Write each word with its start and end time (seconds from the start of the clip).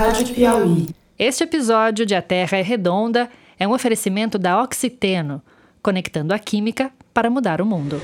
Rádio 0.00 0.28
Piauí. 0.28 0.86
Este 1.18 1.44
episódio 1.44 2.06
de 2.06 2.14
A 2.14 2.22
Terra 2.22 2.56
é 2.56 2.62
Redonda 2.62 3.28
é 3.58 3.68
um 3.68 3.72
oferecimento 3.74 4.38
da 4.38 4.62
Oxiteno, 4.62 5.42
conectando 5.82 6.32
a 6.32 6.38
química 6.38 6.90
para 7.12 7.28
mudar 7.28 7.60
o 7.60 7.66
mundo. 7.66 8.00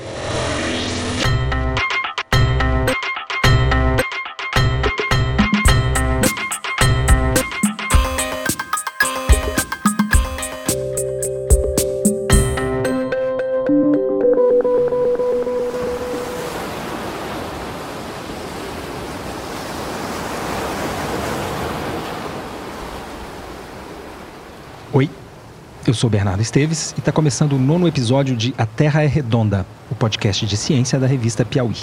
Sou 25.97 26.11
Bernardo 26.11 26.41
Esteves 26.41 26.93
e 26.95 26.99
está 26.99 27.11
começando 27.11 27.53
o 27.53 27.57
nono 27.59 27.87
episódio 27.87 28.37
de 28.37 28.53
A 28.55 28.67
Terra 28.67 29.01
é 29.01 29.07
Redonda, 29.07 29.65
o 29.89 29.95
podcast 29.95 30.45
de 30.45 30.55
ciência 30.55 30.99
da 30.99 31.07
revista 31.07 31.43
Piauí. 31.43 31.75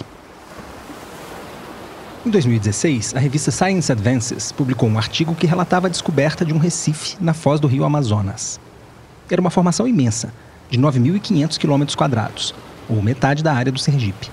Em 2.24 2.30
2016, 2.30 3.16
a 3.16 3.18
revista 3.18 3.50
Science 3.50 3.90
Advances 3.90 4.52
publicou 4.52 4.88
um 4.88 4.98
artigo 4.98 5.34
que 5.34 5.48
relatava 5.48 5.88
a 5.88 5.90
descoberta 5.90 6.44
de 6.44 6.54
um 6.54 6.58
recife 6.58 7.16
na 7.20 7.34
foz 7.34 7.58
do 7.58 7.66
rio 7.66 7.82
Amazonas. 7.82 8.60
Era 9.28 9.40
uma 9.40 9.50
formação 9.50 9.84
imensa, 9.88 10.32
de 10.70 10.78
9.500 10.78 11.58
km 11.58 11.96
quadrados, 11.96 12.54
ou 12.88 13.02
metade 13.02 13.42
da 13.42 13.52
área 13.52 13.72
do 13.72 13.80
Sergipe. 13.80 14.30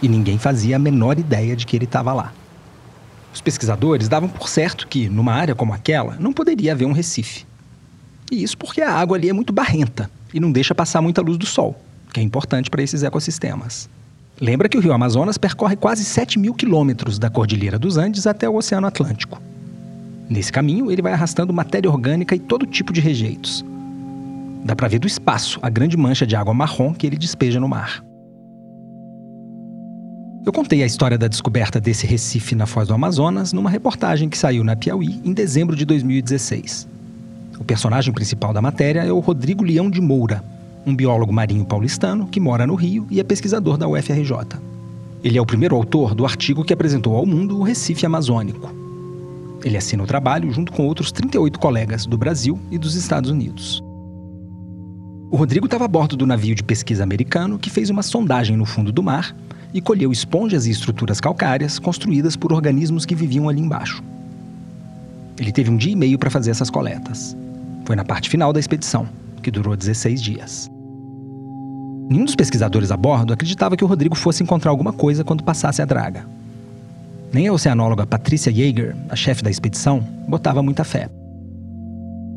E 0.00 0.08
ninguém 0.08 0.38
fazia 0.38 0.76
a 0.76 0.78
menor 0.78 1.18
ideia 1.18 1.54
de 1.54 1.66
que 1.66 1.76
ele 1.76 1.84
estava 1.84 2.14
lá. 2.14 2.32
Os 3.34 3.42
pesquisadores 3.42 4.08
davam 4.08 4.30
por 4.30 4.48
certo 4.48 4.88
que, 4.88 5.10
numa 5.10 5.34
área 5.34 5.54
como 5.54 5.74
aquela, 5.74 6.16
não 6.18 6.32
poderia 6.32 6.72
haver 6.72 6.86
um 6.86 6.92
recife. 6.92 7.51
E 8.32 8.42
isso 8.42 8.56
porque 8.56 8.80
a 8.80 8.90
água 8.90 9.18
ali 9.18 9.28
é 9.28 9.32
muito 9.34 9.52
barrenta 9.52 10.10
e 10.32 10.40
não 10.40 10.50
deixa 10.50 10.74
passar 10.74 11.02
muita 11.02 11.20
luz 11.20 11.36
do 11.36 11.44
sol, 11.44 11.78
que 12.14 12.18
é 12.18 12.22
importante 12.22 12.70
para 12.70 12.82
esses 12.82 13.02
ecossistemas. 13.02 13.90
Lembra 14.40 14.70
que 14.70 14.78
o 14.78 14.80
rio 14.80 14.94
Amazonas 14.94 15.36
percorre 15.36 15.76
quase 15.76 16.02
7 16.02 16.38
mil 16.38 16.54
quilômetros 16.54 17.18
da 17.18 17.28
Cordilheira 17.28 17.78
dos 17.78 17.98
Andes 17.98 18.26
até 18.26 18.48
o 18.48 18.56
Oceano 18.56 18.86
Atlântico. 18.86 19.38
Nesse 20.30 20.50
caminho, 20.50 20.90
ele 20.90 21.02
vai 21.02 21.12
arrastando 21.12 21.52
matéria 21.52 21.90
orgânica 21.90 22.34
e 22.34 22.38
todo 22.38 22.64
tipo 22.64 22.90
de 22.90 23.02
rejeitos. 23.02 23.62
Dá 24.64 24.74
para 24.74 24.88
ver 24.88 24.98
do 24.98 25.06
espaço 25.06 25.58
a 25.60 25.68
grande 25.68 25.94
mancha 25.98 26.26
de 26.26 26.34
água 26.34 26.54
marrom 26.54 26.94
que 26.94 27.06
ele 27.06 27.18
despeja 27.18 27.60
no 27.60 27.68
mar. 27.68 28.02
Eu 30.46 30.54
contei 30.54 30.82
a 30.82 30.86
história 30.86 31.18
da 31.18 31.28
descoberta 31.28 31.78
desse 31.78 32.06
recife 32.06 32.54
na 32.54 32.64
foz 32.64 32.88
do 32.88 32.94
Amazonas 32.94 33.52
numa 33.52 33.68
reportagem 33.68 34.30
que 34.30 34.38
saiu 34.38 34.64
na 34.64 34.74
Piauí 34.74 35.20
em 35.22 35.34
dezembro 35.34 35.76
de 35.76 35.84
2016. 35.84 36.91
O 37.62 37.64
personagem 37.64 38.12
principal 38.12 38.52
da 38.52 38.60
matéria 38.60 39.04
é 39.04 39.12
o 39.12 39.20
Rodrigo 39.20 39.62
Leão 39.62 39.88
de 39.88 40.00
Moura, 40.00 40.42
um 40.84 40.96
biólogo 40.96 41.32
marinho 41.32 41.64
paulistano 41.64 42.26
que 42.26 42.40
mora 42.40 42.66
no 42.66 42.74
Rio 42.74 43.06
e 43.08 43.20
é 43.20 43.22
pesquisador 43.22 43.78
da 43.78 43.86
UFRJ. 43.86 44.58
Ele 45.22 45.38
é 45.38 45.40
o 45.40 45.46
primeiro 45.46 45.76
autor 45.76 46.12
do 46.12 46.24
artigo 46.24 46.64
que 46.64 46.72
apresentou 46.72 47.14
ao 47.14 47.24
mundo 47.24 47.56
o 47.56 47.62
Recife 47.62 48.04
Amazônico. 48.04 48.68
Ele 49.62 49.76
assina 49.76 50.02
o 50.02 50.08
trabalho 50.08 50.50
junto 50.50 50.72
com 50.72 50.84
outros 50.88 51.12
38 51.12 51.56
colegas 51.60 52.04
do 52.04 52.18
Brasil 52.18 52.58
e 52.68 52.76
dos 52.76 52.96
Estados 52.96 53.30
Unidos. 53.30 53.80
O 55.30 55.36
Rodrigo 55.36 55.66
estava 55.66 55.84
a 55.84 55.88
bordo 55.88 56.16
do 56.16 56.26
navio 56.26 56.56
de 56.56 56.64
pesquisa 56.64 57.04
americano 57.04 57.60
que 57.60 57.70
fez 57.70 57.90
uma 57.90 58.02
sondagem 58.02 58.56
no 58.56 58.64
fundo 58.64 58.90
do 58.90 59.04
mar 59.04 59.36
e 59.72 59.80
colheu 59.80 60.10
esponjas 60.10 60.66
e 60.66 60.72
estruturas 60.72 61.20
calcárias 61.20 61.78
construídas 61.78 62.34
por 62.34 62.52
organismos 62.52 63.06
que 63.06 63.14
viviam 63.14 63.48
ali 63.48 63.60
embaixo. 63.60 64.02
Ele 65.38 65.52
teve 65.52 65.70
um 65.70 65.76
dia 65.76 65.92
e 65.92 65.96
meio 65.96 66.18
para 66.18 66.28
fazer 66.28 66.50
essas 66.50 66.68
coletas. 66.68 67.36
Foi 67.84 67.96
na 67.96 68.04
parte 68.04 68.28
final 68.28 68.52
da 68.52 68.60
expedição, 68.60 69.06
que 69.42 69.50
durou 69.50 69.76
16 69.76 70.22
dias. 70.22 70.70
Nenhum 72.08 72.24
dos 72.24 72.36
pesquisadores 72.36 72.90
a 72.90 72.96
bordo 72.96 73.32
acreditava 73.32 73.76
que 73.76 73.84
o 73.84 73.86
Rodrigo 73.86 74.14
fosse 74.14 74.42
encontrar 74.42 74.70
alguma 74.70 74.92
coisa 74.92 75.24
quando 75.24 75.42
passasse 75.42 75.80
a 75.80 75.84
draga. 75.84 76.26
Nem 77.32 77.48
a 77.48 77.52
oceanóloga 77.52 78.06
Patricia 78.06 78.52
Jaeger, 78.52 78.94
a 79.08 79.16
chefe 79.16 79.42
da 79.42 79.50
expedição, 79.50 80.00
botava 80.28 80.62
muita 80.62 80.84
fé. 80.84 81.08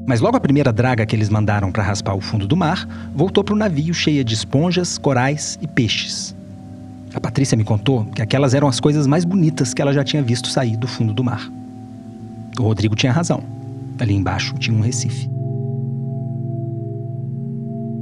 Mas 0.08 0.22
logo 0.22 0.38
a 0.38 0.40
primeira 0.40 0.72
draga 0.72 1.06
que 1.06 1.16
eles 1.16 1.30
mandaram 1.30 1.72
para 1.72 1.84
raspar 1.84 2.16
o 2.16 2.22
fundo 2.22 2.48
do 2.48 2.56
mar 2.56 2.88
voltou 3.14 3.44
para 3.44 3.54
o 3.54 3.58
navio 3.58 3.94
cheia 3.94 4.24
de 4.24 4.34
esponjas, 4.34 4.98
corais 4.98 5.60
e 5.62 5.68
peixes. 5.68 6.36
A 7.14 7.20
Patrícia 7.20 7.58
me 7.58 7.64
contou 7.64 8.06
que 8.06 8.22
aquelas 8.22 8.54
eram 8.54 8.68
as 8.68 8.80
coisas 8.80 9.08
mais 9.08 9.26
bonitas 9.26 9.74
que 9.74 9.82
ela 9.82 9.94
já 9.94 10.04
tinha 10.04 10.22
visto 10.22 10.48
sair 10.48 10.78
do 10.78 10.88
fundo 10.88 11.14
do 11.14 11.24
mar. 11.24 11.52
O 12.58 12.64
Rodrigo 12.64 12.96
tinha 12.96 13.12
razão. 13.12 13.55
Ali 14.00 14.14
embaixo 14.14 14.54
tinha 14.56 14.76
um 14.76 14.82
recife. 14.82 15.30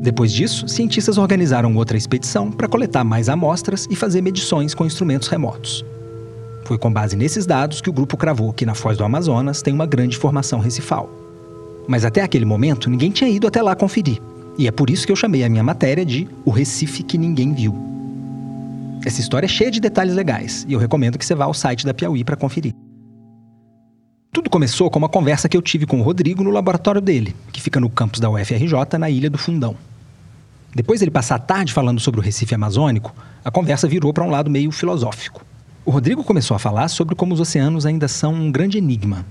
Depois 0.01 0.33
disso, 0.33 0.67
cientistas 0.67 1.17
organizaram 1.17 1.73
outra 1.75 1.95
expedição 1.95 2.51
para 2.51 2.67
coletar 2.67 3.05
mais 3.05 3.29
amostras 3.29 3.87
e 3.89 3.95
fazer 3.95 4.21
medições 4.21 4.73
com 4.73 4.85
instrumentos 4.85 5.29
remotos. 5.29 5.85
Foi 6.65 6.77
com 6.77 6.91
base 6.91 7.15
nesses 7.15 7.45
dados 7.45 7.79
que 7.79 7.89
o 7.89 7.93
grupo 7.93 8.17
cravou 8.17 8.51
que 8.51 8.65
na 8.65 8.75
foz 8.75 8.97
do 8.97 9.03
Amazonas 9.03 9.61
tem 9.61 9.73
uma 9.73 9.85
grande 9.85 10.17
formação 10.17 10.59
recifal. 10.59 11.09
Mas 11.87 12.03
até 12.03 12.21
aquele 12.21 12.43
momento, 12.43 12.89
ninguém 12.89 13.11
tinha 13.11 13.29
ido 13.29 13.47
até 13.47 13.61
lá 13.61 13.75
conferir. 13.75 14.21
E 14.57 14.67
é 14.67 14.71
por 14.71 14.89
isso 14.89 15.05
que 15.05 15.11
eu 15.11 15.15
chamei 15.15 15.43
a 15.43 15.49
minha 15.49 15.63
matéria 15.63 16.05
de 16.05 16.27
O 16.45 16.51
Recife 16.51 17.01
que 17.03 17.17
Ninguém 17.17 17.53
Viu. 17.53 17.73
Essa 19.05 19.21
história 19.21 19.45
é 19.45 19.49
cheia 19.49 19.71
de 19.71 19.79
detalhes 19.81 20.15
legais 20.15 20.65
e 20.67 20.73
eu 20.73 20.79
recomendo 20.79 21.17
que 21.17 21.25
você 21.25 21.35
vá 21.35 21.45
ao 21.45 21.53
site 21.53 21.85
da 21.85 21.93
Piauí 21.93 22.23
para 22.23 22.35
conferir. 22.35 22.73
Tudo 24.33 24.49
começou 24.49 24.89
com 24.89 24.97
uma 24.97 25.07
conversa 25.07 25.47
que 25.47 25.55
eu 25.55 25.61
tive 25.61 25.85
com 25.85 25.99
o 25.99 26.01
Rodrigo 26.01 26.44
no 26.44 26.49
laboratório 26.49 26.99
dele, 26.99 27.35
que 27.51 27.61
fica 27.61 27.79
no 27.79 27.88
campus 27.88 28.19
da 28.19 28.31
UFRJ, 28.31 28.97
na 28.97 29.07
Ilha 29.07 29.29
do 29.29 29.38
Fundão. 29.38 29.77
Depois 30.73 30.99
dele 30.99 31.11
passar 31.11 31.35
a 31.35 31.39
tarde 31.39 31.71
falando 31.71 31.99
sobre 31.99 32.19
o 32.19 32.23
Recife 32.23 32.55
Amazônico, 32.55 33.13
a 33.45 33.51
conversa 33.51 33.88
virou 33.88 34.11
para 34.11 34.23
um 34.23 34.31
lado 34.31 34.49
meio 34.49 34.71
filosófico. 34.71 35.45
O 35.85 35.91
Rodrigo 35.91 36.23
começou 36.23 36.55
a 36.55 36.59
falar 36.59 36.88
sobre 36.88 37.13
como 37.13 37.31
os 37.31 37.39
oceanos 37.39 37.85
ainda 37.85 38.07
são 38.07 38.33
um 38.33 38.51
grande 38.51 38.79
enigma. 38.79 39.23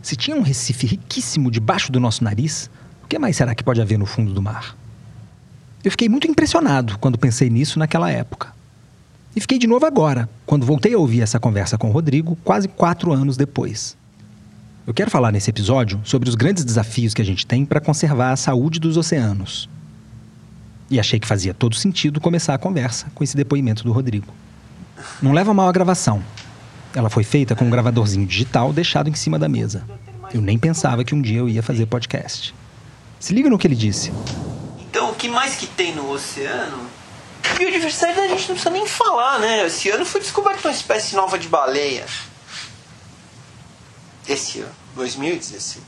Se 0.00 0.14
tinha 0.14 0.36
um 0.36 0.42
Recife 0.42 0.86
riquíssimo 0.86 1.50
debaixo 1.50 1.90
do 1.90 1.98
nosso 1.98 2.22
nariz, 2.22 2.70
o 3.02 3.08
que 3.08 3.18
mais 3.18 3.36
será 3.36 3.56
que 3.56 3.64
pode 3.64 3.82
haver 3.82 3.98
no 3.98 4.06
fundo 4.06 4.32
do 4.32 4.40
mar? 4.40 4.76
Eu 5.82 5.90
fiquei 5.90 6.08
muito 6.08 6.28
impressionado 6.28 6.96
quando 7.00 7.18
pensei 7.18 7.50
nisso 7.50 7.76
naquela 7.76 8.08
época. 8.08 8.54
E 9.34 9.40
fiquei 9.40 9.58
de 9.58 9.66
novo 9.66 9.84
agora, 9.84 10.28
quando 10.46 10.64
voltei 10.64 10.94
a 10.94 10.98
ouvir 10.98 11.22
essa 11.22 11.40
conversa 11.40 11.76
com 11.76 11.88
o 11.88 11.92
Rodrigo, 11.92 12.38
quase 12.44 12.68
quatro 12.68 13.12
anos 13.12 13.36
depois. 13.36 13.96
Eu 14.86 14.92
quero 14.92 15.10
falar 15.10 15.32
nesse 15.32 15.48
episódio 15.48 15.98
sobre 16.04 16.28
os 16.28 16.34
grandes 16.34 16.62
desafios 16.62 17.14
que 17.14 17.22
a 17.22 17.24
gente 17.24 17.46
tem 17.46 17.64
para 17.64 17.80
conservar 17.80 18.32
a 18.32 18.36
saúde 18.36 18.78
dos 18.78 18.98
oceanos. 18.98 19.66
E 20.90 21.00
achei 21.00 21.18
que 21.18 21.26
fazia 21.26 21.54
todo 21.54 21.74
sentido 21.74 22.20
começar 22.20 22.52
a 22.52 22.58
conversa 22.58 23.06
com 23.14 23.24
esse 23.24 23.34
depoimento 23.34 23.82
do 23.82 23.92
Rodrigo. 23.92 24.26
Não 25.22 25.32
leva 25.32 25.54
mal 25.54 25.70
a 25.70 25.72
gravação. 25.72 26.22
Ela 26.94 27.08
foi 27.08 27.24
feita 27.24 27.56
com 27.56 27.64
um 27.64 27.70
gravadorzinho 27.70 28.26
digital 28.26 28.74
deixado 28.74 29.08
em 29.08 29.14
cima 29.14 29.38
da 29.38 29.48
mesa. 29.48 29.84
Eu 30.34 30.42
nem 30.42 30.58
pensava 30.58 31.02
que 31.02 31.14
um 31.14 31.22
dia 31.22 31.38
eu 31.38 31.48
ia 31.48 31.62
fazer 31.62 31.86
podcast. 31.86 32.54
Se 33.18 33.32
liga 33.32 33.48
no 33.48 33.58
que 33.58 33.66
ele 33.66 33.74
disse. 33.74 34.12
Então, 34.80 35.12
o 35.12 35.14
que 35.14 35.28
mais 35.28 35.56
que 35.56 35.66
tem 35.66 35.94
no 35.94 36.10
oceano? 36.10 36.78
Biodiversidade 37.56 38.20
a 38.20 38.28
gente 38.28 38.48
não 38.48 38.54
precisa 38.54 38.70
nem 38.70 38.86
falar, 38.86 39.38
né? 39.38 39.64
Esse 39.66 39.88
ano 39.88 40.04
foi 40.04 40.20
descoberta 40.20 40.68
uma 40.68 40.74
espécie 40.74 41.16
nova 41.16 41.38
de 41.38 41.48
baleia. 41.48 42.04
Esse 44.28 44.60
ano, 44.60 44.74
2016. 44.94 45.84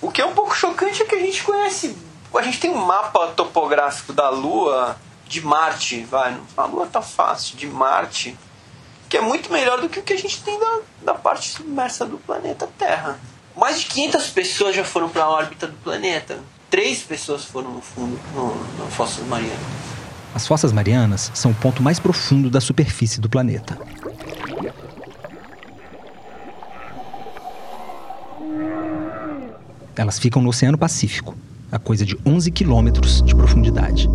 O 0.00 0.10
que 0.10 0.20
é 0.20 0.26
um 0.26 0.32
pouco 0.32 0.54
chocante 0.54 1.02
é 1.02 1.04
que 1.04 1.14
a 1.14 1.20
gente 1.20 1.42
conhece. 1.42 1.96
A 2.34 2.42
gente 2.42 2.60
tem 2.60 2.70
um 2.70 2.84
mapa 2.84 3.28
topográfico 3.28 4.12
da 4.12 4.30
Lua, 4.30 4.96
de 5.26 5.40
Marte, 5.44 6.02
vai. 6.04 6.36
A 6.56 6.64
Lua 6.64 6.86
tá 6.86 7.02
fácil, 7.02 7.56
de 7.56 7.66
Marte, 7.66 8.36
que 9.08 9.16
é 9.16 9.20
muito 9.20 9.52
melhor 9.52 9.80
do 9.80 9.88
que 9.88 9.98
o 9.98 10.02
que 10.02 10.12
a 10.12 10.18
gente 10.18 10.42
tem 10.42 10.58
da, 10.58 10.80
da 11.02 11.14
parte 11.14 11.50
submersa 11.50 12.06
do 12.06 12.18
planeta 12.18 12.68
Terra. 12.78 13.18
Mais 13.56 13.80
de 13.80 13.86
500 13.86 14.28
pessoas 14.28 14.76
já 14.76 14.84
foram 14.84 15.08
para 15.08 15.24
a 15.24 15.28
órbita 15.28 15.66
do 15.66 15.76
planeta. 15.78 16.38
Três 16.70 17.02
pessoas 17.02 17.44
foram 17.44 17.70
no 17.72 17.80
fundo, 17.80 18.18
no, 18.34 18.54
no 18.54 18.90
Fossas 18.90 19.26
Marianas. 19.26 19.58
As 20.32 20.46
fossas 20.46 20.72
marianas 20.72 21.30
são 21.34 21.50
o 21.50 21.54
ponto 21.54 21.82
mais 21.82 21.98
profundo 21.98 22.48
da 22.48 22.60
superfície 22.60 23.20
do 23.20 23.28
planeta. 23.28 23.76
Elas 30.00 30.18
ficam 30.18 30.40
no 30.40 30.48
Oceano 30.48 30.78
Pacífico, 30.78 31.36
a 31.70 31.78
coisa 31.78 32.06
de 32.06 32.16
11 32.24 32.50
quilômetros 32.50 33.20
de 33.20 33.34
profundidade. 33.34 34.08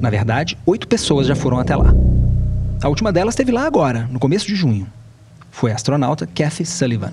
Na 0.00 0.10
verdade, 0.10 0.58
oito 0.66 0.88
pessoas 0.88 1.28
já 1.28 1.36
foram 1.36 1.60
até 1.60 1.76
lá. 1.76 1.94
A 2.82 2.88
última 2.88 3.12
delas 3.12 3.34
esteve 3.34 3.52
lá 3.52 3.66
agora, 3.66 4.08
no 4.10 4.18
começo 4.18 4.48
de 4.48 4.56
junho. 4.56 4.88
Foi 5.52 5.70
a 5.70 5.76
astronauta 5.76 6.26
Kathy 6.26 6.66
Sullivan. 6.66 7.12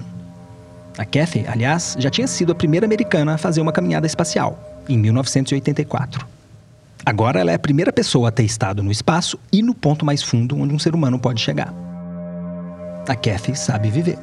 A 0.98 1.06
Kathy, 1.06 1.46
aliás, 1.48 1.96
já 2.00 2.10
tinha 2.10 2.26
sido 2.26 2.52
a 2.52 2.56
primeira 2.56 2.88
americana 2.88 3.36
a 3.36 3.38
fazer 3.38 3.62
uma 3.62 3.72
caminhada 3.72 4.08
espacial, 4.08 4.82
em 4.90 4.98
1984. 4.98 6.37
Agora 7.06 7.40
ela 7.40 7.52
é 7.52 7.56
a 7.56 7.60
primeira 7.60 7.92
pessoa 7.92 8.30
a 8.30 8.32
ter 8.32 8.44
estado 8.44 8.84
no 8.84 8.92
espaço 8.92 9.40
e 9.52 9.62
no 9.62 9.74
ponto 9.74 10.06
mais 10.06 10.22
fundo 10.22 10.58
onde 10.58 10.74
um 10.74 10.80
ser 10.80 10.94
humano 10.94 11.18
pode 11.20 11.42
chegar. 11.42 11.74
A 13.08 13.16
Kathy 13.16 13.56
sabe 13.56 13.90
viver. 13.90 14.18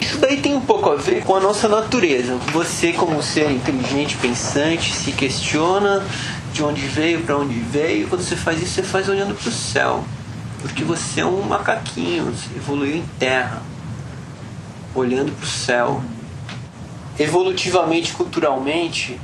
Isso 0.00 0.18
daí 0.18 0.40
tem 0.40 0.54
um 0.54 0.60
pouco 0.60 0.90
a 0.90 0.96
ver 0.96 1.24
com 1.24 1.34
a 1.34 1.40
nossa 1.40 1.68
natureza. 1.68 2.36
Você, 2.52 2.92
como 2.92 3.22
ser 3.22 3.50
inteligente, 3.50 4.16
pensante, 4.16 4.92
se 4.92 5.12
questiona 5.12 6.04
de 6.52 6.62
onde 6.62 6.82
veio, 6.82 7.22
para 7.22 7.36
onde 7.36 7.58
veio. 7.58 8.08
Quando 8.08 8.22
você 8.22 8.36
faz 8.36 8.62
isso, 8.62 8.74
você 8.74 8.82
faz 8.82 9.08
olhando 9.08 9.34
para 9.34 9.48
o 9.48 9.52
céu. 9.52 10.04
Porque 10.60 10.84
você 10.84 11.22
é 11.22 11.26
um 11.26 11.42
macaquinho, 11.42 12.32
evoluiu 12.54 12.96
em 12.96 13.04
terra, 13.18 13.62
olhando 14.94 15.32
para 15.32 15.44
o 15.44 15.48
céu. 15.48 16.02
Evolutivamente, 17.18 18.12
culturalmente, 18.12 19.18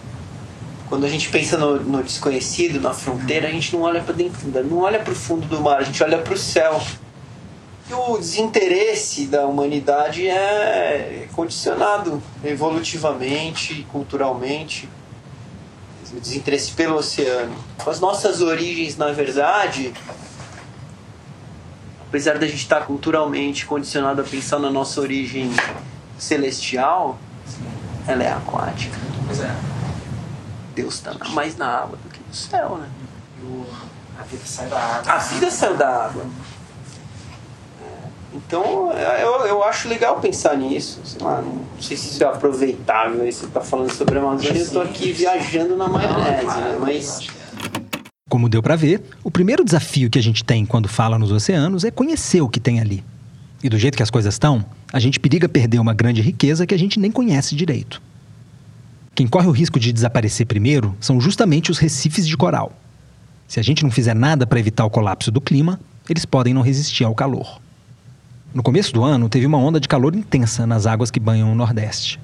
quando 0.89 1.05
a 1.05 1.09
gente 1.09 1.29
pensa 1.29 1.59
no, 1.59 1.79
no 1.81 2.03
desconhecido, 2.03 2.81
na 2.81 2.95
fronteira, 2.95 3.49
a 3.49 3.51
gente 3.51 3.75
não 3.75 3.83
olha 3.83 4.01
para 4.01 4.15
dentro, 4.15 4.49
não 4.65 4.79
olha 4.79 4.99
para 4.99 5.13
o 5.13 5.17
fundo 5.17 5.47
do 5.47 5.61
mar, 5.61 5.81
a 5.81 5.85
gente 5.85 6.03
olha 6.03 6.19
para 6.19 6.33
o 6.33 6.37
céu. 6.37 6.81
E 7.89 7.95
o 7.95 8.19
desinteresse 8.19 9.27
da 9.27 9.47
humanidade 9.47 10.27
é 10.27 11.27
condicionado 11.33 12.23
evolutivamente, 12.45 13.87
culturalmente. 13.91 14.89
O 16.13 16.21
desinteresse 16.21 16.73
pelo 16.73 16.97
oceano. 16.97 17.55
As 17.87 18.01
nossas 18.01 18.41
origens, 18.41 18.97
na 18.97 19.13
verdade, 19.13 19.93
apesar 22.09 22.39
da 22.39 22.47
gente 22.47 22.63
estar 22.63 22.87
culturalmente 22.87 23.67
condicionado 23.67 24.23
a 24.23 24.25
pensar 24.25 24.59
na 24.59 24.71
nossa 24.71 25.03
origem 25.03 25.51
celestial, 26.19 27.19
ela 28.07 28.23
é 28.23 28.33
aquática. 28.33 28.97
Pois 29.27 29.41
é. 29.41 29.78
Deus 30.83 30.95
está 30.95 31.13
mais 31.31 31.57
na 31.57 31.67
água 31.67 31.99
do 32.03 32.09
que 32.09 32.21
no 32.27 32.33
céu, 32.33 32.79
né? 32.79 32.89
a 34.17 34.23
vida 34.23 34.43
sai 34.45 34.69
da 34.69 34.79
água. 34.79 35.13
A 35.13 35.19
vida 35.19 35.51
saiu 35.51 35.77
da 35.77 36.05
água. 36.05 36.27
Então, 38.33 38.93
eu, 38.93 39.47
eu 39.47 39.65
acho 39.65 39.89
legal 39.89 40.21
pensar 40.21 40.57
nisso. 40.57 41.01
Sei 41.05 41.21
lá, 41.21 41.43
não 41.43 41.65
sei 41.81 41.97
se 41.97 42.11
isso 42.11 42.23
é 42.23 42.27
aproveitável. 42.27 43.23
Aí 43.23 43.33
você 43.33 43.47
está 43.47 43.61
falando 43.61 43.91
sobre 43.91 44.19
a 44.19 44.23
Amazônia, 44.23 44.59
eu 44.59 44.65
estou 44.65 44.83
aqui 44.83 45.11
viajando 45.11 45.77
na 45.77 45.89
maionese, 45.89 46.47
né? 46.47 46.79
Mas 46.81 47.27
como 48.29 48.49
deu 48.49 48.63
para 48.63 48.77
ver, 48.77 49.03
o 49.25 49.31
primeiro 49.31 49.65
desafio 49.65 50.11
que 50.11 50.19
a 50.19 50.23
gente 50.23 50.45
tem 50.45 50.65
quando 50.67 50.87
fala 50.87 51.19
nos 51.19 51.33
oceanos 51.33 51.83
é 51.83 51.91
conhecer 51.91 52.41
o 52.41 52.49
que 52.49 52.61
tem 52.61 52.79
ali. 52.79 53.03
E 53.65 53.69
do 53.69 53.79
jeito 53.79 53.97
que 53.97 54.03
as 54.03 54.11
coisas 54.11 54.35
estão, 54.35 54.65
a 54.93 55.01
gente 55.01 55.19
periga 55.19 55.49
perder 55.49 55.81
uma 55.81 55.95
grande 55.95 56.21
riqueza 56.21 56.67
que 56.67 56.75
a 56.75 56.79
gente 56.79 57.01
nem 57.01 57.11
conhece 57.11 57.57
direito. 57.57 58.01
Quem 59.19 59.27
corre 59.27 59.49
o 59.49 59.51
risco 59.51 59.81
de 59.81 59.93
desaparecer 59.93 60.47
primeiro 60.47 60.95
são 61.01 61.21
justamente 61.21 61.73
os 61.73 61.79
recifes 61.79 62.25
de 62.25 62.37
coral. 62.37 62.73
Se 63.49 63.59
a 63.59 63.65
gente 63.65 63.83
não 63.83 63.91
fizer 63.91 64.15
nada 64.15 64.47
para 64.47 64.61
evitar 64.61 64.85
o 64.85 64.91
colapso 64.91 65.33
do 65.33 65.41
clima, 65.41 65.81
eles 66.09 66.25
podem 66.25 66.55
não 66.55 66.63
resistir 66.63 67.03
ao 67.03 67.17
calor. 67.17 67.61
No 68.55 68.63
começo 68.63 68.95
do 68.95 69.03
ano, 69.03 69.29
teve 69.29 69.45
uma 69.45 69.59
onda 69.59 69.81
de 69.81 69.89
calor 69.89 70.15
intensa 70.15 70.69
nas 70.69 70.87
águas 70.87 71.11
que 71.11 71.19
banham 71.19 71.51
o 71.51 71.55
Nordeste. 71.57 72.21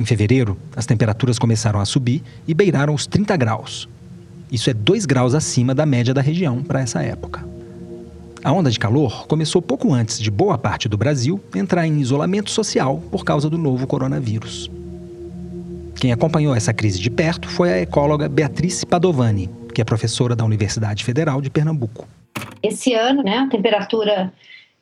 Em 0.00 0.06
fevereiro, 0.06 0.56
as 0.74 0.86
temperaturas 0.86 1.38
começaram 1.38 1.80
a 1.80 1.84
subir 1.84 2.22
e 2.48 2.54
beiraram 2.54 2.94
os 2.94 3.06
30 3.06 3.36
graus, 3.36 3.86
isso 4.50 4.70
é 4.70 4.72
2 4.72 5.04
graus 5.04 5.34
acima 5.34 5.74
da 5.74 5.84
média 5.84 6.14
da 6.14 6.22
região 6.22 6.62
para 6.62 6.80
essa 6.80 7.02
época. 7.02 7.46
A 8.42 8.50
onda 8.50 8.70
de 8.70 8.78
calor 8.78 9.26
começou 9.26 9.60
pouco 9.60 9.92
antes 9.92 10.18
de 10.18 10.30
boa 10.30 10.56
parte 10.56 10.88
do 10.88 10.96
Brasil 10.96 11.38
entrar 11.54 11.86
em 11.86 12.00
isolamento 12.00 12.50
social 12.50 13.02
por 13.10 13.22
causa 13.22 13.50
do 13.50 13.58
novo 13.58 13.86
coronavírus. 13.86 14.70
Quem 16.00 16.12
acompanhou 16.12 16.54
essa 16.54 16.74
crise 16.74 17.00
de 17.00 17.10
perto 17.10 17.48
foi 17.48 17.72
a 17.72 17.80
ecóloga 17.80 18.28
Beatriz 18.28 18.84
Padovani, 18.84 19.48
que 19.74 19.80
é 19.80 19.84
professora 19.84 20.36
da 20.36 20.44
Universidade 20.44 21.02
Federal 21.02 21.40
de 21.40 21.50
Pernambuco. 21.50 22.06
Esse 22.62 22.92
ano, 22.92 23.22
né, 23.22 23.38
a 23.38 23.48
temperatura 23.48 24.32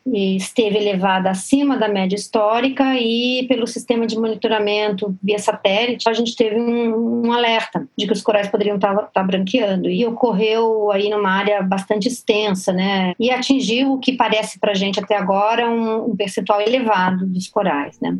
esteve 0.07 0.77
elevada 0.77 1.31
acima 1.31 1.79
da 1.79 1.89
média 1.89 2.15
histórica 2.15 2.95
e 2.99 3.47
pelo 3.49 3.67
sistema 3.67 4.07
de 4.07 4.19
monitoramento 4.19 5.17
via 5.23 5.39
satélite 5.39 6.07
a 6.09 6.13
gente 6.13 6.37
teve 6.37 6.61
um, 6.61 7.27
um 7.27 7.33
alerta 7.33 7.89
de 7.97 8.07
que 8.07 8.13
os 8.13 8.21
corais 8.21 8.49
poderiam 8.49 8.77
estar, 8.77 8.95
estar 9.05 9.23
branqueando 9.23 9.89
e 9.89 10.05
ocorreu 10.05 10.91
aí 10.91 11.09
numa 11.09 11.31
área 11.31 11.63
bastante 11.63 12.09
extensa, 12.09 12.71
né? 12.71 13.15
E 13.19 13.31
atingiu 13.31 13.93
o 13.93 13.99
que 13.99 14.13
parece 14.13 14.59
para 14.59 14.75
gente 14.75 15.01
até 15.01 15.17
agora 15.17 15.71
um, 15.71 16.11
um 16.11 16.17
percentual 16.17 16.61
elevado 16.61 17.25
dos 17.27 17.49
corais, 17.49 17.99
né? 17.99 18.19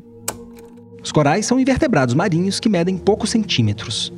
Os 1.05 1.13
corais 1.13 1.45
são 1.45 1.61
invertebrados 1.61 2.15
marinhos 2.15 2.59
que 2.59 2.69
medem 2.69 2.97
poucos 2.97 3.29
centímetros. 3.29 4.11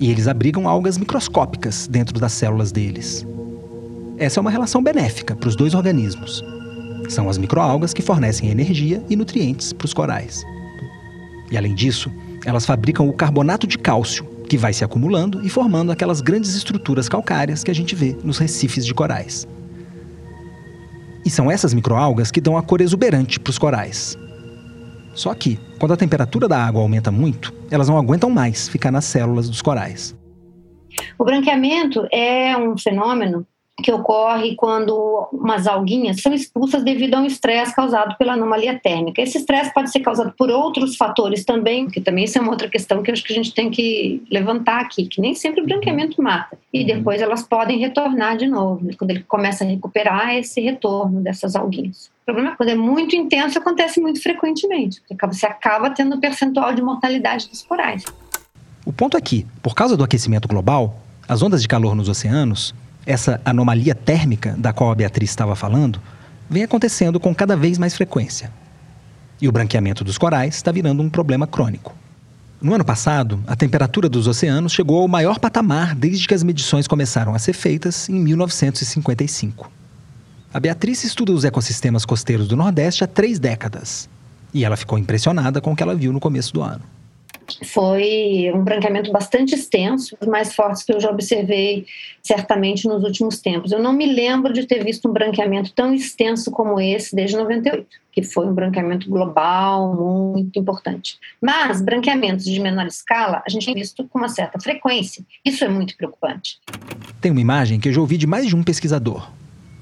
E 0.00 0.10
eles 0.10 0.26
abrigam 0.26 0.68
algas 0.68 0.98
microscópicas 0.98 1.86
dentro 1.86 2.18
das 2.18 2.32
células 2.32 2.72
deles. 2.72 3.24
Essa 4.18 4.40
é 4.40 4.42
uma 4.42 4.50
relação 4.50 4.82
benéfica 4.82 5.36
para 5.36 5.48
os 5.48 5.54
dois 5.54 5.74
organismos. 5.74 6.44
São 7.08 7.28
as 7.28 7.38
microalgas 7.38 7.94
que 7.94 8.02
fornecem 8.02 8.50
energia 8.50 9.00
e 9.08 9.14
nutrientes 9.14 9.72
para 9.72 9.84
os 9.84 9.94
corais. 9.94 10.42
E 11.52 11.56
além 11.56 11.72
disso, 11.72 12.10
elas 12.44 12.66
fabricam 12.66 13.08
o 13.08 13.12
carbonato 13.12 13.64
de 13.64 13.78
cálcio, 13.78 14.24
que 14.48 14.58
vai 14.58 14.72
se 14.72 14.82
acumulando 14.82 15.40
e 15.46 15.48
formando 15.48 15.92
aquelas 15.92 16.20
grandes 16.20 16.56
estruturas 16.56 17.08
calcárias 17.08 17.62
que 17.62 17.70
a 17.70 17.74
gente 17.74 17.94
vê 17.94 18.16
nos 18.24 18.38
recifes 18.38 18.84
de 18.84 18.92
corais. 18.92 19.46
E 21.24 21.30
são 21.30 21.48
essas 21.48 21.72
microalgas 21.72 22.32
que 22.32 22.40
dão 22.40 22.56
a 22.56 22.62
cor 22.62 22.80
exuberante 22.80 23.38
para 23.38 23.50
os 23.52 23.58
corais. 23.58 24.18
Só 25.14 25.34
que, 25.34 25.58
quando 25.78 25.92
a 25.92 25.96
temperatura 25.96 26.48
da 26.48 26.64
água 26.64 26.80
aumenta 26.80 27.10
muito, 27.10 27.52
elas 27.70 27.88
não 27.88 27.96
aguentam 27.96 28.30
mais 28.30 28.68
ficar 28.68 28.90
nas 28.90 29.04
células 29.04 29.48
dos 29.48 29.60
corais. 29.60 30.16
O 31.18 31.24
branqueamento 31.24 32.06
é 32.12 32.56
um 32.56 32.76
fenômeno 32.76 33.46
que 33.82 33.92
ocorre 33.92 34.54
quando 34.54 35.28
umas 35.32 35.66
alguinhas 35.66 36.22
são 36.22 36.32
expulsas 36.32 36.82
devido 36.82 37.14
a 37.14 37.20
um 37.20 37.26
estresse 37.26 37.74
causado 37.74 38.16
pela 38.16 38.32
anomalia 38.34 38.78
térmica. 38.78 39.20
Esse 39.20 39.38
estresse 39.38 39.74
pode 39.74 39.90
ser 39.90 40.00
causado 40.00 40.32
por 40.38 40.48
outros 40.48 40.96
fatores 40.96 41.44
também, 41.44 41.88
que 41.88 42.00
também 42.00 42.24
isso 42.24 42.38
é 42.38 42.40
uma 42.40 42.52
outra 42.52 42.68
questão 42.68 43.02
que 43.02 43.10
eu 43.10 43.12
acho 43.12 43.24
que 43.24 43.32
a 43.32 43.36
gente 43.36 43.52
tem 43.52 43.70
que 43.70 44.22
levantar 44.30 44.80
aqui, 44.80 45.06
que 45.06 45.20
nem 45.20 45.34
sempre 45.34 45.60
o 45.60 45.66
branqueamento 45.66 46.22
mata. 46.22 46.56
E 46.72 46.80
uhum. 46.80 46.86
depois 46.86 47.20
elas 47.20 47.42
podem 47.42 47.78
retornar 47.78 48.36
de 48.36 48.46
novo, 48.46 48.84
né? 48.84 48.94
quando 48.96 49.10
ele 49.10 49.24
começa 49.24 49.64
a 49.64 49.66
recuperar 49.66 50.34
esse 50.36 50.60
retorno 50.60 51.20
dessas 51.20 51.54
alguinhas. 51.56 52.10
O 52.22 52.24
problema 52.24 52.52
é 52.52 52.56
quando 52.56 52.68
é 52.68 52.74
muito 52.74 53.16
intenso, 53.16 53.58
acontece 53.58 54.00
muito 54.00 54.22
frequentemente, 54.22 55.02
porque 55.06 55.26
você 55.26 55.44
acaba 55.44 55.90
tendo 55.90 56.16
um 56.16 56.20
percentual 56.20 56.72
de 56.72 56.80
mortalidade 56.80 57.48
dos 57.48 57.62
corais. 57.62 58.04
O 58.86 58.92
ponto 58.92 59.16
é 59.16 59.20
que, 59.20 59.46
por 59.62 59.74
causa 59.74 59.96
do 59.96 60.04
aquecimento 60.04 60.48
global, 60.48 61.00
as 61.28 61.42
ondas 61.42 61.62
de 61.62 61.68
calor 61.68 61.94
nos 61.94 62.08
oceanos 62.08 62.74
essa 63.06 63.40
anomalia 63.44 63.94
térmica 63.94 64.54
da 64.56 64.72
qual 64.72 64.90
a 64.90 64.94
Beatriz 64.94 65.30
estava 65.30 65.56
falando 65.56 66.00
vem 66.48 66.62
acontecendo 66.62 67.18
com 67.18 67.34
cada 67.34 67.56
vez 67.56 67.78
mais 67.78 67.94
frequência. 67.94 68.52
E 69.40 69.48
o 69.48 69.52
branqueamento 69.52 70.04
dos 70.04 70.18
corais 70.18 70.54
está 70.54 70.70
virando 70.70 71.02
um 71.02 71.10
problema 71.10 71.46
crônico. 71.46 71.94
No 72.60 72.74
ano 72.74 72.84
passado, 72.84 73.42
a 73.46 73.56
temperatura 73.56 74.08
dos 74.08 74.28
oceanos 74.28 74.72
chegou 74.72 75.00
ao 75.00 75.08
maior 75.08 75.40
patamar 75.40 75.96
desde 75.96 76.28
que 76.28 76.34
as 76.34 76.44
medições 76.44 76.86
começaram 76.86 77.34
a 77.34 77.38
ser 77.38 77.54
feitas 77.54 78.08
em 78.08 78.14
1955. 78.14 79.70
A 80.54 80.60
Beatriz 80.60 81.02
estuda 81.02 81.32
os 81.32 81.44
ecossistemas 81.44 82.04
costeiros 82.04 82.46
do 82.46 82.56
Nordeste 82.56 83.02
há 83.02 83.06
três 83.06 83.38
décadas. 83.38 84.08
E 84.54 84.64
ela 84.64 84.76
ficou 84.76 84.98
impressionada 84.98 85.60
com 85.60 85.72
o 85.72 85.76
que 85.76 85.82
ela 85.82 85.94
viu 85.94 86.12
no 86.12 86.20
começo 86.20 86.52
do 86.52 86.62
ano 86.62 86.82
foi 87.64 88.50
um 88.54 88.62
branqueamento 88.62 89.10
bastante 89.12 89.54
extenso, 89.54 90.16
os 90.20 90.26
mais 90.26 90.54
fortes 90.54 90.82
que 90.82 90.92
eu 90.92 91.00
já 91.00 91.10
observei 91.10 91.86
certamente 92.22 92.86
nos 92.86 93.02
últimos 93.02 93.40
tempos. 93.40 93.72
Eu 93.72 93.80
não 93.80 93.92
me 93.92 94.06
lembro 94.06 94.52
de 94.52 94.66
ter 94.66 94.84
visto 94.84 95.08
um 95.08 95.12
branqueamento 95.12 95.72
tão 95.72 95.92
extenso 95.92 96.50
como 96.50 96.80
esse 96.80 97.14
desde 97.14 97.36
98, 97.36 97.86
que 98.12 98.22
foi 98.22 98.46
um 98.46 98.54
branqueamento 98.54 99.08
global 99.08 99.94
muito 99.94 100.58
importante. 100.58 101.18
Mas 101.40 101.82
branqueamentos 101.82 102.44
de 102.44 102.60
menor 102.60 102.86
escala 102.86 103.42
a 103.46 103.50
gente 103.50 103.66
tem 103.66 103.74
visto 103.74 104.06
com 104.08 104.18
uma 104.18 104.28
certa 104.28 104.60
frequência. 104.60 105.24
Isso 105.44 105.64
é 105.64 105.68
muito 105.68 105.96
preocupante. 105.96 106.58
Tem 107.20 107.30
uma 107.30 107.40
imagem 107.40 107.80
que 107.80 107.88
eu 107.88 107.92
já 107.92 108.00
ouvi 108.00 108.16
de 108.16 108.26
mais 108.26 108.46
de 108.46 108.56
um 108.56 108.62
pesquisador. 108.62 109.30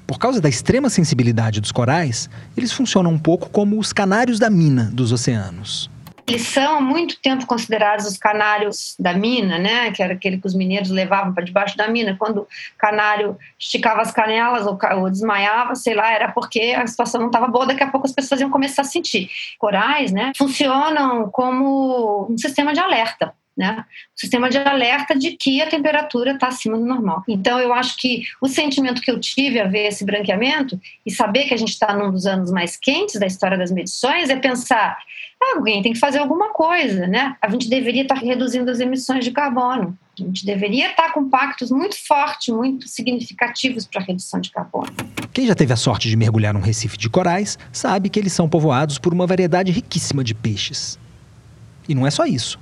Por 0.07 0.19
causa 0.19 0.41
da 0.41 0.49
extrema 0.49 0.91
sensibilidade 0.91 1.61
dos 1.61 1.71
corais, 1.71 2.29
eles 2.57 2.73
funcionam 2.73 3.13
um 3.13 3.19
pouco 3.19 3.49
como 3.49 3.79
os 3.79 3.93
canários 3.93 4.41
da 4.41 4.51
mina 4.51 4.91
dos 4.93 5.13
oceanos. 5.13 5.89
Eles 6.31 6.47
são 6.47 6.77
há 6.77 6.81
muito 6.81 7.21
tempo 7.21 7.45
considerados 7.45 8.07
os 8.07 8.17
canários 8.17 8.95
da 9.01 9.13
mina, 9.13 9.59
né? 9.59 9.91
Que 9.91 10.01
era 10.01 10.13
aquele 10.13 10.39
que 10.39 10.47
os 10.47 10.55
mineiros 10.55 10.89
levavam 10.89 11.35
para 11.35 11.43
debaixo 11.43 11.77
da 11.77 11.89
mina. 11.89 12.15
Quando 12.17 12.43
o 12.43 12.49
canário 12.79 13.37
esticava 13.59 14.01
as 14.01 14.13
canelas 14.13 14.65
ou, 14.65 14.79
ou 14.99 15.11
desmaiava, 15.11 15.75
sei 15.75 15.93
lá, 15.93 16.13
era 16.13 16.31
porque 16.31 16.73
a 16.79 16.87
situação 16.87 17.21
não 17.21 17.27
estava 17.27 17.49
boa. 17.49 17.67
Daqui 17.67 17.83
a 17.83 17.91
pouco 17.91 18.07
as 18.07 18.13
pessoas 18.13 18.41
iam 18.41 18.49
começar 18.49 18.83
a 18.83 18.85
sentir. 18.85 19.29
Corais, 19.59 20.13
né? 20.13 20.31
Funcionam 20.39 21.29
como 21.33 22.29
um 22.31 22.39
sistema 22.39 22.73
de 22.73 22.79
alerta. 22.79 23.35
Né? 23.61 23.85
O 24.17 24.21
sistema 24.21 24.49
de 24.49 24.57
alerta 24.57 25.15
de 25.15 25.33
que 25.33 25.61
a 25.61 25.69
temperatura 25.69 26.33
está 26.33 26.49
acima 26.49 26.79
do 26.79 26.87
normal. 26.87 27.23
Então, 27.29 27.61
eu 27.61 27.75
acho 27.75 27.95
que 27.99 28.23
o 28.41 28.49
sentimento 28.49 29.03
que 29.03 29.11
eu 29.11 29.21
tive 29.21 29.61
a 29.61 29.69
ver 29.69 29.89
esse 29.89 30.03
branqueamento 30.03 30.81
e 31.05 31.11
saber 31.11 31.45
que 31.45 31.53
a 31.53 31.59
gente 31.59 31.69
está 31.69 31.95
num 31.95 32.11
dos 32.11 32.25
anos 32.25 32.51
mais 32.51 32.75
quentes 32.75 33.21
da 33.21 33.27
história 33.27 33.59
das 33.59 33.71
medições 33.71 34.31
é 34.31 34.37
pensar: 34.37 34.97
ah, 35.43 35.57
alguém 35.57 35.83
tem 35.83 35.93
que 35.93 35.99
fazer 35.99 36.21
alguma 36.21 36.55
coisa, 36.55 37.07
né? 37.07 37.37
A 37.43 37.51
gente 37.51 37.69
deveria 37.69 38.01
estar 38.01 38.15
tá 38.15 38.23
reduzindo 38.23 38.71
as 38.71 38.81
emissões 38.81 39.27
de 39.27 39.31
carbono. 39.31 39.95
A 40.19 40.23
gente 40.23 40.47
deveria 40.47 40.91
estar 40.91 41.09
tá 41.09 41.13
com 41.13 41.29
pactos 41.29 41.71
muito 41.71 41.97
fortes, 42.07 42.49
muito 42.55 42.89
significativos 42.89 43.87
para 43.87 44.01
a 44.01 44.05
redução 44.05 44.41
de 44.41 44.51
carbono. 44.51 44.91
Quem 45.35 45.47
já 45.47 45.55
teve 45.55 45.75
a 45.75 45.77
sorte 45.77 46.09
de 46.09 46.17
mergulhar 46.17 46.55
num 46.55 46.61
recife 46.61 46.97
de 46.97 47.11
corais 47.11 47.59
sabe 47.71 48.09
que 48.09 48.19
eles 48.19 48.33
são 48.33 48.49
povoados 48.49 48.97
por 48.99 49.13
uma 49.13 49.27
variedade 49.27 49.71
riquíssima 49.71 50.25
de 50.25 50.35
peixes. 50.35 50.99
E 51.87 51.95
não 51.95 52.07
é 52.07 52.11
só 52.11 52.25
isso. 52.25 52.59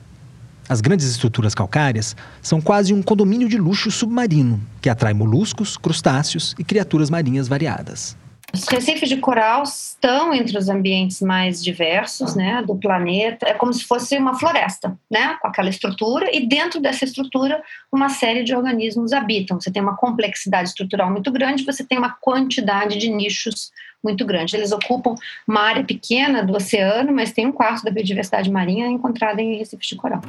As 0.69 0.83
grandes 0.83 1.07
estruturas 1.09 1.55
calcárias 1.55 2.15
são 2.43 2.61
quase 2.61 2.93
um 2.93 3.03
condomínio 3.03 3.49
de 3.49 3.57
luxo 3.57 3.91
submarino 3.91 4.61
que 4.83 4.91
atrai 4.91 5.15
moluscos, 5.15 5.79
crustáceos 5.79 6.55
e 6.59 6.65
criaturas 6.65 7.09
marinhas 7.09 7.49
variadas. 7.49 8.17
Os 8.53 8.67
recifes 8.67 9.11
de 9.11 9.19
coral 9.19 9.63
estão 9.63 10.33
entre 10.33 10.57
os 10.57 10.71
ambientes 10.71 11.21
mais 11.21 11.63
diversos 11.63 12.35
né, 12.35 12.63
do 12.67 12.75
planeta. 12.75 13.47
É 13.47 13.53
como 13.53 13.73
se 13.73 13.85
fosse 13.85 14.17
uma 14.17 14.39
floresta, 14.39 14.99
né, 15.11 15.37
com 15.41 15.49
aquela 15.49 15.69
estrutura, 15.69 16.35
e 16.35 16.47
dentro 16.47 16.81
dessa 16.81 17.05
estrutura, 17.05 17.63
uma 17.93 18.09
série 18.09 18.43
de 18.43 18.55
organismos 18.55 19.13
habitam. 19.13 19.61
Você 19.61 19.71
tem 19.71 19.83
uma 19.83 19.97
complexidade 19.97 20.71
estrutural 20.71 21.11
muito 21.11 21.31
grande, 21.31 21.65
você 21.65 21.85
tem 21.85 21.99
uma 21.99 22.17
quantidade 22.21 22.99
de 22.99 23.11
nichos 23.11 23.71
muito 24.03 24.25
grande. 24.25 24.57
Eles 24.57 24.73
ocupam 24.73 25.15
uma 25.47 25.61
área 25.61 25.85
pequena 25.85 26.43
do 26.43 26.55
oceano, 26.55 27.13
mas 27.13 27.33
tem 27.33 27.47
um 27.47 27.53
quarto 27.53 27.85
da 27.85 27.91
biodiversidade 27.91 28.51
marinha 28.51 28.87
encontrada 28.87 29.41
em 29.43 29.59
recifes 29.59 29.89
de 29.89 29.97
coral. 29.97 30.23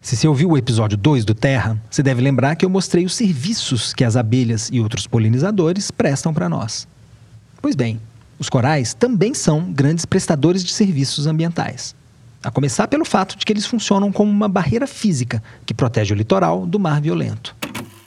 Se 0.00 0.16
você 0.16 0.28
ouviu 0.28 0.50
o 0.50 0.58
episódio 0.58 0.98
2 0.98 1.24
do 1.24 1.34
Terra, 1.34 1.80
você 1.90 2.02
deve 2.02 2.20
lembrar 2.20 2.56
que 2.56 2.64
eu 2.64 2.70
mostrei 2.70 3.04
os 3.04 3.14
serviços 3.14 3.94
que 3.94 4.04
as 4.04 4.16
abelhas 4.16 4.68
e 4.72 4.80
outros 4.80 5.06
polinizadores 5.06 5.90
prestam 5.90 6.34
para 6.34 6.48
nós. 6.48 6.86
Pois 7.62 7.74
bem, 7.74 7.98
os 8.38 8.50
corais 8.50 8.92
também 8.92 9.32
são 9.32 9.72
grandes 9.72 10.04
prestadores 10.04 10.62
de 10.62 10.72
serviços 10.72 11.26
ambientais. 11.26 11.94
A 12.42 12.50
começar 12.50 12.86
pelo 12.88 13.06
fato 13.06 13.38
de 13.38 13.46
que 13.46 13.52
eles 13.52 13.64
funcionam 13.64 14.12
como 14.12 14.30
uma 14.30 14.48
barreira 14.48 14.86
física 14.86 15.42
que 15.64 15.72
protege 15.72 16.12
o 16.12 16.16
litoral 16.16 16.66
do 16.66 16.78
mar 16.78 17.00
violento. 17.00 17.56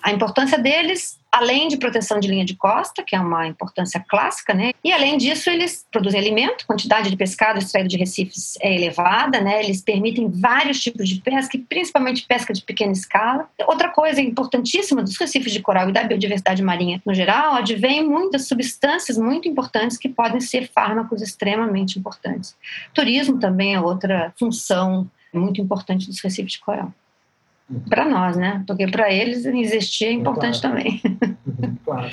A 0.04 0.12
importância 0.12 0.60
deles 0.60 1.17
além 1.32 1.68
de 1.68 1.78
proteção 1.78 2.20
de 2.20 2.28
linha 2.28 2.46
de 2.46 2.56
costa, 2.56 3.04
que 3.04 3.16
é 3.16 3.20
uma 3.20 3.48
importância 3.48 4.04
clássica, 4.08 4.54
né? 4.54 4.72
E 4.84 4.92
além 4.92 5.18
disso, 5.18 5.50
eles 5.50 5.86
produzem 5.92 6.20
alimento, 6.20 6.66
quantidade 6.66 7.10
de 7.10 7.18
pescado 7.18 7.60
extraído 7.60 7.90
de 7.90 7.98
recifes 7.98 8.58
é 8.62 8.74
elevada, 8.74 9.42
né? 9.42 9.64
Eles 9.64 9.82
permitem 9.82 10.30
vários 10.30 10.80
tipos 10.80 11.08
de 11.08 11.22
pesca, 11.22 11.60
principalmente 11.70 12.26
pesca 12.26 12.54
de 12.54 12.62
pequena 12.62 12.92
escala. 12.92 13.50
Outra 13.68 13.90
coisa 13.90 14.22
importantíssima 14.22 15.02
dos 15.02 15.18
recifes 15.18 15.54
de 15.54 15.62
coral 15.62 15.90
e 15.90 15.94
da 15.94 16.04
biodiversidade 16.04 16.64
marinha 16.64 17.02
no 17.06 17.14
geral, 17.14 17.56
advém 17.56 18.04
muitas 18.04 18.48
substâncias 18.48 19.18
muito 19.18 19.48
importantes 19.48 19.98
que 19.98 20.10
podem 20.10 20.40
ser 20.40 20.70
fármacos 20.70 21.22
extremamente 21.22 22.00
importantes. 22.00 22.56
Turismo 22.94 23.40
também 23.40 23.76
é 23.76 23.82
outra 23.82 24.34
função 24.38 25.10
muito 25.34 25.62
importante 25.62 26.08
dos 26.08 26.20
recifes 26.22 26.54
de 26.54 26.60
coral 26.60 26.94
para 27.90 28.08
nós, 28.08 28.38
né? 28.38 28.64
Porque 28.66 28.88
para 28.88 29.12
eles 29.12 29.46
existir 29.46 30.06
é 30.06 30.12
importante 30.12 30.62
claro. 30.62 30.78
também. 30.78 31.02
claro. 31.84 32.10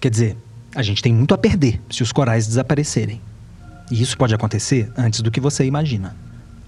Quer 0.00 0.10
dizer, 0.10 0.36
a 0.74 0.82
gente 0.82 1.02
tem 1.02 1.12
muito 1.12 1.34
a 1.34 1.38
perder 1.38 1.80
se 1.90 2.02
os 2.02 2.12
corais 2.12 2.46
desaparecerem. 2.46 3.20
E 3.90 4.02
isso 4.02 4.16
pode 4.18 4.34
acontecer 4.34 4.90
antes 4.96 5.20
do 5.22 5.30
que 5.30 5.40
você 5.40 5.64
imagina. 5.64 6.14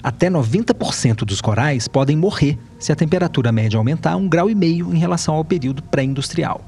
Até 0.02 0.30
90% 0.30 1.18
dos 1.18 1.42
corais 1.42 1.86
podem 1.86 2.16
morrer 2.16 2.58
se 2.78 2.90
a 2.90 2.96
temperatura 2.96 3.52
média 3.52 3.76
aumentar 3.76 4.16
um 4.16 4.26
grau 4.26 4.48
e 4.48 4.54
meio 4.54 4.94
em 4.94 4.98
relação 4.98 5.34
ao 5.34 5.44
período 5.44 5.82
pré-industrial. 5.82 6.64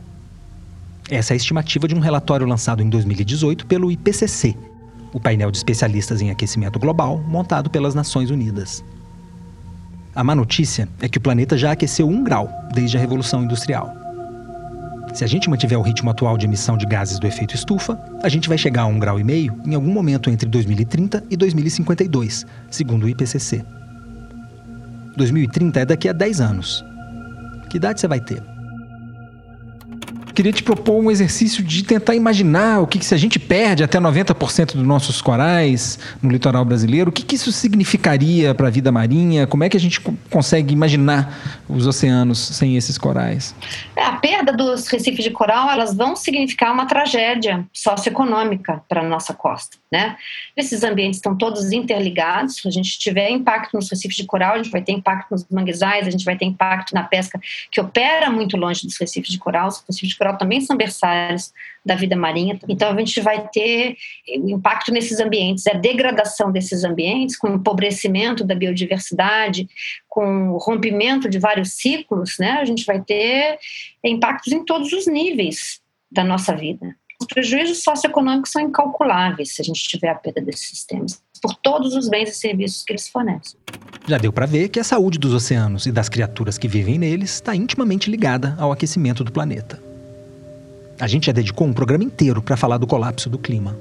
Essa 1.11 1.33
é 1.33 1.35
a 1.35 1.37
estimativa 1.37 1.89
de 1.89 1.95
um 1.95 1.99
relatório 1.99 2.47
lançado 2.47 2.83
em 2.83 2.91
2018 2.91 3.67
pelo 3.67 3.91
IPCC, 3.91 4.55
o 5.13 5.21
painel 5.21 5.51
de 5.51 5.57
especialistas 5.57 6.21
em 6.21 6.31
aquecimento 6.31 6.79
global 6.79 7.19
montado 7.27 7.71
pelas 7.71 7.95
Nações 7.95 8.31
Unidas. 8.31 8.85
A 10.15 10.23
má 10.23 10.35
notícia 10.35 10.87
é 11.01 11.09
que 11.09 11.17
o 11.17 11.21
planeta 11.21 11.57
já 11.57 11.73
aqueceu 11.73 12.07
um 12.07 12.23
grau 12.23 12.51
desde 12.75 12.99
a 12.99 13.01
Revolução 13.01 13.43
Industrial. 13.45 13.97
Se 15.15 15.25
a 15.25 15.27
gente 15.27 15.49
mantiver 15.49 15.79
o 15.79 15.83
ritmo 15.83 16.11
atual 16.11 16.37
de 16.37 16.45
emissão 16.45 16.77
de 16.77 16.85
gases 16.85 17.19
do 17.19 17.27
efeito 17.27 17.55
estufa, 17.55 17.99
a 18.23 18.29
gente 18.29 18.47
vai 18.47 18.59
chegar 18.59 18.83
a 18.83 18.87
um 18.87 18.99
grau 18.99 19.19
e 19.19 19.25
meio 19.25 19.59
em 19.65 19.75
algum 19.75 19.91
momento 19.91 20.29
entre 20.29 20.49
2030 20.49 21.25
e 21.31 21.37
2052, 21.37 22.47
segundo 22.71 23.05
o 23.05 23.09
IPCC. 23.09 23.65
2030 25.17 25.81
é 25.81 25.85
daqui 25.87 26.09
a 26.09 26.13
10 26.13 26.41
anos. 26.43 26.85
Que 27.71 27.79
idade 27.79 27.99
você 27.99 28.09
vai 28.09 28.21
ter? 28.21 28.52
Queria 30.35 30.53
te 30.53 30.63
propor 30.63 31.03
um 31.03 31.11
exercício 31.11 31.63
de 31.63 31.83
tentar 31.85 32.15
imaginar 32.15 32.81
o 32.81 32.87
que, 32.87 32.99
que 32.99 33.05
se 33.05 33.15
a 33.15 33.19
gente 33.19 33.39
perde 33.39 33.85
até 33.85 33.99
90% 33.99 34.75
dos 34.75 34.87
nossos 34.87 35.21
corais 35.21 35.99
no 36.23 36.31
litoral 36.31 36.65
brasileiro, 36.65 37.11
o 37.11 37.13
que, 37.13 37.23
que 37.23 37.37
isso 37.37 37.53
significaria 37.53 38.55
para 38.55 38.69
a 38.69 38.71
vida 38.71 38.91
marinha? 38.91 39.47
Como 39.47 39.65
é 39.65 39.69
que 39.69 39.77
a 39.77 39.81
gente 39.81 40.01
consegue 40.31 40.73
imaginar 40.73 41.63
os 41.69 41.87
oceanos 41.87 42.39
sem 42.39 42.77
esses 42.77 42.99
corais? 42.99 43.55
É, 43.97 44.03
a 44.03 44.17
perda 44.17 44.53
dos 44.53 44.89
recifes 44.89 45.25
de 45.25 45.31
coral, 45.31 45.71
elas 45.71 45.95
vão 45.95 46.17
significar 46.17 46.73
uma 46.73 46.87
tragédia 46.87 47.65
socioeconômica 47.73 48.83
para 48.89 49.01
a 49.01 49.05
nossa 49.05 49.35
costa, 49.35 49.77
né? 49.91 50.17
Esses 50.57 50.83
ambientes 50.83 51.19
estão 51.19 51.37
todos 51.37 51.73
interligados. 51.73 52.57
Se 52.57 52.69
a 52.69 52.71
gente 52.71 52.99
tiver 52.99 53.31
impacto 53.31 53.75
nos 53.75 53.91
recifes 53.91 54.17
de 54.17 54.25
coral, 54.25 54.55
a 54.55 54.57
gente 54.59 54.71
vai 54.71 54.83
ter 54.83 54.93
impacto 54.93 55.31
nos 55.31 55.47
manguezais, 55.51 56.07
a 56.07 56.11
gente 56.11 56.25
vai 56.25 56.37
ter 56.37 56.45
impacto 56.45 56.95
na 56.95 57.03
pesca 57.03 57.41
que 57.71 57.81
opera 57.81 58.31
muito 58.31 58.57
longe 58.57 58.87
dos 58.87 58.99
recifes 58.99 59.31
de 59.31 59.39
coral. 59.39 59.69
Os 59.69 59.85
recifes 59.87 60.11
de 60.11 60.17
também 60.35 60.61
são 60.61 60.77
berçários 60.77 61.53
da 61.85 61.95
vida 61.95 62.17
marinha. 62.17 62.59
Então 62.69 62.91
a 62.91 62.97
gente 62.99 63.21
vai 63.21 63.49
ter 63.49 63.97
o 64.39 64.51
impacto 64.51 64.93
nesses 64.93 65.19
ambientes, 65.21 65.67
a 65.67 65.75
degradação 65.75 66.53
desses 66.53 66.85
ambientes, 66.85 67.37
com 67.37 67.49
o 67.49 67.55
empobrecimento 67.55 68.45
da 68.45 68.55
biodiversidade, 68.55 69.69
com 70.09 70.51
o 70.51 70.59
rompimento 70.59 71.29
de 71.29 71.39
vários 71.39 71.73
ciclos, 71.73 72.37
né? 72.39 72.53
A 72.53 72.65
gente 72.65 72.85
vai 72.85 73.01
ter 73.01 73.59
impactos 74.05 74.53
em 74.53 74.65
todos 74.65 74.93
os 74.93 75.07
níveis 75.07 75.81
da 76.11 76.23
nossa 76.23 76.55
vida. 76.55 76.95
Os 77.21 77.27
prejuízos 77.27 77.85
socioeconômicos 77.85 78.51
são 78.51 78.63
incalculáveis 78.63 79.55
se 79.55 79.63
a 79.63 79.65
gente 79.65 79.81
tiver 79.89 80.09
a 80.09 80.15
perda 80.15 80.41
desses 80.41 80.69
sistemas, 80.69 81.23
por 81.41 81.55
todos 81.55 81.95
os 81.95 82.09
bens 82.09 82.31
e 82.31 82.35
serviços 82.35 82.83
que 82.83 82.93
eles 82.93 83.09
fornecem. 83.09 83.59
Já 84.09 84.19
deu 84.19 84.33
para 84.33 84.45
ver 84.45 84.69
que 84.69 84.81
a 84.81 84.85
saúde 84.85 85.19
dos 85.19 85.33
oceanos 85.33 85.87
e 85.87 85.93
das 85.93 86.09
criaturas 86.09 86.59
que 86.59 86.67
vivem 86.67 86.99
neles 86.99 87.35
está 87.35 87.55
intimamente 87.55 88.11
ligada 88.11 88.57
ao 88.59 88.73
aquecimento 88.73 89.23
do 89.23 89.31
planeta. 89.31 89.92
A 91.03 91.09
gente 91.09 91.27
já 91.27 91.33
dedicou 91.33 91.67
um 91.67 91.73
programa 91.73 92.05
inteiro 92.05 92.41
para 92.41 92.57
falar 92.57 92.79
do 92.79 92.87
colapso 92.87 93.29
do 93.29 93.37
clima. 93.37 93.77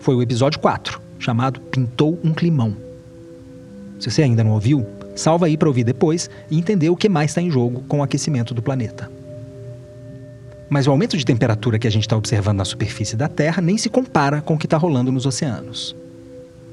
Foi 0.00 0.16
o 0.16 0.20
episódio 0.20 0.58
4, 0.58 1.00
chamado 1.16 1.60
Pintou 1.60 2.18
um 2.24 2.34
Climão. 2.34 2.76
Se 4.00 4.10
você 4.10 4.24
ainda 4.24 4.42
não 4.42 4.50
ouviu, 4.50 4.84
salva 5.14 5.46
aí 5.46 5.56
para 5.56 5.68
ouvir 5.68 5.84
depois 5.84 6.28
e 6.50 6.58
entender 6.58 6.90
o 6.90 6.96
que 6.96 7.08
mais 7.08 7.30
está 7.30 7.40
em 7.40 7.52
jogo 7.52 7.84
com 7.86 8.00
o 8.00 8.02
aquecimento 8.02 8.52
do 8.52 8.60
planeta. 8.60 9.08
Mas 10.68 10.88
o 10.88 10.90
aumento 10.90 11.16
de 11.16 11.24
temperatura 11.24 11.78
que 11.78 11.86
a 11.86 11.90
gente 11.90 12.02
está 12.02 12.16
observando 12.16 12.58
na 12.58 12.64
superfície 12.64 13.14
da 13.14 13.28
Terra 13.28 13.62
nem 13.62 13.78
se 13.78 13.88
compara 13.88 14.42
com 14.42 14.54
o 14.54 14.58
que 14.58 14.66
está 14.66 14.76
rolando 14.76 15.12
nos 15.12 15.26
oceanos. 15.26 15.94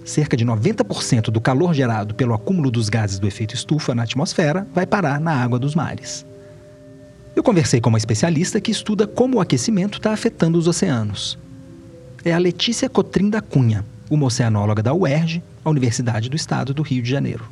Cerca 0.03 0.36
de 0.36 0.44
90% 0.44 1.25
do 1.25 1.39
calor 1.39 1.75
gerado 1.75 2.15
pelo 2.15 2.34
acúmulo 2.34 2.72
dos 2.72 2.89
gases 2.89 3.20
do 3.20 3.27
efeito 3.27 3.53
estufa 3.53 3.94
na 3.94 4.01
atmosfera 4.01 4.65
vai 4.74 4.88
parar 4.88 5.20
na 5.20 5.34
água 5.36 5.60
dos 5.60 5.75
mares. 5.75 6.25
Eu 7.34 7.44
conversei 7.44 7.80
com 7.80 7.90
uma 7.90 7.98
especialista 7.98 8.60
que 8.60 8.72
estuda 8.72 9.08
como 9.08 9.38
o 9.38 9.42
aquecimento 9.42 9.98
está 9.98 10.12
afetando 10.12 10.58
os 10.58 10.68
oceanos. 10.68 11.40
É 12.26 12.34
a 12.34 12.38
Letícia 12.38 12.90
Cotrim 12.90 13.30
da 13.30 13.42
Cunha, 13.42 13.86
uma 14.10 14.26
oceanóloga 14.26 14.84
da 14.84 14.94
UERJ, 14.94 15.42
a 15.64 15.70
Universidade 15.70 16.30
do 16.30 16.36
Estado 16.36 16.74
do 16.74 16.82
Rio 16.82 17.02
de 17.02 17.10
Janeiro. 17.10 17.46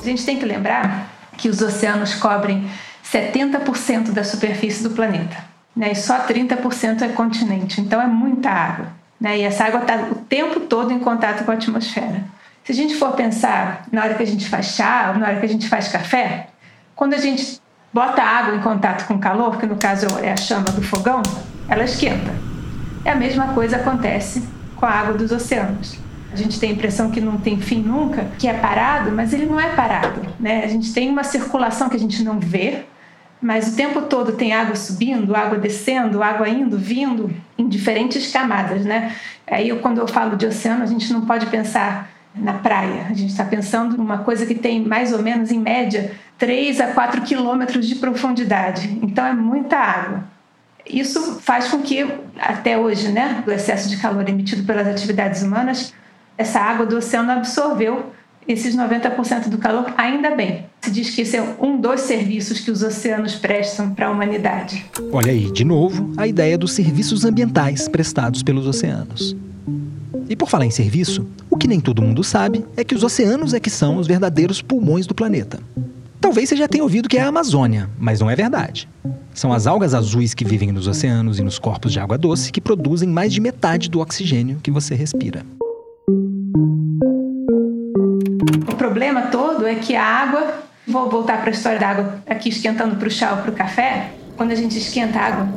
A 0.00 0.04
gente 0.04 0.24
tem 0.24 0.38
que 0.38 0.44
lembrar 0.46 1.30
que 1.36 1.48
os 1.48 1.60
oceanos 1.60 2.14
cobrem 2.14 2.68
70% 3.04 4.12
da 4.12 4.24
superfície 4.24 4.82
do 4.82 4.90
planeta 4.90 5.36
né? 5.76 5.92
e 5.92 5.94
só 5.94 6.26
30% 6.26 7.02
é 7.02 7.08
continente, 7.08 7.80
então 7.80 8.00
é 8.00 8.06
muita 8.06 8.48
água. 8.48 8.86
Né? 9.20 9.40
E 9.40 9.42
essa 9.42 9.64
água 9.64 9.80
está 9.80 10.08
o 10.10 10.14
tempo 10.14 10.60
todo 10.60 10.92
em 10.92 10.98
contato 10.98 11.44
com 11.44 11.50
a 11.50 11.54
atmosfera. 11.54 12.24
Se 12.64 12.72
a 12.72 12.74
gente 12.74 12.94
for 12.94 13.12
pensar 13.12 13.84
na 13.92 14.02
hora 14.02 14.14
que 14.14 14.22
a 14.22 14.26
gente 14.26 14.48
faz 14.48 14.66
chá, 14.66 15.14
na 15.18 15.26
hora 15.26 15.40
que 15.40 15.46
a 15.46 15.48
gente 15.48 15.68
faz 15.68 15.88
café, 15.88 16.48
quando 16.96 17.14
a 17.14 17.18
gente 17.18 17.59
bota 17.92 18.22
água 18.22 18.54
em 18.54 18.60
contato 18.60 19.06
com 19.06 19.18
calor, 19.18 19.58
que 19.58 19.66
no 19.66 19.76
caso 19.76 20.06
é 20.20 20.32
a 20.32 20.36
chama 20.36 20.70
do 20.70 20.82
fogão, 20.82 21.22
ela 21.68 21.84
esquenta. 21.84 22.32
É 23.04 23.10
a 23.10 23.16
mesma 23.16 23.48
coisa 23.48 23.76
acontece 23.76 24.42
com 24.76 24.86
a 24.86 24.90
água 24.90 25.14
dos 25.14 25.32
oceanos. 25.32 25.98
A 26.32 26.36
gente 26.36 26.60
tem 26.60 26.70
a 26.70 26.72
impressão 26.72 27.10
que 27.10 27.20
não 27.20 27.38
tem 27.38 27.60
fim 27.60 27.82
nunca, 27.82 28.26
que 28.38 28.46
é 28.46 28.54
parado, 28.54 29.10
mas 29.10 29.32
ele 29.32 29.46
não 29.46 29.58
é 29.58 29.70
parado. 29.70 30.22
Né? 30.38 30.62
A 30.64 30.68
gente 30.68 30.92
tem 30.92 31.10
uma 31.10 31.24
circulação 31.24 31.88
que 31.88 31.96
a 31.96 31.98
gente 31.98 32.22
não 32.22 32.38
vê, 32.38 32.84
mas 33.42 33.72
o 33.72 33.76
tempo 33.76 34.02
todo 34.02 34.32
tem 34.32 34.52
água 34.52 34.76
subindo, 34.76 35.34
água 35.34 35.58
descendo, 35.58 36.22
água 36.22 36.48
indo, 36.48 36.78
vindo, 36.78 37.34
em 37.56 37.66
diferentes 37.66 38.30
camadas, 38.30 38.84
né? 38.84 39.16
Aí, 39.46 39.74
quando 39.80 39.98
eu 39.98 40.06
falo 40.06 40.36
de 40.36 40.46
oceano, 40.46 40.82
a 40.82 40.86
gente 40.86 41.10
não 41.12 41.22
pode 41.22 41.46
pensar 41.46 42.09
na 42.34 42.54
praia. 42.54 43.06
A 43.08 43.12
gente 43.12 43.30
está 43.30 43.44
pensando 43.44 43.96
em 43.96 43.98
uma 43.98 44.18
coisa 44.18 44.46
que 44.46 44.54
tem 44.54 44.84
mais 44.84 45.12
ou 45.12 45.22
menos, 45.22 45.50
em 45.50 45.58
média, 45.58 46.12
3 46.38 46.80
a 46.80 46.88
4 46.88 47.22
quilômetros 47.22 47.86
de 47.86 47.96
profundidade. 47.96 48.98
Então 49.02 49.26
é 49.26 49.32
muita 49.32 49.76
água. 49.76 50.24
Isso 50.88 51.38
faz 51.40 51.68
com 51.68 51.80
que, 51.80 52.06
até 52.38 52.78
hoje, 52.78 53.08
né, 53.08 53.44
o 53.46 53.50
excesso 53.50 53.88
de 53.88 53.96
calor 53.98 54.28
emitido 54.28 54.64
pelas 54.64 54.86
atividades 54.86 55.42
humanas, 55.42 55.92
essa 56.36 56.58
água 56.58 56.86
do 56.86 56.96
oceano 56.96 57.30
absorveu 57.30 58.12
esses 58.48 58.74
90% 58.74 59.48
do 59.48 59.58
calor, 59.58 59.92
ainda 59.96 60.34
bem. 60.34 60.64
Se 60.80 60.90
diz 60.90 61.10
que 61.10 61.20
esse 61.20 61.36
é 61.36 61.56
um 61.60 61.78
dos 61.78 62.00
serviços 62.00 62.58
que 62.58 62.70
os 62.70 62.82
oceanos 62.82 63.34
prestam 63.34 63.94
para 63.94 64.06
a 64.06 64.10
humanidade. 64.10 64.84
Olha 65.12 65.30
aí, 65.30 65.52
de 65.52 65.64
novo, 65.64 66.12
a 66.16 66.26
ideia 66.26 66.56
dos 66.56 66.72
serviços 66.72 67.24
ambientais 67.24 67.86
prestados 67.86 68.42
pelos 68.42 68.66
oceanos. 68.66 69.36
E 70.30 70.36
por 70.36 70.48
falar 70.48 70.64
em 70.64 70.70
serviço, 70.70 71.26
o 71.50 71.56
que 71.56 71.66
nem 71.66 71.80
todo 71.80 72.00
mundo 72.00 72.22
sabe 72.22 72.64
é 72.76 72.84
que 72.84 72.94
os 72.94 73.02
oceanos 73.02 73.52
é 73.52 73.58
que 73.58 73.68
são 73.68 73.96
os 73.96 74.06
verdadeiros 74.06 74.62
pulmões 74.62 75.04
do 75.04 75.12
planeta. 75.12 75.58
Talvez 76.20 76.48
você 76.48 76.54
já 76.54 76.68
tenha 76.68 76.84
ouvido 76.84 77.08
que 77.08 77.16
é 77.16 77.22
a 77.22 77.26
Amazônia, 77.26 77.90
mas 77.98 78.20
não 78.20 78.30
é 78.30 78.36
verdade. 78.36 78.88
São 79.34 79.52
as 79.52 79.66
algas 79.66 79.92
azuis 79.92 80.32
que 80.32 80.44
vivem 80.44 80.70
nos 80.70 80.86
oceanos 80.86 81.40
e 81.40 81.42
nos 81.42 81.58
corpos 81.58 81.92
de 81.92 81.98
água 81.98 82.16
doce 82.16 82.52
que 82.52 82.60
produzem 82.60 83.08
mais 83.08 83.32
de 83.32 83.40
metade 83.40 83.90
do 83.90 83.98
oxigênio 83.98 84.60
que 84.62 84.70
você 84.70 84.94
respira. 84.94 85.44
O 88.68 88.76
problema 88.78 89.22
todo 89.22 89.66
é 89.66 89.74
que 89.74 89.96
a 89.96 90.04
água, 90.04 90.62
vou 90.86 91.10
voltar 91.10 91.40
para 91.40 91.50
a 91.50 91.52
história 91.52 91.80
da 91.80 91.88
água 91.88 92.22
aqui 92.28 92.50
esquentando 92.50 92.94
para 92.94 93.08
o 93.08 93.10
chá 93.10 93.32
ou 93.32 93.38
para 93.38 93.50
o 93.50 93.54
café, 93.54 94.12
quando 94.36 94.52
a 94.52 94.54
gente 94.54 94.78
esquenta 94.78 95.18
a 95.18 95.26
água, 95.26 95.48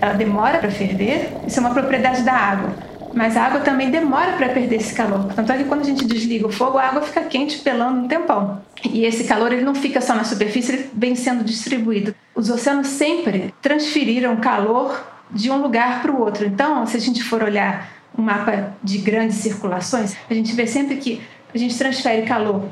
ela 0.00 0.14
demora 0.14 0.58
para 0.58 0.70
ferver, 0.70 1.30
isso 1.46 1.58
é 1.58 1.60
uma 1.60 1.74
propriedade 1.74 2.22
da 2.22 2.32
água. 2.32 2.91
Mas 3.14 3.36
a 3.36 3.44
água 3.44 3.60
também 3.60 3.90
demora 3.90 4.32
para 4.32 4.48
perder 4.48 4.76
esse 4.76 4.94
calor. 4.94 5.32
Tanto 5.34 5.52
é 5.52 5.58
que 5.58 5.64
quando 5.64 5.82
a 5.82 5.84
gente 5.84 6.04
desliga 6.04 6.46
o 6.46 6.52
fogo, 6.52 6.78
a 6.78 6.88
água 6.88 7.02
fica 7.02 7.20
quente 7.22 7.58
pelando 7.58 8.00
um 8.00 8.08
tempão. 8.08 8.62
E 8.84 9.04
esse 9.04 9.24
calor 9.24 9.52
ele 9.52 9.62
não 9.62 9.74
fica 9.74 10.00
só 10.00 10.14
na 10.14 10.24
superfície, 10.24 10.72
ele 10.72 10.90
vem 10.94 11.14
sendo 11.14 11.44
distribuído. 11.44 12.14
Os 12.34 12.48
oceanos 12.48 12.88
sempre 12.88 13.54
transferiram 13.60 14.36
calor 14.36 15.04
de 15.30 15.50
um 15.50 15.60
lugar 15.60 16.02
para 16.02 16.12
o 16.12 16.20
outro. 16.20 16.46
Então, 16.46 16.86
se 16.86 16.96
a 16.96 17.00
gente 17.00 17.22
for 17.22 17.42
olhar 17.42 17.88
um 18.16 18.22
mapa 18.22 18.74
de 18.82 18.98
grandes 18.98 19.36
circulações, 19.36 20.16
a 20.28 20.34
gente 20.34 20.52
vê 20.54 20.66
sempre 20.66 20.96
que 20.96 21.22
a 21.54 21.58
gente 21.58 21.76
transfere 21.76 22.22
calor 22.22 22.64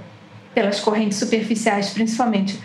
pelas 0.55 0.81
correntes 0.81 1.19
superficiais, 1.19 1.91
principalmente 1.91 2.61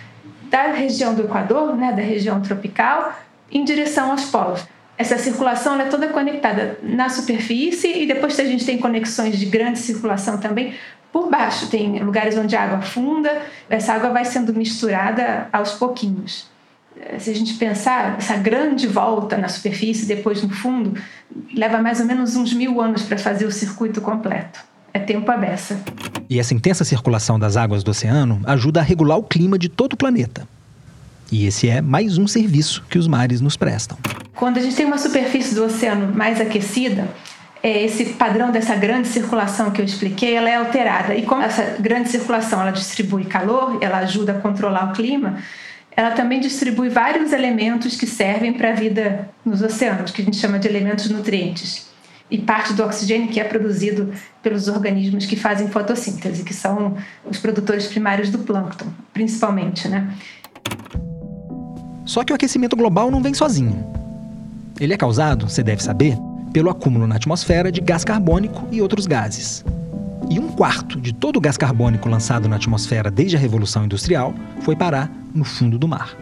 da 0.49 0.71
região 0.71 1.13
do 1.13 1.23
Equador, 1.23 1.75
né, 1.75 1.91
da 1.91 2.01
região 2.01 2.41
tropical, 2.41 3.13
em 3.51 3.63
direção 3.63 4.11
aos 4.11 4.25
polos. 4.25 4.65
Essa 4.97 5.17
circulação 5.17 5.79
é 5.79 5.85
toda 5.85 6.07
conectada 6.07 6.79
na 6.81 7.09
superfície 7.09 8.03
e 8.03 8.05
depois 8.05 8.39
a 8.39 8.45
gente 8.45 8.65
tem 8.65 8.77
conexões 8.77 9.37
de 9.37 9.45
grande 9.45 9.79
circulação 9.79 10.37
também 10.37 10.73
por 11.11 11.29
baixo. 11.29 11.67
Tem 11.67 12.01
lugares 12.01 12.37
onde 12.37 12.55
a 12.55 12.63
água 12.63 12.77
afunda, 12.77 13.41
essa 13.69 13.93
água 13.93 14.09
vai 14.09 14.23
sendo 14.23 14.53
misturada 14.53 15.49
aos 15.51 15.73
pouquinhos. 15.73 16.47
Se 17.19 17.29
a 17.29 17.35
gente 17.35 17.55
pensar, 17.55 18.15
essa 18.17 18.37
grande 18.37 18.87
volta 18.87 19.37
na 19.37 19.49
superfície, 19.49 20.05
depois 20.05 20.41
no 20.41 20.49
fundo, 20.49 20.97
leva 21.53 21.81
mais 21.81 21.99
ou 21.99 22.05
menos 22.05 22.37
uns 22.37 22.53
mil 22.53 22.79
anos 22.79 23.03
para 23.03 23.17
fazer 23.17 23.45
o 23.45 23.51
circuito 23.51 23.99
completo. 23.99 24.63
É 24.93 24.99
tempo 24.99 25.29
a 25.29 25.35
beça. 25.35 25.77
E 26.29 26.39
essa 26.39 26.53
intensa 26.53 26.85
circulação 26.85 27.37
das 27.37 27.57
águas 27.57 27.83
do 27.83 27.91
oceano 27.91 28.41
ajuda 28.45 28.79
a 28.79 28.83
regular 28.83 29.17
o 29.17 29.23
clima 29.23 29.59
de 29.59 29.67
todo 29.67 29.93
o 29.93 29.97
planeta. 29.97 30.47
E 31.31 31.45
esse 31.45 31.67
é 31.67 31.81
mais 31.81 32.17
um 32.17 32.27
serviço 32.27 32.83
que 32.89 32.97
os 32.97 33.07
mares 33.07 33.41
nos 33.41 33.57
prestam. 33.57 33.97
Quando 34.35 34.57
a 34.57 34.61
gente 34.61 34.75
tem 34.75 34.85
uma 34.85 34.97
superfície 34.97 35.55
do 35.55 35.65
oceano 35.65 36.13
mais 36.15 36.39
aquecida, 36.39 37.07
é, 37.63 37.83
esse 37.83 38.05
padrão 38.13 38.51
dessa 38.51 38.75
grande 38.75 39.07
circulação 39.07 39.71
que 39.71 39.81
eu 39.81 39.85
expliquei, 39.85 40.35
ela 40.35 40.49
é 40.49 40.55
alterada. 40.55 41.15
E 41.15 41.23
como 41.23 41.41
essa 41.41 41.77
grande 41.79 42.09
circulação 42.09 42.61
ela 42.61 42.71
distribui 42.71 43.25
calor, 43.25 43.79
ela 43.81 43.99
ajuda 43.99 44.33
a 44.33 44.39
controlar 44.39 44.91
o 44.91 44.93
clima, 44.93 45.37
ela 45.95 46.11
também 46.11 46.39
distribui 46.39 46.89
vários 46.89 47.31
elementos 47.31 47.95
que 47.95 48.05
servem 48.05 48.53
para 48.53 48.69
a 48.69 48.73
vida 48.73 49.29
nos 49.43 49.61
oceanos, 49.61 50.11
que 50.11 50.21
a 50.21 50.25
gente 50.25 50.37
chama 50.37 50.59
de 50.59 50.67
elementos 50.67 51.09
nutrientes 51.09 51.87
e 52.29 52.37
parte 52.37 52.73
do 52.73 52.83
oxigênio 52.83 53.29
que 53.29 53.39
é 53.39 53.43
produzido 53.43 54.11
pelos 54.41 54.67
organismos 54.67 55.25
que 55.25 55.35
fazem 55.35 55.67
fotossíntese, 55.67 56.43
que 56.43 56.53
são 56.53 56.97
os 57.23 57.37
produtores 57.37 57.87
primários 57.87 58.29
do 58.29 58.39
plâncton, 58.39 58.87
principalmente, 59.13 59.87
né? 59.87 60.13
Só 62.05 62.23
que 62.23 62.31
o 62.31 62.35
aquecimento 62.35 62.75
global 62.75 63.09
não 63.09 63.21
vem 63.21 63.33
sozinho. 63.33 63.83
Ele 64.79 64.93
é 64.93 64.97
causado, 64.97 65.49
você 65.49 65.63
deve 65.63 65.81
saber, 65.83 66.17
pelo 66.53 66.69
acúmulo 66.69 67.07
na 67.07 67.15
atmosfera 67.15 67.71
de 67.71 67.81
gás 67.81 68.05
carbônico 68.05 68.67
e 68.71 68.81
outros 68.81 69.07
gases. 69.07 69.65
E 70.29 70.39
um 70.39 70.49
quarto 70.49 70.99
de 71.01 71.13
todo 71.13 71.37
o 71.37 71.41
gás 71.41 71.57
carbônico 71.57 72.07
lançado 72.07 72.47
na 72.47 72.55
atmosfera 72.55 73.11
desde 73.11 73.35
a 73.35 73.39
Revolução 73.39 73.85
Industrial 73.85 74.33
foi 74.61 74.75
parar 74.75 75.11
no 75.33 75.43
fundo 75.43 75.77
do 75.77 75.87
mar. 75.87 76.15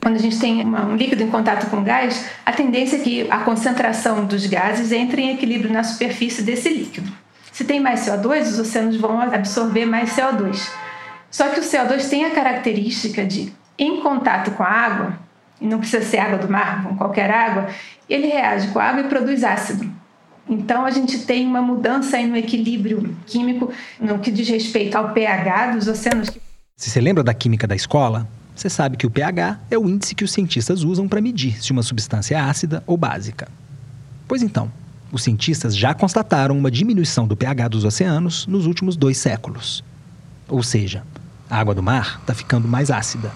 Quando 0.00 0.16
a 0.16 0.18
gente 0.18 0.38
tem 0.38 0.64
um 0.66 0.96
líquido 0.96 1.22
em 1.22 1.30
contato 1.30 1.70
com 1.70 1.82
gás, 1.82 2.26
a 2.44 2.52
tendência 2.52 2.96
é 2.96 3.00
que 3.00 3.30
a 3.30 3.38
concentração 3.38 4.24
dos 4.26 4.46
gases 4.46 4.92
entre 4.92 5.22
em 5.22 5.34
equilíbrio 5.34 5.72
na 5.72 5.82
superfície 5.82 6.42
desse 6.42 6.68
líquido. 6.68 7.10
Se 7.50 7.64
tem 7.64 7.80
mais 7.80 8.00
CO2, 8.00 8.42
os 8.42 8.58
oceanos 8.58 8.96
vão 8.96 9.20
absorver 9.20 9.86
mais 9.86 10.10
CO2. 10.10 10.68
Só 11.30 11.48
que 11.48 11.60
o 11.60 11.62
CO2 11.62 12.08
tem 12.08 12.24
a 12.24 12.30
característica 12.30 13.24
de, 13.24 13.52
em 13.78 14.00
contato 14.00 14.52
com 14.52 14.62
a 14.62 14.68
água, 14.68 15.18
e 15.60 15.66
não 15.66 15.78
precisa 15.78 16.04
ser 16.04 16.18
água 16.18 16.38
do 16.38 16.50
mar, 16.50 16.94
qualquer 16.96 17.30
água, 17.30 17.68
ele 18.08 18.26
reage 18.26 18.68
com 18.68 18.78
a 18.78 18.84
água 18.84 19.02
e 19.02 19.08
produz 19.08 19.42
ácido. 19.44 19.90
Então 20.48 20.84
a 20.84 20.90
gente 20.90 21.18
tem 21.20 21.46
uma 21.46 21.62
mudança 21.62 22.20
no 22.20 22.36
equilíbrio 22.36 23.16
químico 23.26 23.72
no 23.98 24.18
que 24.18 24.30
diz 24.30 24.48
respeito 24.48 24.94
ao 24.96 25.12
pH 25.12 25.72
dos 25.72 25.88
oceanos. 25.88 26.30
Se 26.76 26.90
você 26.90 27.00
lembra 27.00 27.22
da 27.22 27.32
química 27.32 27.66
da 27.66 27.74
escola, 27.74 28.28
você 28.54 28.68
sabe 28.68 28.96
que 28.96 29.06
o 29.06 29.10
pH 29.10 29.58
é 29.70 29.78
o 29.78 29.88
índice 29.88 30.14
que 30.14 30.24
os 30.24 30.32
cientistas 30.32 30.82
usam 30.82 31.08
para 31.08 31.20
medir 31.20 31.62
se 31.62 31.72
uma 31.72 31.82
substância 31.82 32.36
é 32.36 32.38
ácida 32.38 32.82
ou 32.86 32.96
básica. 32.96 33.48
Pois 34.28 34.42
então, 34.42 34.70
os 35.10 35.22
cientistas 35.22 35.76
já 35.76 35.94
constataram 35.94 36.58
uma 36.58 36.70
diminuição 36.70 37.26
do 37.26 37.36
pH 37.36 37.68
dos 37.68 37.84
oceanos 37.84 38.46
nos 38.46 38.66
últimos 38.66 38.96
dois 38.96 39.16
séculos. 39.16 39.82
Ou 40.48 40.62
seja, 40.62 41.04
a 41.48 41.58
água 41.58 41.74
do 41.74 41.82
mar 41.82 42.18
está 42.20 42.34
ficando 42.34 42.68
mais 42.68 42.90
ácida. 42.90 43.32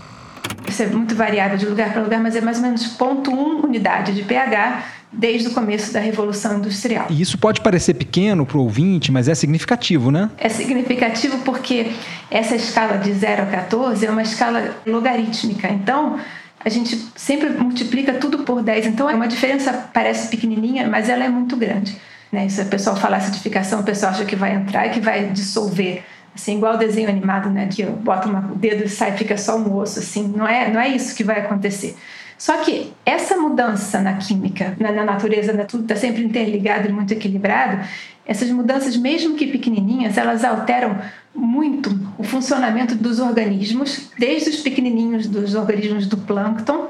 Isso 0.68 0.82
é 0.82 0.86
muito 0.86 1.14
variável 1.14 1.56
de 1.56 1.66
lugar 1.66 1.92
para 1.92 2.02
lugar, 2.02 2.20
mas 2.20 2.36
é 2.36 2.40
mais 2.40 2.58
ou 2.58 2.62
menos 2.62 2.96
0,1 2.96 3.64
unidade 3.64 4.14
de 4.14 4.22
pH 4.22 4.84
desde 5.12 5.48
o 5.48 5.50
começo 5.52 5.92
da 5.92 6.00
Revolução 6.00 6.58
Industrial. 6.58 7.06
E 7.08 7.20
isso 7.20 7.38
pode 7.38 7.60
parecer 7.60 7.94
pequeno 7.94 8.44
para 8.44 8.58
o 8.58 8.62
ouvinte, 8.62 9.10
mas 9.10 9.28
é 9.28 9.34
significativo, 9.34 10.10
né? 10.10 10.30
É 10.36 10.48
significativo 10.48 11.38
porque 11.38 11.92
essa 12.30 12.54
escala 12.54 12.98
de 12.98 13.12
0 13.12 13.42
a 13.42 13.46
14 13.46 14.04
é 14.04 14.10
uma 14.10 14.22
escala 14.22 14.76
logarítmica. 14.86 15.68
Então, 15.68 16.18
a 16.64 16.68
gente 16.68 16.96
sempre 17.16 17.50
multiplica 17.50 18.12
tudo 18.14 18.40
por 18.40 18.62
10. 18.62 18.86
Então, 18.86 19.08
é 19.08 19.14
uma 19.14 19.28
diferença 19.28 19.72
parece 19.92 20.28
pequenininha, 20.28 20.86
mas 20.86 21.08
ela 21.08 21.24
é 21.24 21.28
muito 21.28 21.56
grande. 21.56 21.96
Né? 22.30 22.48
Se 22.48 22.60
o 22.60 22.66
pessoal 22.66 22.96
falar 22.96 23.18
acidificação, 23.18 23.80
o 23.80 23.84
pessoal 23.84 24.12
acha 24.12 24.24
que 24.24 24.36
vai 24.36 24.54
entrar 24.54 24.86
e 24.86 24.90
que 24.90 25.00
vai 25.00 25.28
dissolver. 25.28 26.04
Assim, 26.38 26.56
igual 26.56 26.76
o 26.76 26.78
desenho 26.78 27.08
animado, 27.08 27.50
né? 27.50 27.66
Que 27.66 27.84
bota 27.84 28.28
o 28.28 28.54
dedo 28.54 28.84
e 28.84 28.88
sai, 28.88 29.16
fica 29.16 29.36
só 29.36 29.58
um 29.58 29.74
osso, 29.74 29.98
assim. 29.98 30.28
Não 30.28 30.46
é, 30.46 30.70
não 30.70 30.80
é 30.80 30.88
isso 30.88 31.16
que 31.16 31.24
vai 31.24 31.40
acontecer. 31.40 31.96
Só 32.38 32.58
que 32.58 32.92
essa 33.04 33.36
mudança 33.36 34.00
na 34.00 34.14
química, 34.14 34.76
na, 34.78 34.92
na 34.92 35.04
natureza, 35.04 35.52
né, 35.52 35.64
tudo 35.64 35.82
está 35.82 35.96
sempre 35.96 36.22
interligado 36.22 36.88
e 36.88 36.92
muito 36.92 37.12
equilibrado, 37.12 37.84
essas 38.24 38.48
mudanças, 38.50 38.96
mesmo 38.96 39.34
que 39.34 39.48
pequenininhas, 39.48 40.16
elas 40.16 40.44
alteram 40.44 40.96
muito 41.34 41.90
o 42.16 42.22
funcionamento 42.22 42.94
dos 42.94 43.18
organismos, 43.18 44.12
desde 44.16 44.50
os 44.50 44.60
pequenininhos 44.60 45.26
dos 45.26 45.56
organismos 45.56 46.06
do 46.06 46.16
plâncton 46.18 46.88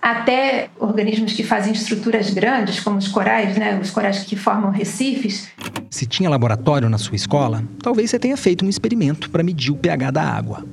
até 0.00 0.68
organismos 0.78 1.32
que 1.32 1.42
fazem 1.42 1.72
estruturas 1.72 2.30
grandes, 2.30 2.80
como 2.80 2.98
os 2.98 3.08
corais, 3.08 3.56
né, 3.56 3.78
os 3.80 3.90
corais 3.90 4.24
que 4.24 4.36
formam 4.36 4.70
recifes. 4.70 5.48
Se 5.90 6.06
tinha 6.06 6.30
laboratório 6.30 6.88
na 6.88 6.98
sua 6.98 7.16
escola, 7.16 7.64
talvez 7.82 8.10
você 8.10 8.18
tenha 8.18 8.36
feito 8.36 8.64
um 8.64 8.68
experimento 8.68 9.30
para 9.30 9.42
medir 9.42 9.72
o 9.72 9.76
pH 9.76 10.10
da 10.10 10.22
água. 10.22 10.64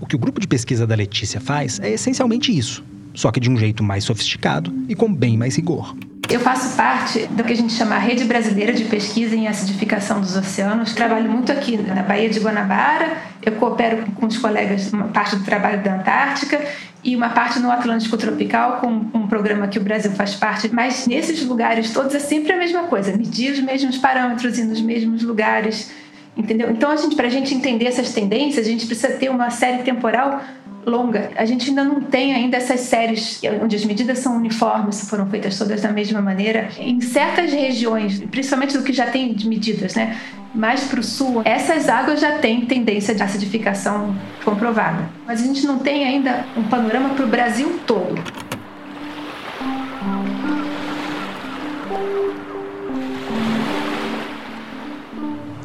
O 0.00 0.06
que 0.06 0.16
o 0.16 0.18
grupo 0.18 0.40
de 0.40 0.48
pesquisa 0.48 0.86
da 0.86 0.94
Letícia 0.94 1.40
faz 1.40 1.78
é 1.80 1.90
essencialmente 1.90 2.56
isso 2.56 2.82
só 3.14 3.30
que 3.30 3.40
de 3.40 3.50
um 3.50 3.56
jeito 3.56 3.82
mais 3.82 4.04
sofisticado 4.04 4.72
e 4.88 4.94
com 4.94 5.12
bem 5.12 5.36
mais 5.36 5.56
rigor. 5.56 5.94
Eu 6.28 6.38
faço 6.38 6.76
parte 6.76 7.26
do 7.26 7.42
que 7.42 7.52
a 7.52 7.56
gente 7.56 7.72
chama 7.72 7.96
a 7.96 7.98
Rede 7.98 8.24
Brasileira 8.24 8.72
de 8.72 8.84
Pesquisa 8.84 9.34
em 9.34 9.48
Acidificação 9.48 10.20
dos 10.20 10.36
Oceanos. 10.36 10.92
Trabalho 10.92 11.28
muito 11.28 11.50
aqui 11.50 11.76
na 11.76 12.04
Baía 12.04 12.30
de 12.30 12.38
Guanabara. 12.38 13.16
Eu 13.42 13.52
coopero 13.52 14.04
com 14.12 14.26
os 14.26 14.38
colegas 14.38 14.92
uma 14.92 15.08
parte 15.08 15.34
do 15.34 15.44
trabalho 15.44 15.82
da 15.82 15.96
Antártica 15.96 16.60
e 17.02 17.16
uma 17.16 17.30
parte 17.30 17.58
no 17.58 17.70
Atlântico 17.70 18.16
Tropical 18.16 18.78
com 18.80 18.88
um 18.88 19.26
programa 19.26 19.68
que 19.68 19.78
o 19.78 19.82
Brasil 19.82 20.10
faz 20.12 20.34
parte. 20.34 20.68
Mas 20.72 21.06
nesses 21.06 21.44
lugares 21.44 21.92
todos 21.92 22.14
é 22.14 22.18
sempre 22.18 22.52
a 22.52 22.56
mesma 22.56 22.84
coisa, 22.84 23.16
medir 23.16 23.52
os 23.52 23.60
mesmos 23.60 23.98
parâmetros 23.98 24.58
e 24.58 24.64
nos 24.64 24.80
mesmos 24.80 25.22
lugares, 25.22 25.90
entendeu? 26.36 26.70
Então 26.70 26.90
a 26.90 26.96
gente, 26.96 27.16
para 27.16 27.26
a 27.26 27.30
gente 27.30 27.54
entender 27.54 27.86
essas 27.86 28.12
tendências, 28.12 28.66
a 28.66 28.70
gente 28.70 28.86
precisa 28.86 29.14
ter 29.14 29.30
uma 29.30 29.50
série 29.50 29.82
temporal 29.82 30.42
longa. 30.86 31.30
A 31.36 31.44
gente 31.44 31.68
ainda 31.68 31.84
não 31.84 32.00
tem 32.00 32.34
ainda 32.34 32.56
essas 32.56 32.80
séries 32.80 33.40
onde 33.62 33.76
as 33.76 33.84
medidas 33.84 34.18
são 34.18 34.36
uniformes, 34.36 35.08
foram 35.08 35.26
feitas 35.26 35.58
todas 35.58 35.80
da 35.80 35.90
mesma 35.90 36.20
maneira. 36.20 36.68
Em 36.78 37.00
certas 37.00 37.52
regiões, 37.52 38.20
principalmente 38.30 38.76
do 38.76 38.82
que 38.82 38.92
já 38.92 39.06
tem 39.06 39.32
de 39.32 39.48
medidas, 39.48 39.94
né? 39.94 40.18
Mais 40.54 40.82
para 40.84 40.98
o 40.98 41.02
sul, 41.02 41.42
essas 41.44 41.88
águas 41.88 42.20
já 42.20 42.38
têm 42.38 42.62
tendência 42.62 43.14
de 43.14 43.22
acidificação 43.22 44.16
comprovada. 44.44 45.08
Mas 45.26 45.42
a 45.42 45.46
gente 45.46 45.64
não 45.66 45.78
tem 45.78 46.04
ainda 46.04 46.44
um 46.56 46.64
panorama 46.64 47.10
para 47.10 47.24
o 47.24 47.28
Brasil 47.28 47.78
todo. 47.86 48.20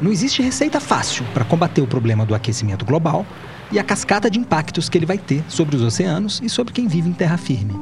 Não 0.02 0.12
existe 0.12 0.42
receita 0.42 0.80
fácil 0.80 1.24
para 1.34 1.46
combater 1.46 1.82
o 1.82 1.88
problema 1.88 2.26
do 2.26 2.36
aquecimento 2.36 2.86
global 2.86 3.26
e 3.72 3.80
a 3.80 3.84
cascata 3.84 4.30
de 4.30 4.38
impactos 4.38 4.90
que 4.90 4.98
ele 4.98 5.06
vai 5.06 5.18
ter 5.18 5.44
sobre 5.48 5.76
os 5.76 5.82
oceanos 5.82 6.42
e 6.44 6.50
sobre 6.50 6.74
quem 6.74 6.88
vive 6.88 7.10
em 7.10 7.14
terra 7.14 7.38
firme. 7.38 7.74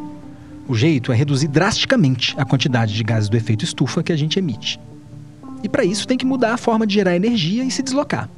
O 0.67 0.75
jeito 0.75 1.11
é 1.11 1.15
reduzir 1.15 1.47
drasticamente 1.47 2.35
a 2.37 2.45
quantidade 2.45 2.93
de 2.93 3.03
gases 3.03 3.29
do 3.29 3.35
efeito 3.35 3.65
estufa 3.65 4.03
que 4.03 4.13
a 4.13 4.15
gente 4.15 4.37
emite. 4.37 4.79
E 5.63 5.67
para 5.67 5.83
isso 5.83 6.07
tem 6.07 6.17
que 6.17 6.25
mudar 6.25 6.53
a 6.53 6.57
forma 6.57 6.85
de 6.85 6.93
gerar 6.93 7.15
energia 7.15 7.63
e 7.63 7.71
se 7.71 7.81
deslocar. 7.81 8.29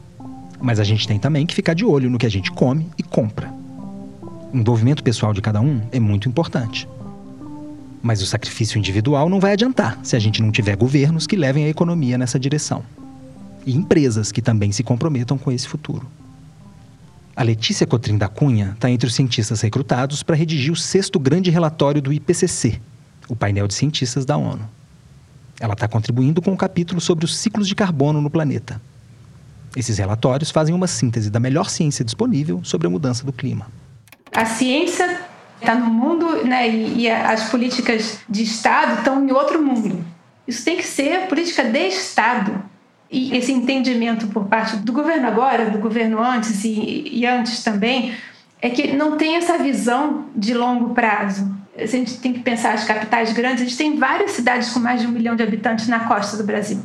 Mas 0.59 0.79
a 0.79 0.83
gente 0.83 1.07
tem 1.07 1.19
também 1.19 1.45
que 1.45 1.53
ficar 1.53 1.73
de 1.73 1.85
olho 1.85 2.09
no 2.09 2.17
que 2.17 2.25
a 2.25 2.31
gente 2.31 2.51
come 2.51 2.87
e 2.97 3.03
compra. 3.03 3.53
O 4.53 4.57
envolvimento 4.57 5.03
pessoal 5.03 5.33
de 5.33 5.41
cada 5.41 5.59
um 5.59 5.81
é 5.91 5.99
muito 5.99 6.29
importante. 6.29 6.87
Mas 8.01 8.21
o 8.21 8.25
sacrifício 8.25 8.77
individual 8.77 9.29
não 9.29 9.39
vai 9.39 9.51
adiantar 9.51 9.99
se 10.01 10.15
a 10.15 10.19
gente 10.19 10.41
não 10.41 10.51
tiver 10.51 10.75
governos 10.77 11.27
que 11.27 11.35
levem 11.35 11.65
a 11.65 11.69
economia 11.69 12.17
nessa 12.17 12.39
direção. 12.39 12.83
E 13.65 13.75
empresas 13.75 14.31
que 14.31 14.41
também 14.41 14.71
se 14.71 14.83
comprometam 14.83 15.37
com 15.37 15.51
esse 15.51 15.67
futuro. 15.67 16.07
A 17.35 17.43
Letícia 17.43 17.85
Cotrim 17.85 18.17
da 18.17 18.29
Cunha 18.29 18.71
está 18.75 18.89
entre 18.89 19.07
os 19.07 19.15
cientistas 19.15 19.59
recrutados 19.59 20.23
para 20.23 20.35
redigir 20.35 20.71
o 20.71 20.75
sexto 20.75 21.19
grande 21.19 21.49
relatório 21.49 22.01
do 22.01 22.13
IPCC, 22.13 22.79
o 23.27 23.35
painel 23.35 23.67
de 23.67 23.73
cientistas 23.73 24.23
da 24.23 24.37
ONU. 24.37 24.69
Ela 25.59 25.73
está 25.73 25.87
contribuindo 25.87 26.41
com 26.41 26.51
um 26.51 26.55
capítulo 26.55 27.01
sobre 27.01 27.25
os 27.25 27.35
ciclos 27.35 27.67
de 27.67 27.75
carbono 27.75 28.21
no 28.21 28.29
planeta. 28.29 28.81
Esses 29.75 29.97
relatórios 29.97 30.49
fazem 30.49 30.73
uma 30.73 30.87
síntese 30.87 31.29
da 31.29 31.39
melhor 31.39 31.69
ciência 31.69 32.05
disponível 32.05 32.61
sobre 32.63 32.87
a 32.87 32.89
mudança 32.89 33.25
do 33.25 33.33
clima. 33.33 33.67
A 34.33 34.45
ciência 34.45 35.21
está 35.59 35.75
no 35.75 35.87
mundo 35.87 36.45
né, 36.45 36.69
e, 36.69 37.01
e 37.01 37.09
as 37.09 37.49
políticas 37.49 38.19
de 38.29 38.43
Estado 38.43 38.99
estão 38.99 39.27
em 39.27 39.31
outro 39.31 39.61
mundo. 39.61 40.05
Isso 40.47 40.63
tem 40.63 40.77
que 40.77 40.83
ser 40.83 41.27
política 41.27 41.63
de 41.63 41.79
Estado 41.79 42.63
e 43.09 43.35
esse 43.35 43.51
entendimento 43.51 44.27
por 44.27 44.45
parte 44.45 44.77
do 44.77 44.91
governo 44.91 45.27
agora, 45.27 45.69
do 45.69 45.77
governo 45.77 46.21
antes 46.21 46.63
e, 46.63 47.09
e 47.11 47.25
antes 47.25 47.63
também, 47.63 48.15
é 48.61 48.69
que 48.69 48.93
não 48.93 49.17
tem 49.17 49.35
essa 49.35 49.57
visão 49.57 50.25
de 50.35 50.53
longo 50.53 50.93
prazo. 50.93 51.53
A 51.77 51.85
gente 51.85 52.19
tem 52.19 52.33
que 52.33 52.39
pensar 52.39 52.73
as 52.73 52.83
capitais 52.83 53.33
grandes, 53.33 53.61
a 53.61 53.65
gente 53.65 53.77
tem 53.77 53.97
várias 53.97 54.31
cidades 54.31 54.69
com 54.71 54.79
mais 54.79 55.01
de 55.01 55.07
um 55.07 55.11
milhão 55.11 55.35
de 55.35 55.43
habitantes 55.43 55.87
na 55.87 56.01
costa 56.01 56.37
do 56.37 56.43
Brasil. 56.43 56.79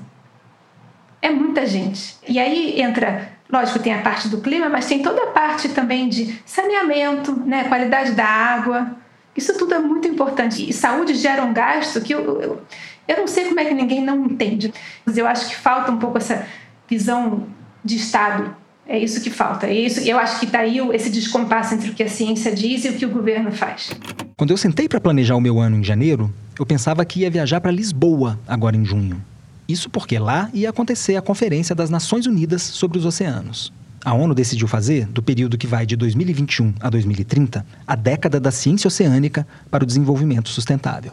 É 1.23 1.31
muita 1.31 1.67
gente. 1.67 2.17
E 2.29 2.39
aí 2.39 2.81
entra, 2.81 3.33
lógico, 3.51 3.79
tem 3.79 3.95
a 3.95 4.03
parte 4.03 4.29
do 4.29 4.41
clima, 4.41 4.69
mas 4.69 4.87
tem 4.87 5.03
toda 5.03 5.23
a 5.25 5.27
parte 5.29 5.69
também 5.69 6.09
de 6.09 6.41
saneamento, 6.45 7.39
né, 7.47 7.65
qualidade 7.65 8.13
da 8.13 8.27
água. 8.27 8.97
Isso 9.37 9.57
tudo 9.57 9.75
é 9.75 9.79
muito 9.79 10.09
importante. 10.09 10.69
E 10.69 10.73
saúde 10.73 11.15
gera 11.15 11.43
um 11.43 11.53
gasto 11.53 12.01
que 12.01 12.13
eu, 12.13 12.41
eu 12.41 12.63
eu 13.11 13.17
não 13.17 13.27
sei 13.27 13.45
como 13.47 13.59
é 13.59 13.65
que 13.65 13.75
ninguém 13.75 14.05
não 14.05 14.25
entende, 14.25 14.73
mas 15.05 15.17
eu 15.17 15.27
acho 15.27 15.49
que 15.49 15.57
falta 15.57 15.91
um 15.91 15.99
pouco 15.99 16.17
essa 16.17 16.47
visão 16.89 17.45
de 17.85 17.97
Estado. 17.97 18.55
É 18.87 18.99
isso 18.99 19.21
que 19.21 19.31
falta. 19.31 19.67
É 19.67 19.75
isso, 19.75 20.01
eu 20.01 20.19
acho 20.19 20.39
que 20.39 20.47
está 20.47 20.61
aí 20.61 20.79
esse 20.93 21.11
descompasso 21.11 21.75
entre 21.75 21.91
o 21.91 21.95
que 21.95 22.03
a 22.03 22.09
ciência 22.09 22.55
diz 22.55 22.85
e 22.85 22.89
o 22.89 22.95
que 22.95 23.05
o 23.05 23.09
governo 23.09 23.51
faz. 23.51 23.91
Quando 24.37 24.53
eu 24.53 24.57
sentei 24.57 24.89
para 24.89 25.01
planejar 25.01 25.35
o 25.35 25.41
meu 25.41 25.59
ano 25.59 25.77
em 25.77 25.85
janeiro, 25.85 26.33
eu 26.59 26.65
pensava 26.65 27.05
que 27.05 27.21
ia 27.21 27.31
viajar 27.31 27.61
para 27.61 27.71
Lisboa 27.71 28.39
agora 28.47 28.77
em 28.77 28.85
junho. 28.85 29.21
Isso 29.69 29.91
porque 29.91 30.19
lá 30.19 30.49
ia 30.53 30.71
acontecer 30.71 31.17
a 31.17 31.23
Conferência 31.23 31.75
das 31.75 31.91
Nações 31.91 32.27
Unidas 32.27 32.63
sobre 32.63 32.99
os 32.99 33.05
Oceanos. 33.05 33.73
A 34.05 34.15
ONU 34.15 34.35
decidiu 34.35 34.67
fazer, 34.67 35.07
do 35.07 35.23
período 35.23 35.59
que 35.59 35.67
vai 35.67 35.85
de 35.85 35.95
2021 35.95 36.75
a 36.81 36.89
2030, 36.89 37.67
a 37.87 37.95
década 37.97 38.41
da 38.41 38.51
ciência 38.51 38.89
oceânica 38.89 39.47
para 39.71 39.85
o 39.85 39.87
desenvolvimento 39.87 40.49
sustentável. 40.49 41.13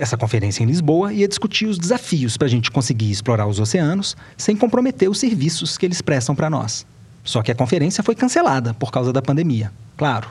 Essa 0.00 0.16
conferência 0.16 0.62
em 0.62 0.66
Lisboa 0.66 1.12
ia 1.12 1.28
discutir 1.28 1.66
os 1.66 1.76
desafios 1.76 2.38
para 2.38 2.46
a 2.46 2.50
gente 2.50 2.70
conseguir 2.70 3.10
explorar 3.10 3.46
os 3.46 3.60
oceanos 3.60 4.16
sem 4.34 4.56
comprometer 4.56 5.10
os 5.10 5.18
serviços 5.18 5.76
que 5.76 5.84
eles 5.84 6.00
prestam 6.00 6.34
para 6.34 6.48
nós. 6.48 6.86
Só 7.22 7.42
que 7.42 7.52
a 7.52 7.54
conferência 7.54 8.02
foi 8.02 8.14
cancelada 8.14 8.72
por 8.72 8.90
causa 8.90 9.12
da 9.12 9.20
pandemia, 9.20 9.70
claro. 9.98 10.30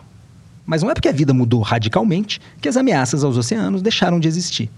Mas 0.65 0.81
não 0.81 0.89
é 0.89 0.95
porque 0.95 1.07
a 1.07 1.11
vida 1.11 1.35
mudou 1.35 1.61
radicalmente 1.61 2.41
que 2.59 2.67
as 2.67 2.77
ameaças 2.77 3.23
aos 3.23 3.37
oceanos 3.37 3.83
deixaram 3.83 4.19
de 4.19 4.27
existir. 4.27 4.71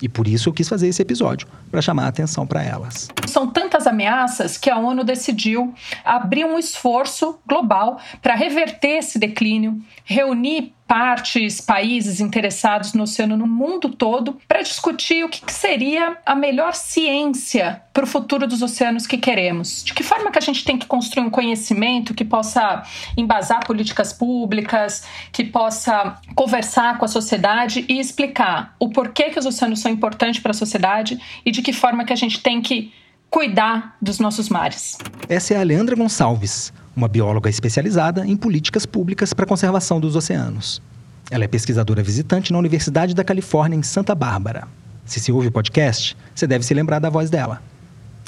E 0.00 0.08
por 0.08 0.28
isso 0.28 0.48
eu 0.48 0.52
quis 0.52 0.68
fazer 0.68 0.86
esse 0.86 1.02
episódio, 1.02 1.48
para 1.68 1.82
chamar 1.82 2.04
a 2.04 2.08
atenção 2.08 2.46
para 2.46 2.62
elas. 2.62 3.08
São 3.26 3.48
tantas 3.48 3.86
ameaças 3.86 4.56
que 4.56 4.70
a 4.70 4.78
ONU 4.78 5.04
decidiu 5.04 5.74
abrir 6.04 6.44
um 6.44 6.56
esforço 6.56 7.38
global 7.46 7.98
para 8.22 8.34
reverter 8.34 8.98
esse 8.98 9.18
declínio, 9.18 9.78
reunir 10.04 10.72
partes, 10.90 11.60
países 11.60 12.18
interessados 12.18 12.94
no 12.94 13.04
oceano 13.04 13.36
no 13.36 13.46
mundo 13.46 13.90
todo 13.90 14.36
para 14.48 14.60
discutir 14.60 15.24
o 15.24 15.28
que, 15.28 15.40
seria 15.52 16.18
a 16.26 16.34
melhor 16.34 16.74
ciência 16.74 17.80
para 17.92 18.02
o 18.02 18.06
futuro 18.08 18.44
dos 18.44 18.60
oceanos 18.60 19.06
que 19.06 19.16
queremos. 19.16 19.84
De 19.84 19.94
que 19.94 20.02
forma 20.02 20.32
que 20.32 20.38
a 20.38 20.42
gente 20.42 20.64
tem 20.64 20.76
que 20.76 20.86
construir 20.86 21.24
um 21.24 21.30
conhecimento 21.30 22.12
que 22.12 22.24
possa 22.24 22.82
embasar 23.16 23.64
políticas 23.64 24.12
públicas, 24.12 25.04
que 25.30 25.44
possa 25.44 26.18
conversar 26.34 26.98
com 26.98 27.04
a 27.04 27.08
sociedade 27.08 27.84
e 27.88 28.00
explicar 28.00 28.74
o 28.80 28.88
porquê 28.88 29.30
que 29.30 29.38
os 29.38 29.46
oceanos 29.46 29.78
são 29.78 29.92
importantes 29.92 30.40
para 30.40 30.50
a 30.50 30.54
sociedade 30.54 31.20
e 31.46 31.52
de 31.52 31.62
que 31.62 31.72
forma 31.72 32.04
que 32.04 32.12
a 32.12 32.16
gente 32.16 32.42
tem 32.42 32.60
que 32.60 32.92
cuidar 33.30 33.96
dos 34.02 34.18
nossos 34.18 34.48
mares. 34.48 34.98
Essa 35.28 35.54
é 35.54 35.56
a 35.56 35.62
Leandra 35.62 35.94
Gonçalves, 35.94 36.72
uma 36.94 37.08
bióloga 37.08 37.48
especializada 37.48 38.26
em 38.26 38.36
políticas 38.36 38.84
públicas 38.86 39.32
para 39.32 39.44
a 39.44 39.48
conservação 39.48 40.00
dos 40.00 40.16
oceanos. 40.16 40.82
Ela 41.30 41.44
é 41.44 41.48
pesquisadora 41.48 42.02
visitante 42.02 42.52
na 42.52 42.58
Universidade 42.58 43.14
da 43.14 43.22
Califórnia, 43.22 43.76
em 43.76 43.82
Santa 43.82 44.14
Bárbara. 44.14 44.66
Se 45.04 45.20
se 45.20 45.32
ouve 45.32 45.48
o 45.48 45.52
podcast, 45.52 46.16
você 46.34 46.46
deve 46.46 46.64
se 46.64 46.74
lembrar 46.74 46.98
da 46.98 47.08
voz 47.08 47.30
dela. 47.30 47.62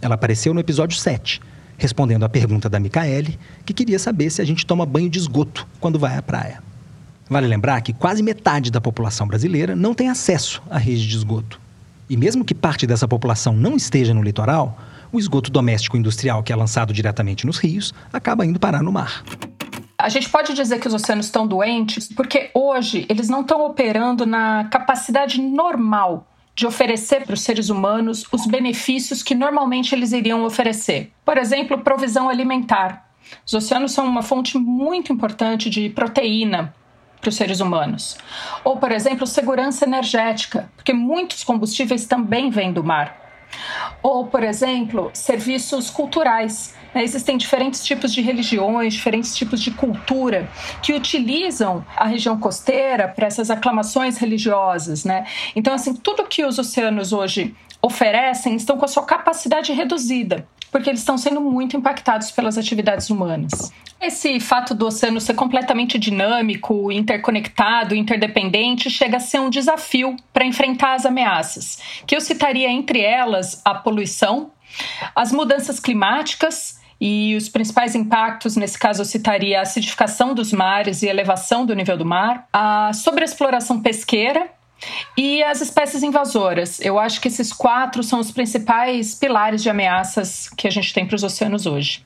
Ela 0.01 0.15
apareceu 0.15 0.55
no 0.55 0.61
episódio 0.61 0.97
7, 0.97 1.41
respondendo 1.77 2.25
à 2.25 2.29
pergunta 2.29 2.69
da 2.69 2.81
Micaele, 2.81 3.39
que 3.65 3.75
queria 3.75 3.99
saber 3.99 4.31
se 4.31 4.41
a 4.41 4.45
gente 4.45 4.65
toma 4.65 4.87
banho 4.87 5.11
de 5.11 5.19
esgoto 5.19 5.67
quando 5.81 5.99
vai 5.99 6.17
à 6.17 6.23
praia. 6.23 6.63
Vale 7.29 7.47
lembrar 7.47 7.81
que 7.81 7.93
quase 7.93 8.23
metade 8.23 8.71
da 8.71 8.81
população 8.81 9.27
brasileira 9.27 9.75
não 9.75 9.95
tem 9.95 10.09
acesso 10.09 10.63
à 10.71 10.79
rede 10.79 11.07
de 11.09 11.17
esgoto. 11.17 11.61
E 12.09 12.17
mesmo 12.17 12.45
que 12.45 12.55
parte 12.55 12.87
dessa 12.87 13.09
população 13.09 13.55
não 13.55 13.77
esteja 13.77 14.13
no 14.13 14.23
litoral, 14.23 14.79
o 15.13 15.19
esgoto 15.19 15.51
doméstico 15.51 15.97
industrial 15.97 16.43
que 16.43 16.53
é 16.53 16.57
lançado 16.57 16.93
diretamente 16.93 17.47
nos 17.47 17.59
rios 17.59 17.93
acaba 18.13 18.47
indo 18.47 18.59
parar 18.59 18.83
no 18.83 18.91
mar. 18.91 19.23
A 19.99 20.09
gente 20.09 20.29
pode 20.29 20.55
dizer 20.55 20.81
que 20.81 20.89
os 20.89 20.95
oceanos 20.95 21.27
estão 21.27 21.47
doentes 21.47 22.09
porque 22.09 22.51
hoje 22.55 23.07
eles 23.09 23.29
não 23.29 23.43
estão 23.43 23.65
operando 23.65 24.27
na 24.27 24.65
capacidade 24.65 25.41
normal 25.41 26.27
de 26.55 26.67
oferecer 26.67 27.25
para 27.25 27.35
os 27.35 27.43
seres 27.43 27.69
humanos 27.69 28.27
os 28.33 28.47
benefícios 28.47 29.23
que 29.23 29.35
normalmente 29.35 29.95
eles 29.95 30.13
iriam 30.13 30.45
oferecer. 30.45 31.13
Por 31.25 31.39
exemplo, 31.39 31.79
provisão 31.79 32.29
alimentar. 32.29 33.09
Os 33.47 33.55
oceanos 33.55 33.93
são 33.93 34.05
uma 34.07 34.23
fonte 34.23 34.59
muito 34.59 35.13
importante 35.13 35.71
de 35.71 35.89
proteína 35.89 36.75
para 37.21 37.29
os 37.29 37.37
seres 37.37 37.61
humanos. 37.61 38.19
Ou, 38.65 38.77
por 38.77 38.91
exemplo, 38.91 39.27
segurança 39.27 39.85
energética, 39.85 40.69
porque 40.75 40.93
muitos 40.93 41.45
combustíveis 41.45 42.05
também 42.05 42.51
vêm 42.51 42.73
do 42.73 42.83
mar. 42.83 43.22
Ou, 44.03 44.27
por 44.27 44.43
exemplo, 44.43 45.11
serviços 45.13 45.91
culturais. 45.91 46.75
Né? 46.95 47.03
Existem 47.03 47.37
diferentes 47.37 47.85
tipos 47.85 48.13
de 48.13 48.21
religiões, 48.21 48.95
diferentes 48.95 49.35
tipos 49.35 49.61
de 49.61 49.71
cultura 49.71 50.49
que 50.83 50.93
utilizam 50.93 51.85
a 51.97 52.07
região 52.07 52.39
costeira 52.39 53.09
para 53.09 53.27
essas 53.27 53.51
aclamações 53.51 54.19
religiosas. 54.19 55.05
Né? 55.05 55.27
Então, 55.55 55.75
assim, 55.75 55.95
tudo 55.95 56.25
que 56.25 56.45
os 56.45 56.59
oceanos 56.59 57.13
hoje 57.13 57.55
oferecem 57.83 58.55
estão 58.55 58.79
com 58.79 58.85
a 58.85 58.89
sua 58.89 59.05
capacidade 59.05 59.73
reduzida 59.73 60.47
porque 60.73 60.89
eles 60.89 61.01
estão 61.01 61.19
sendo 61.19 61.41
muito 61.41 61.77
impactados 61.77 62.31
pelas 62.31 62.57
atividades 62.57 63.11
humanas. 63.11 63.71
Esse 64.01 64.41
fato 64.41 64.75
do 64.75 64.87
oceano 64.87 65.21
ser 65.21 65.35
completamente 65.35 65.99
dinâmico, 65.99 66.91
interconectado, 66.91 67.95
interdependente, 67.95 68.91
chega 68.91 69.19
a 69.19 69.21
ser 69.21 69.39
um 69.39 69.51
desafio 69.51 70.17
para 70.33 70.47
enfrentar 70.47 70.95
as 70.95 71.05
ameaças, 71.05 71.79
que 72.07 72.17
eu 72.17 72.21
citaria 72.21 72.69
entre 72.69 73.01
elas 73.01 73.61
a 73.65 73.75
poluição, 73.75 74.51
as 75.15 75.31
mudanças 75.31 75.79
climáticas 75.79 76.81
e 76.99 77.37
os 77.37 77.49
principais 77.49 77.95
impactos, 77.95 78.57
nesse 78.57 78.79
caso 78.79 79.03
eu 79.03 79.05
citaria 79.05 79.59
a 79.59 79.63
acidificação 79.63 80.35
dos 80.35 80.53
mares 80.53 81.03
e 81.03 81.07
elevação 81.07 81.67
do 81.67 81.75
nível 81.75 81.99
do 81.99 82.07
mar, 82.07 82.49
a 82.53 82.93
sobreexploração 82.93 83.81
pesqueira 83.81 84.49
e 85.17 85.43
as 85.43 85.61
espécies 85.61 86.03
invasoras. 86.03 86.81
Eu 86.81 86.99
acho 86.99 87.21
que 87.21 87.29
esses 87.29 87.53
quatro 87.53 88.03
são 88.03 88.21
os 88.21 88.31
principais 88.31 89.15
pilares 89.15 89.63
de 89.63 89.71
ameaças 89.71 90.49
que 90.57 90.67
a 90.67 90.71
gente 90.71 90.93
tem 90.93 91.07
para 91.07 91.17
os 91.17 91.23
oceanos 91.23 91.67
hoje. 91.67 92.05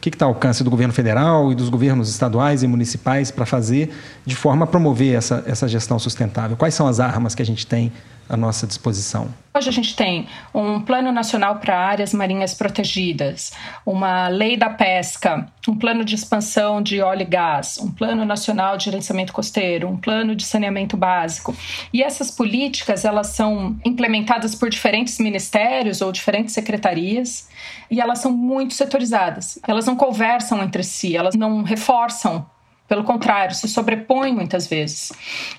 que 0.00 0.08
está 0.08 0.24
ao 0.24 0.30
alcance 0.32 0.64
do 0.64 0.70
governo 0.70 0.92
federal 0.92 1.52
e 1.52 1.54
dos 1.54 1.68
governos 1.68 2.08
estaduais 2.08 2.62
e 2.62 2.66
municipais 2.66 3.30
para 3.30 3.44
fazer 3.44 3.94
de 4.24 4.34
forma 4.34 4.64
a 4.64 4.66
promover 4.66 5.14
essa, 5.14 5.44
essa 5.46 5.68
gestão 5.68 5.98
sustentável? 5.98 6.56
Quais 6.56 6.74
são 6.74 6.86
as 6.86 6.98
armas 6.98 7.34
que 7.34 7.42
a 7.42 7.46
gente 7.46 7.66
tem 7.66 7.92
à 8.32 8.36
nossa 8.36 8.66
disposição? 8.66 9.28
Hoje 9.54 9.68
a 9.68 9.72
gente 9.72 9.94
tem 9.94 10.26
um 10.54 10.80
Plano 10.80 11.12
Nacional 11.12 11.56
para 11.56 11.78
Áreas 11.78 12.14
Marinhas 12.14 12.54
Protegidas, 12.54 13.52
uma 13.84 14.28
Lei 14.28 14.56
da 14.56 14.70
Pesca, 14.70 15.46
um 15.68 15.76
plano 15.76 16.02
de 16.02 16.14
expansão 16.14 16.80
de 16.80 17.02
óleo 17.02 17.20
e 17.20 17.26
gás, 17.26 17.76
um 17.78 17.90
Plano 17.90 18.24
Nacional 18.24 18.78
de 18.78 18.86
Gerenciamento 18.86 19.30
Costeiro, 19.30 19.86
um 19.86 19.98
plano 19.98 20.34
de 20.34 20.44
saneamento 20.44 20.96
básico. 20.96 21.54
E 21.92 22.02
essas 22.02 22.30
políticas, 22.30 23.04
elas 23.04 23.28
são 23.28 23.76
implementadas 23.84 24.54
por 24.54 24.70
diferentes 24.70 25.18
ministérios 25.18 26.00
ou 26.00 26.10
diferentes 26.10 26.54
secretarias 26.54 27.50
e 27.90 28.00
elas 28.00 28.20
são 28.20 28.32
muito 28.32 28.72
setorizadas. 28.72 29.58
Elas 29.68 29.84
não 29.84 29.96
conversam 29.96 30.62
entre 30.62 30.82
si, 30.82 31.14
elas 31.14 31.34
não 31.34 31.62
reforçam 31.62 32.46
pelo 32.92 33.04
contrário, 33.04 33.54
se 33.54 33.66
sobrepõem 33.68 34.34
muitas 34.34 34.66
vezes. 34.66 35.12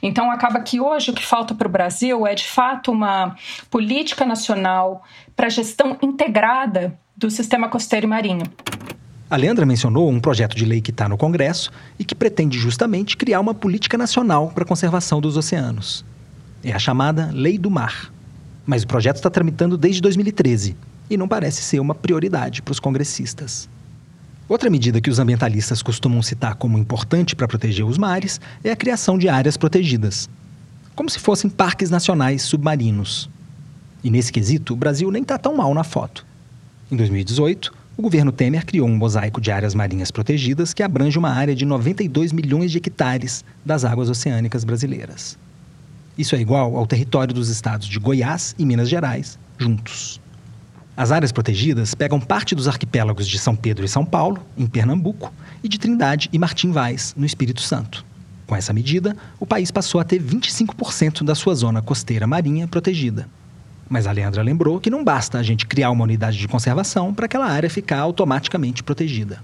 Então, 0.03 0.29
acaba 0.29 0.59
que 0.59 0.79
hoje 0.79 1.09
o 1.09 1.13
que 1.15 1.25
falta 1.25 1.55
para 1.55 1.67
o 1.67 1.71
Brasil 1.71 2.27
é, 2.27 2.35
de 2.35 2.47
fato, 2.47 2.91
uma 2.91 3.35
política 3.71 4.23
nacional 4.23 5.01
para 5.35 5.49
gestão 5.49 5.97
integrada 5.99 6.95
do 7.17 7.31
sistema 7.31 7.67
costeiro 7.67 8.05
e 8.05 8.09
marinho. 8.09 8.43
A 9.31 9.35
Leandra 9.35 9.65
mencionou 9.65 10.11
um 10.11 10.19
projeto 10.19 10.55
de 10.55 10.63
lei 10.63 10.79
que 10.79 10.91
está 10.91 11.09
no 11.09 11.17
Congresso 11.17 11.71
e 11.97 12.05
que 12.05 12.13
pretende 12.13 12.59
justamente 12.59 13.17
criar 13.17 13.39
uma 13.39 13.55
política 13.55 13.97
nacional 13.97 14.51
para 14.53 14.63
a 14.63 14.67
conservação 14.67 15.19
dos 15.19 15.35
oceanos. 15.35 16.05
É 16.63 16.71
a 16.71 16.77
chamada 16.77 17.31
Lei 17.33 17.57
do 17.57 17.71
Mar. 17.71 18.13
Mas 18.63 18.83
o 18.83 18.87
projeto 18.87 19.15
está 19.15 19.31
tramitando 19.31 19.75
desde 19.75 20.03
2013 20.03 20.77
e 21.09 21.17
não 21.17 21.27
parece 21.27 21.63
ser 21.63 21.79
uma 21.79 21.95
prioridade 21.95 22.61
para 22.61 22.73
os 22.73 22.79
congressistas. 22.79 23.67
Outra 24.47 24.69
medida 24.69 24.99
que 24.99 25.09
os 25.09 25.19
ambientalistas 25.19 25.81
costumam 25.81 26.21
citar 26.21 26.55
como 26.55 26.77
importante 26.77 27.35
para 27.35 27.47
proteger 27.47 27.85
os 27.85 27.97
mares 27.97 28.41
é 28.63 28.71
a 28.71 28.75
criação 28.75 29.17
de 29.17 29.29
áreas 29.29 29.55
protegidas, 29.55 30.29
como 30.95 31.09
se 31.09 31.19
fossem 31.19 31.49
parques 31.49 31.89
nacionais 31.89 32.41
submarinos. 32.41 33.29
E 34.03 34.09
nesse 34.09 34.33
quesito, 34.33 34.73
o 34.73 34.75
Brasil 34.75 35.09
nem 35.09 35.21
está 35.21 35.37
tão 35.37 35.55
mal 35.55 35.73
na 35.73 35.83
foto. 35.83 36.25
Em 36.91 36.97
2018, 36.97 37.73
o 37.95 38.01
governo 38.01 38.31
Temer 38.33 38.65
criou 38.65 38.87
um 38.87 38.97
mosaico 38.97 39.39
de 39.39 39.49
áreas 39.49 39.73
marinhas 39.73 40.11
protegidas 40.11 40.73
que 40.73 40.83
abrange 40.83 41.17
uma 41.17 41.29
área 41.29 41.55
de 41.55 41.63
92 41.63 42.33
milhões 42.33 42.69
de 42.71 42.79
hectares 42.79 43.45
das 43.65 43.85
águas 43.85 44.09
oceânicas 44.09 44.65
brasileiras. 44.65 45.37
Isso 46.17 46.35
é 46.35 46.39
igual 46.39 46.75
ao 46.75 46.85
território 46.85 47.33
dos 47.33 47.49
estados 47.49 47.87
de 47.87 47.97
Goiás 47.97 48.53
e 48.59 48.65
Minas 48.65 48.89
Gerais, 48.89 49.39
juntos. 49.57 50.19
As 50.95 51.11
áreas 51.11 51.31
protegidas 51.31 51.95
pegam 51.95 52.19
parte 52.19 52.53
dos 52.53 52.67
arquipélagos 52.67 53.27
de 53.27 53.39
São 53.39 53.55
Pedro 53.55 53.83
e 53.83 53.89
São 53.89 54.05
Paulo, 54.05 54.45
em 54.55 54.67
Pernambuco, 54.67 55.33
e 55.63 55.67
de 55.67 55.79
Trindade 55.79 56.29
e 56.31 56.37
Martim 56.37 56.71
Vaz, 56.71 57.15
no 57.17 57.25
Espírito 57.25 57.61
Santo. 57.61 58.05
Com 58.45 58.55
essa 58.55 58.71
medida, 58.71 59.17
o 59.39 59.45
país 59.45 59.71
passou 59.71 59.99
a 59.99 60.03
ter 60.03 60.21
25% 60.21 61.23
da 61.23 61.33
sua 61.33 61.55
zona 61.55 61.81
costeira 61.81 62.27
marinha 62.27 62.67
protegida. 62.67 63.27
Mas 63.89 64.05
a 64.05 64.11
Leandra 64.11 64.43
lembrou 64.43 64.79
que 64.79 64.91
não 64.91 65.03
basta 65.03 65.39
a 65.39 65.43
gente 65.43 65.65
criar 65.65 65.89
uma 65.89 66.03
unidade 66.03 66.37
de 66.37 66.47
conservação 66.47 67.11
para 67.11 67.25
aquela 67.25 67.47
área 67.47 67.69
ficar 67.69 67.99
automaticamente 67.99 68.83
protegida 68.83 69.41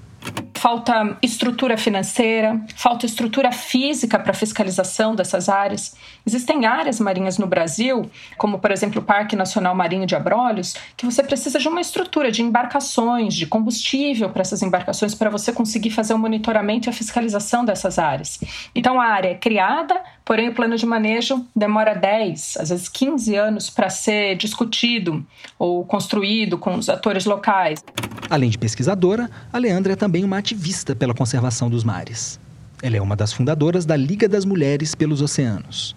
falta 0.60 1.18
estrutura 1.22 1.78
financeira, 1.78 2.60
falta 2.76 3.06
estrutura 3.06 3.50
física 3.50 4.20
para 4.20 4.34
fiscalização 4.34 5.16
dessas 5.16 5.48
áreas. 5.48 5.96
Existem 6.28 6.66
áreas 6.66 7.00
marinhas 7.00 7.38
no 7.38 7.48
Brasil, 7.48 8.12
como 8.38 8.60
por 8.60 8.70
exemplo 8.70 9.02
o 9.02 9.04
Parque 9.04 9.38
Nacional 9.38 9.74
Marinho 9.74 10.06
de 10.06 10.18
Abrolhos, 10.18 10.76
que 10.98 11.06
você 11.06 11.24
precisa 11.24 11.60
de 11.60 11.68
uma 11.70 11.80
estrutura 11.80 12.30
de 12.30 12.42
embarcações, 12.42 13.36
de 13.36 13.48
combustível 13.48 14.30
para 14.32 14.42
essas 14.42 14.62
embarcações 14.62 15.16
para 15.16 15.30
você 15.30 15.54
conseguir 15.54 15.92
fazer 15.92 16.14
o 16.14 16.20
monitoramento 16.20 16.90
e 16.90 16.92
a 16.92 16.94
fiscalização 16.94 17.64
dessas 17.64 17.98
áreas. 17.98 18.38
Então 18.76 19.00
a 19.00 19.06
área 19.06 19.30
é 19.30 19.36
criada, 19.36 19.96
porém 20.30 20.48
o 20.48 20.54
plano 20.54 20.78
de 20.78 20.86
manejo 20.86 21.44
demora 21.56 21.96
10, 21.96 22.58
às 22.60 22.70
vezes 22.70 22.88
15 22.88 23.36
anos 23.36 23.68
para 23.68 23.90
ser 23.90 24.36
discutido 24.38 25.26
ou 25.58 25.84
construído 25.84 26.56
com 26.56 26.76
os 26.76 26.88
atores 26.88 27.26
locais. 27.26 27.84
Além 28.30 28.52
de 28.52 28.58
pesquisadora, 28.60 29.28
a 29.52 29.58
Leandra 29.58 29.94
é 29.94 29.96
também 29.96 30.24
uma 30.24 30.38
ativista 30.38 30.96
pela 30.96 31.16
conservação 31.16 31.68
dos 31.68 31.84
mares. 31.84 32.40
Ela 32.80 32.98
é 32.98 33.02
uma 33.02 33.16
das 33.16 33.34
fundadoras 33.34 33.88
da 33.88 33.96
Liga 33.96 34.30
das 34.30 34.46
Mulheres 34.46 34.94
pelos 34.94 35.20
Oceanos. 35.20 35.96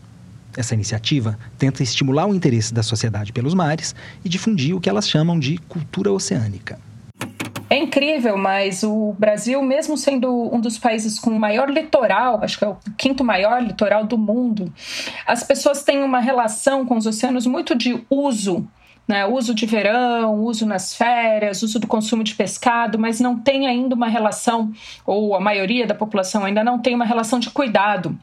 Essa 0.56 0.72
iniciativa 0.72 1.38
tenta 1.58 1.82
estimular 1.82 2.24
o 2.24 2.34
interesse 2.34 2.72
da 2.72 2.82
sociedade 2.82 3.34
pelos 3.34 3.52
mares 3.52 3.94
e 4.24 4.30
difundir 4.30 4.74
o 4.74 4.80
que 4.80 4.88
elas 4.88 5.10
chamam 5.10 5.38
de 5.38 5.58
cultura 5.68 6.10
oceânica. 6.10 6.78
É 7.70 7.78
incrível, 7.78 8.36
mas 8.36 8.82
o 8.82 9.14
Brasil, 9.18 9.62
mesmo 9.62 9.96
sendo 9.96 10.54
um 10.54 10.60
dos 10.60 10.78
países 10.78 11.18
com 11.18 11.30
maior 11.30 11.70
litoral, 11.70 12.40
acho 12.42 12.58
que 12.58 12.64
é 12.64 12.68
o 12.68 12.76
quinto 12.98 13.24
maior 13.24 13.62
litoral 13.62 14.04
do 14.04 14.18
mundo, 14.18 14.70
as 15.26 15.42
pessoas 15.42 15.82
têm 15.82 16.02
uma 16.02 16.20
relação 16.20 16.84
com 16.84 16.98
os 16.98 17.06
oceanos 17.06 17.46
muito 17.46 17.74
de 17.74 18.04
uso 18.10 18.68
né? 19.06 19.26
Uso 19.26 19.54
de 19.54 19.66
verão, 19.66 20.40
uso 20.40 20.64
nas 20.64 20.94
férias, 20.94 21.62
uso 21.62 21.78
do 21.78 21.86
consumo 21.86 22.22
de 22.22 22.34
pescado, 22.34 22.98
mas 22.98 23.20
não 23.20 23.38
tem 23.38 23.66
ainda 23.66 23.94
uma 23.94 24.08
relação, 24.08 24.72
ou 25.04 25.34
a 25.34 25.40
maioria 25.40 25.86
da 25.86 25.94
população 25.94 26.44
ainda 26.44 26.62
não 26.62 26.78
tem 26.78 26.94
uma 26.94 27.04
relação 27.04 27.38
de 27.38 27.50
cuidado 27.50 28.16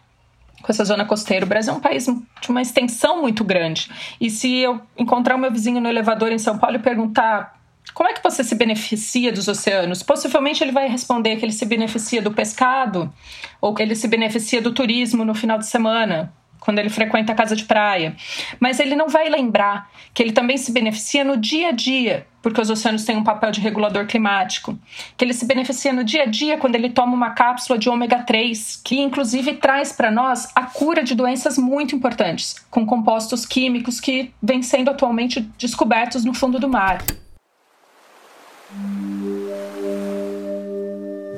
com 0.62 0.72
essa 0.72 0.84
zona 0.84 1.06
costeira. 1.06 1.46
O 1.46 1.50
Brasil 1.50 1.74
é 1.74 1.76
um 1.78 1.80
país 1.80 2.06
de 2.06 2.50
uma 2.50 2.62
extensão 2.62 3.22
muito 3.22 3.44
grande. 3.44 3.90
E 4.20 4.30
se 4.30 4.58
eu 4.58 4.82
encontrar 4.98 5.36
o 5.36 5.40
meu 5.40 5.52
vizinho 5.52 5.80
no 5.80 5.90
elevador 5.90 6.32
em 6.32 6.40
São 6.40 6.58
Paulo 6.58 6.78
e 6.78 6.80
perguntar 6.80 7.59
como 7.94 8.10
é 8.10 8.14
que 8.14 8.24
você 8.24 8.44
se 8.44 8.56
beneficia 8.56 9.32
dos 9.32 9.48
oceanos? 9.48 10.04
Possivelmente 10.04 10.64
ele 10.64 10.72
vai 10.72 10.88
responder 10.88 11.36
que 11.38 11.46
ele 11.46 11.52
se 11.52 11.66
beneficia 11.66 12.22
do 12.22 12.32
pescado 12.32 13.12
ou 13.60 13.74
que 13.74 13.82
ele 13.82 13.96
se 13.96 14.08
beneficia 14.08 14.62
do 14.62 14.74
turismo 14.74 15.26
no 15.26 15.34
final 15.34 15.58
de 15.58 15.66
semana 15.66 16.34
quando 16.60 16.80
ele 16.80 16.90
frequenta 16.90 17.32
a 17.32 17.36
casa 17.36 17.56
de 17.56 17.64
praia. 17.64 18.16
Mas 18.60 18.80
ele 18.80 18.96
não 18.96 19.08
vai 19.08 19.30
lembrar 19.30 19.90
que 20.14 20.22
ele 20.22 20.32
também 20.32 20.58
se 20.58 20.72
beneficia 20.72 21.24
no 21.24 21.38
dia 21.38 21.70
a 21.70 21.72
dia, 21.72 22.28
porque 22.42 22.60
os 22.60 22.70
oceanos 22.70 23.06
têm 23.06 23.18
um 23.18 23.24
papel 23.24 23.52
de 23.52 23.62
regulador 23.62 24.06
climático. 24.06 24.78
Que 25.18 25.26
ele 25.26 25.34
se 25.34 25.46
beneficia 25.46 25.94
no 25.94 26.04
dia 26.04 26.24
a 26.24 26.26
dia 26.26 26.58
quando 26.58 26.76
ele 26.76 26.90
toma 26.90 27.14
uma 27.14 27.32
cápsula 27.32 27.80
de 27.80 27.90
ômega 27.90 28.20
3, 28.24 28.82
que 28.84 29.00
inclusive 29.00 29.54
traz 29.54 29.92
para 29.92 30.12
nós 30.12 30.50
a 30.56 30.64
cura 30.64 31.04
de 31.04 31.16
doenças 31.16 31.58
muito 31.58 31.96
importantes, 31.96 32.56
com 32.70 32.86
compostos 32.86 33.46
químicos 33.46 34.00
que 34.00 34.32
vêm 34.42 34.62
sendo 34.62 34.92
atualmente 34.92 35.42
descobertos 35.58 36.26
no 36.26 36.34
fundo 36.34 36.60
do 36.60 36.70
mar. 36.70 37.04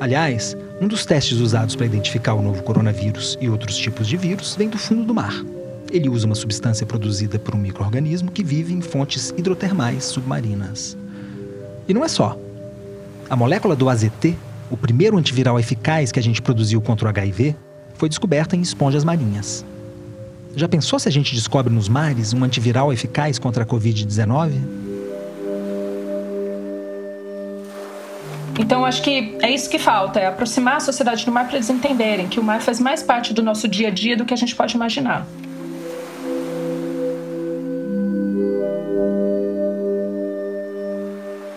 Aliás, 0.01 0.57
um 0.81 0.87
dos 0.87 1.05
testes 1.05 1.37
usados 1.37 1.75
para 1.75 1.85
identificar 1.85 2.33
o 2.33 2.41
novo 2.41 2.63
coronavírus 2.63 3.37
e 3.39 3.47
outros 3.47 3.77
tipos 3.77 4.07
de 4.07 4.17
vírus 4.17 4.55
vem 4.55 4.67
do 4.67 4.77
fundo 4.77 5.05
do 5.05 5.13
mar. 5.13 5.33
Ele 5.91 6.09
usa 6.09 6.25
uma 6.25 6.35
substância 6.35 6.85
produzida 6.85 7.37
por 7.37 7.53
um 7.53 7.59
microorganismo 7.59 8.31
que 8.31 8.43
vive 8.43 8.73
em 8.73 8.81
fontes 8.81 9.33
hidrotermais 9.37 10.03
submarinas. 10.05 10.97
E 11.87 11.93
não 11.93 12.03
é 12.03 12.07
só. 12.07 12.37
A 13.29 13.35
molécula 13.35 13.75
do 13.75 13.87
AZT, 13.87 14.35
o 14.69 14.75
primeiro 14.75 15.17
antiviral 15.17 15.59
eficaz 15.59 16.11
que 16.11 16.19
a 16.19 16.23
gente 16.23 16.41
produziu 16.41 16.81
contra 16.81 17.05
o 17.05 17.09
HIV, 17.09 17.55
foi 17.93 18.09
descoberta 18.09 18.55
em 18.55 18.61
esponjas 18.61 19.03
marinhas. 19.03 19.63
Já 20.55 20.67
pensou 20.67 20.99
se 20.99 21.07
a 21.07 21.11
gente 21.11 21.33
descobre 21.33 21.71
nos 21.71 21.87
mares 21.87 22.33
um 22.33 22.43
antiviral 22.43 22.91
eficaz 22.91 23.39
contra 23.39 23.63
a 23.63 23.67
Covid-19? 23.67 24.90
Então, 28.59 28.85
acho 28.85 29.01
que 29.01 29.37
é 29.41 29.49
isso 29.49 29.69
que 29.69 29.79
falta, 29.79 30.19
é 30.19 30.27
aproximar 30.27 30.77
a 30.77 30.79
sociedade 30.79 31.25
do 31.25 31.31
mar 31.31 31.45
para 31.47 31.55
eles 31.55 31.69
entenderem 31.69 32.27
que 32.27 32.39
o 32.39 32.43
mar 32.43 32.61
faz 32.61 32.79
mais 32.79 33.01
parte 33.01 33.33
do 33.33 33.41
nosso 33.41 33.67
dia 33.67 33.87
a 33.87 33.91
dia 33.91 34.15
do 34.15 34.25
que 34.25 34.33
a 34.33 34.37
gente 34.37 34.55
pode 34.55 34.75
imaginar. 34.75 35.25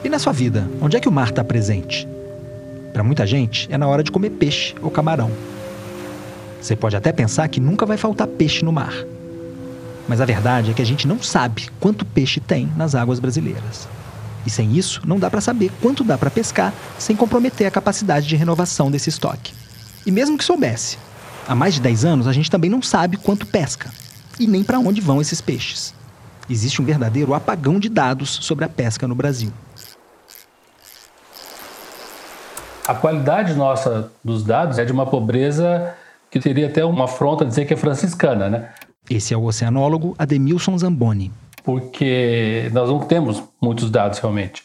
E 0.04 0.08
na 0.08 0.18
sua 0.18 0.32
vida, 0.32 0.68
onde 0.80 0.96
é 0.96 1.00
que 1.00 1.08
o 1.08 1.12
mar 1.12 1.28
está 1.28 1.42
presente? 1.42 2.06
Para 2.92 3.02
muita 3.02 3.26
gente, 3.26 3.66
é 3.72 3.78
na 3.78 3.88
hora 3.88 4.02
de 4.02 4.12
comer 4.12 4.30
peixe 4.30 4.74
ou 4.80 4.90
camarão. 4.90 5.30
Você 6.60 6.76
pode 6.76 6.96
até 6.96 7.12
pensar 7.12 7.48
que 7.48 7.58
nunca 7.58 7.84
vai 7.84 7.96
faltar 7.96 8.26
peixe 8.26 8.64
no 8.64 8.72
mar. 8.72 8.94
Mas 10.06 10.20
a 10.20 10.24
verdade 10.24 10.70
é 10.70 10.74
que 10.74 10.82
a 10.82 10.86
gente 10.86 11.08
não 11.08 11.20
sabe 11.20 11.68
quanto 11.80 12.04
peixe 12.04 12.38
tem 12.38 12.70
nas 12.76 12.94
águas 12.94 13.18
brasileiras. 13.18 13.88
E 14.46 14.50
sem 14.50 14.76
isso, 14.76 15.00
não 15.06 15.18
dá 15.18 15.30
para 15.30 15.40
saber 15.40 15.72
quanto 15.80 16.04
dá 16.04 16.18
para 16.18 16.30
pescar 16.30 16.72
sem 16.98 17.16
comprometer 17.16 17.66
a 17.66 17.70
capacidade 17.70 18.26
de 18.26 18.36
renovação 18.36 18.90
desse 18.90 19.08
estoque. 19.08 19.52
E 20.06 20.10
mesmo 20.10 20.36
que 20.36 20.44
soubesse, 20.44 20.98
há 21.48 21.54
mais 21.54 21.74
de 21.74 21.80
10 21.80 22.04
anos 22.04 22.26
a 22.26 22.32
gente 22.32 22.50
também 22.50 22.70
não 22.70 22.82
sabe 22.82 23.16
quanto 23.16 23.46
pesca 23.46 23.90
e 24.38 24.46
nem 24.46 24.62
para 24.62 24.78
onde 24.78 25.00
vão 25.00 25.20
esses 25.20 25.40
peixes. 25.40 25.94
Existe 26.48 26.82
um 26.82 26.84
verdadeiro 26.84 27.32
apagão 27.32 27.78
de 27.78 27.88
dados 27.88 28.38
sobre 28.42 28.64
a 28.64 28.68
pesca 28.68 29.08
no 29.08 29.14
Brasil. 29.14 29.50
A 32.86 32.94
qualidade 32.94 33.54
nossa 33.54 34.12
dos 34.22 34.44
dados 34.44 34.78
é 34.78 34.84
de 34.84 34.92
uma 34.92 35.06
pobreza 35.06 35.94
que 36.30 36.38
teria 36.38 36.66
até 36.66 36.84
uma 36.84 37.04
afronta 37.04 37.46
dizer 37.46 37.64
que 37.64 37.72
é 37.72 37.76
franciscana, 37.76 38.50
né? 38.50 38.68
Esse 39.08 39.32
é 39.32 39.36
o 39.36 39.44
oceanólogo 39.44 40.14
Ademilson 40.18 40.76
Zamboni 40.76 41.32
porque 41.64 42.70
nós 42.72 42.90
não 42.90 43.00
temos 43.00 43.42
muitos 43.60 43.90
dados 43.90 44.18
realmente. 44.18 44.62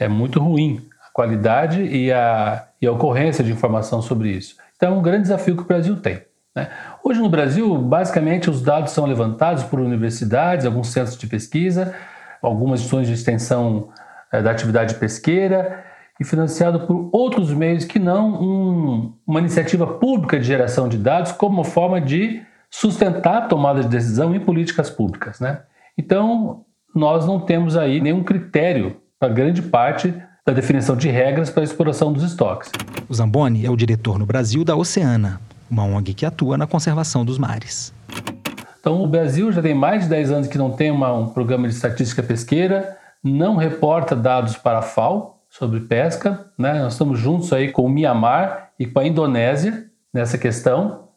É 0.00 0.08
muito 0.08 0.40
ruim 0.40 0.88
a 1.06 1.12
qualidade 1.12 1.82
e 1.82 2.10
a, 2.10 2.66
e 2.80 2.86
a 2.86 2.92
ocorrência 2.92 3.44
de 3.44 3.52
informação 3.52 4.00
sobre 4.00 4.30
isso. 4.30 4.56
Então, 4.74 4.94
é 4.94 4.98
um 4.98 5.02
grande 5.02 5.22
desafio 5.22 5.54
que 5.54 5.62
o 5.62 5.66
Brasil 5.66 6.00
tem. 6.00 6.22
Né? 6.56 6.68
Hoje 7.04 7.20
no 7.20 7.28
Brasil, 7.28 7.76
basicamente, 7.76 8.48
os 8.48 8.62
dados 8.62 8.92
são 8.92 9.04
levantados 9.04 9.62
por 9.64 9.78
universidades, 9.78 10.64
alguns 10.64 10.88
centros 10.88 11.18
de 11.18 11.26
pesquisa, 11.26 11.94
algumas 12.40 12.80
instituições 12.80 13.06
de 13.06 13.12
extensão 13.12 13.90
é, 14.32 14.40
da 14.40 14.50
atividade 14.50 14.94
pesqueira 14.94 15.84
e 16.18 16.24
financiado 16.24 16.80
por 16.80 17.10
outros 17.12 17.52
meios 17.52 17.84
que 17.84 17.98
não 17.98 18.42
um, 18.42 19.12
uma 19.26 19.40
iniciativa 19.40 19.86
pública 19.86 20.38
de 20.38 20.46
geração 20.46 20.88
de 20.88 20.96
dados 20.96 21.32
como 21.32 21.62
forma 21.62 22.00
de 22.00 22.42
sustentar 22.70 23.42
a 23.42 23.46
tomada 23.46 23.82
de 23.82 23.88
decisão 23.88 24.34
em 24.34 24.40
políticas 24.40 24.88
públicas. 24.88 25.40
Né? 25.40 25.60
Então, 25.98 26.64
nós 26.94 27.26
não 27.26 27.40
temos 27.40 27.76
aí 27.76 28.00
nenhum 28.00 28.22
critério 28.22 28.98
para 29.18 29.28
grande 29.28 29.60
parte 29.60 30.14
da 30.46 30.52
definição 30.52 30.96
de 30.96 31.08
regras 31.08 31.50
para 31.50 31.62
a 31.62 31.64
exploração 31.64 32.12
dos 32.12 32.22
estoques. 32.22 32.70
O 33.08 33.14
Zamboni 33.14 33.66
é 33.66 33.70
o 33.70 33.76
diretor 33.76 34.16
no 34.16 34.24
Brasil 34.24 34.64
da 34.64 34.76
Oceana, 34.76 35.40
uma 35.68 35.82
ONG 35.82 36.14
que 36.14 36.24
atua 36.24 36.56
na 36.56 36.68
conservação 36.68 37.24
dos 37.24 37.36
mares. 37.36 37.92
Então, 38.78 39.02
o 39.02 39.08
Brasil 39.08 39.50
já 39.50 39.60
tem 39.60 39.74
mais 39.74 40.04
de 40.04 40.10
10 40.10 40.30
anos 40.30 40.48
que 40.48 40.56
não 40.56 40.70
tem 40.70 40.90
uma, 40.90 41.12
um 41.12 41.26
programa 41.26 41.66
de 41.66 41.74
estatística 41.74 42.22
pesqueira, 42.22 42.96
não 43.22 43.56
reporta 43.56 44.14
dados 44.14 44.56
para 44.56 44.78
a 44.78 44.82
FAO 44.82 45.40
sobre 45.50 45.80
pesca. 45.80 46.46
Né? 46.56 46.80
Nós 46.80 46.92
estamos 46.92 47.18
juntos 47.18 47.52
aí 47.52 47.72
com 47.72 47.82
o 47.82 47.88
Mianmar 47.88 48.70
e 48.78 48.86
com 48.86 49.00
a 49.00 49.06
Indonésia 49.06 49.86
nessa 50.14 50.38
questão, 50.38 51.07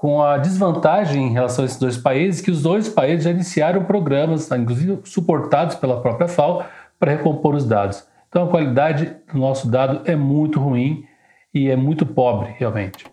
com 0.00 0.22
a 0.22 0.38
desvantagem 0.38 1.26
em 1.26 1.32
relação 1.34 1.62
a 1.62 1.66
esses 1.66 1.78
dois 1.78 1.98
países, 1.98 2.40
que 2.40 2.50
os 2.50 2.62
dois 2.62 2.88
países 2.88 3.24
já 3.24 3.30
iniciaram 3.30 3.84
programas, 3.84 4.50
inclusive 4.50 4.98
suportados 5.04 5.74
pela 5.74 6.00
própria 6.00 6.26
FAO, 6.26 6.64
para 6.98 7.12
recompor 7.12 7.54
os 7.54 7.66
dados. 7.66 8.02
Então, 8.30 8.44
a 8.44 8.48
qualidade 8.48 9.14
do 9.30 9.38
nosso 9.38 9.68
dado 9.68 10.00
é 10.06 10.16
muito 10.16 10.58
ruim 10.58 11.04
e 11.52 11.68
é 11.68 11.76
muito 11.76 12.06
pobre, 12.06 12.54
realmente. 12.58 13.04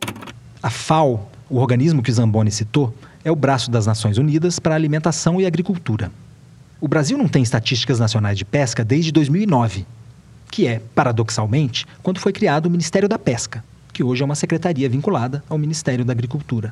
A 0.63 0.69
FAO, 0.69 1.27
o 1.49 1.59
organismo 1.59 2.01
que 2.01 2.09
Zamboni 2.09 2.51
citou, 2.51 2.93
é 3.21 3.29
o 3.29 3.35
braço 3.35 3.69
das 3.69 3.85
Nações 3.85 4.17
Unidas 4.17 4.57
para 4.57 4.73
a 4.73 4.77
Alimentação 4.77 5.41
e 5.41 5.45
Agricultura. 5.45 6.09
O 6.79 6.87
Brasil 6.87 7.17
não 7.17 7.27
tem 7.27 7.43
estatísticas 7.43 7.99
nacionais 7.99 8.37
de 8.37 8.45
pesca 8.45 8.85
desde 8.85 9.11
2009, 9.11 9.85
que 10.49 10.65
é, 10.65 10.81
paradoxalmente, 10.95 11.85
quando 12.01 12.21
foi 12.21 12.31
criado 12.31 12.67
o 12.67 12.69
Ministério 12.69 13.09
da 13.09 13.19
Pesca, 13.19 13.61
que 13.97 14.03
hoje 14.03 14.21
é 14.21 14.25
uma 14.25 14.35
secretaria 14.35 14.87
vinculada 14.87 15.43
ao 15.49 15.57
Ministério 15.57 16.05
da 16.05 16.13
Agricultura. 16.13 16.71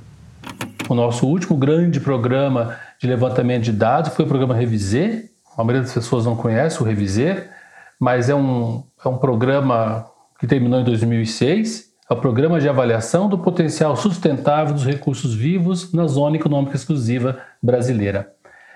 O 0.87 0.93
nosso 0.93 1.25
último 1.25 1.57
grande 1.57 1.99
programa 1.99 2.77
de 2.99 3.07
levantamento 3.07 3.63
de 3.63 3.71
dados 3.71 4.13
foi 4.13 4.25
o 4.25 4.27
programa 4.27 4.53
Reviser. 4.53 5.31
A 5.57 5.63
maioria 5.63 5.81
das 5.81 5.91
pessoas 5.91 6.23
não 6.23 6.35
conhece 6.35 6.79
o 6.83 6.85
Reviser, 6.85 7.49
mas 7.99 8.29
é 8.29 8.35
um, 8.35 8.83
é 9.03 9.07
um 9.07 9.17
programa 9.17 10.05
que 10.39 10.45
terminou 10.45 10.79
em 10.79 10.83
2006 10.83 11.95
é 12.07 12.13
o 12.13 12.17
Programa 12.17 12.59
de 12.59 12.69
Avaliação 12.69 13.27
do 13.27 13.39
Potencial 13.39 13.95
Sustentável 13.95 14.75
dos 14.75 14.85
Recursos 14.85 15.33
Vivos 15.33 15.91
na 15.91 16.05
Zona 16.05 16.35
Econômica 16.35 16.75
Exclusiva 16.75 17.39
Brasileira. 17.59 18.31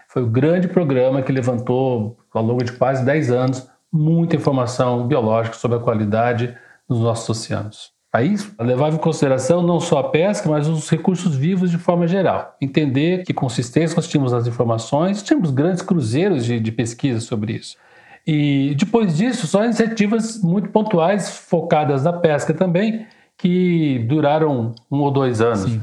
Foi 0.07 0.23
o 0.23 0.27
grande 0.27 0.67
programa 0.67 1.21
que 1.21 1.31
levantou, 1.31 2.17
ao 2.33 2.43
longo 2.43 2.63
de 2.63 2.71
quase 2.71 3.05
10 3.05 3.29
anos, 3.29 3.69
muita 3.93 4.35
informação 4.35 5.05
biológica 5.05 5.55
sobre 5.55 5.77
a 5.77 5.79
qualidade 5.79 6.57
dos 6.89 7.01
nossos 7.01 7.29
oceanos. 7.29 7.98
Aí 8.11 8.35
levava 8.59 8.95
em 8.95 8.99
consideração 8.99 9.61
não 9.61 9.79
só 9.79 9.99
a 9.99 10.09
pesca, 10.09 10.49
mas 10.49 10.67
os 10.67 10.89
recursos 10.89 11.35
vivos 11.35 11.69
de 11.69 11.77
forma 11.77 12.07
geral. 12.07 12.55
Entender 12.59 13.23
que 13.23 13.33
consistência 13.33 13.95
nós 13.95 14.07
tínhamos 14.07 14.31
nas 14.31 14.47
informações, 14.47 15.21
tínhamos 15.21 15.51
grandes 15.51 15.83
cruzeiros 15.83 16.43
de, 16.43 16.59
de 16.59 16.71
pesquisa 16.71 17.19
sobre 17.19 17.53
isso. 17.53 17.77
E 18.25 18.75
depois 18.75 19.17
disso, 19.17 19.45
só 19.45 19.63
iniciativas 19.63 20.41
muito 20.41 20.69
pontuais, 20.69 21.29
focadas 21.29 22.03
na 22.03 22.13
pesca 22.13 22.53
também, 22.53 23.05
que 23.37 24.05
duraram 24.07 24.73
um 24.91 24.99
ou 24.99 25.11
dois 25.11 25.39
anos. 25.39 25.71
Sim. 25.71 25.81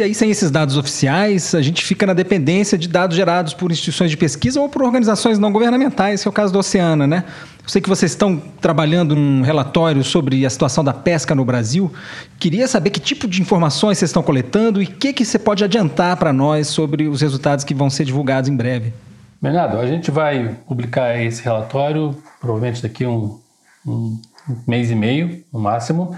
E 0.00 0.02
aí, 0.02 0.14
sem 0.14 0.30
esses 0.30 0.50
dados 0.50 0.78
oficiais, 0.78 1.54
a 1.54 1.60
gente 1.60 1.84
fica 1.84 2.06
na 2.06 2.14
dependência 2.14 2.78
de 2.78 2.88
dados 2.88 3.14
gerados 3.14 3.52
por 3.52 3.70
instituições 3.70 4.10
de 4.10 4.16
pesquisa 4.16 4.58
ou 4.58 4.66
por 4.66 4.82
organizações 4.82 5.38
não 5.38 5.52
governamentais, 5.52 6.22
que 6.22 6.28
é 6.28 6.30
o 6.30 6.32
caso 6.32 6.50
do 6.50 6.58
Oceana, 6.58 7.06
né? 7.06 7.22
Eu 7.62 7.68
sei 7.68 7.82
que 7.82 7.88
vocês 7.88 8.12
estão 8.12 8.42
trabalhando 8.62 9.14
num 9.14 9.42
relatório 9.42 10.02
sobre 10.02 10.46
a 10.46 10.48
situação 10.48 10.82
da 10.82 10.94
pesca 10.94 11.34
no 11.34 11.44
Brasil. 11.44 11.92
Queria 12.38 12.66
saber 12.66 12.88
que 12.88 12.98
tipo 12.98 13.28
de 13.28 13.42
informações 13.42 13.98
vocês 13.98 14.08
estão 14.08 14.22
coletando 14.22 14.80
e 14.80 14.86
o 14.86 14.90
que, 14.90 15.12
que 15.12 15.22
você 15.22 15.38
pode 15.38 15.62
adiantar 15.62 16.16
para 16.16 16.32
nós 16.32 16.68
sobre 16.68 17.06
os 17.06 17.20
resultados 17.20 17.62
que 17.62 17.74
vão 17.74 17.90
ser 17.90 18.06
divulgados 18.06 18.48
em 18.48 18.56
breve. 18.56 18.94
Bernardo, 19.38 19.76
a 19.76 19.86
gente 19.86 20.10
vai 20.10 20.56
publicar 20.66 21.20
esse 21.20 21.42
relatório 21.42 22.16
provavelmente 22.40 22.82
daqui 22.82 23.04
um, 23.04 23.38
um 23.86 24.18
mês 24.66 24.90
e 24.90 24.94
meio, 24.94 25.44
no 25.52 25.60
máximo. 25.60 26.16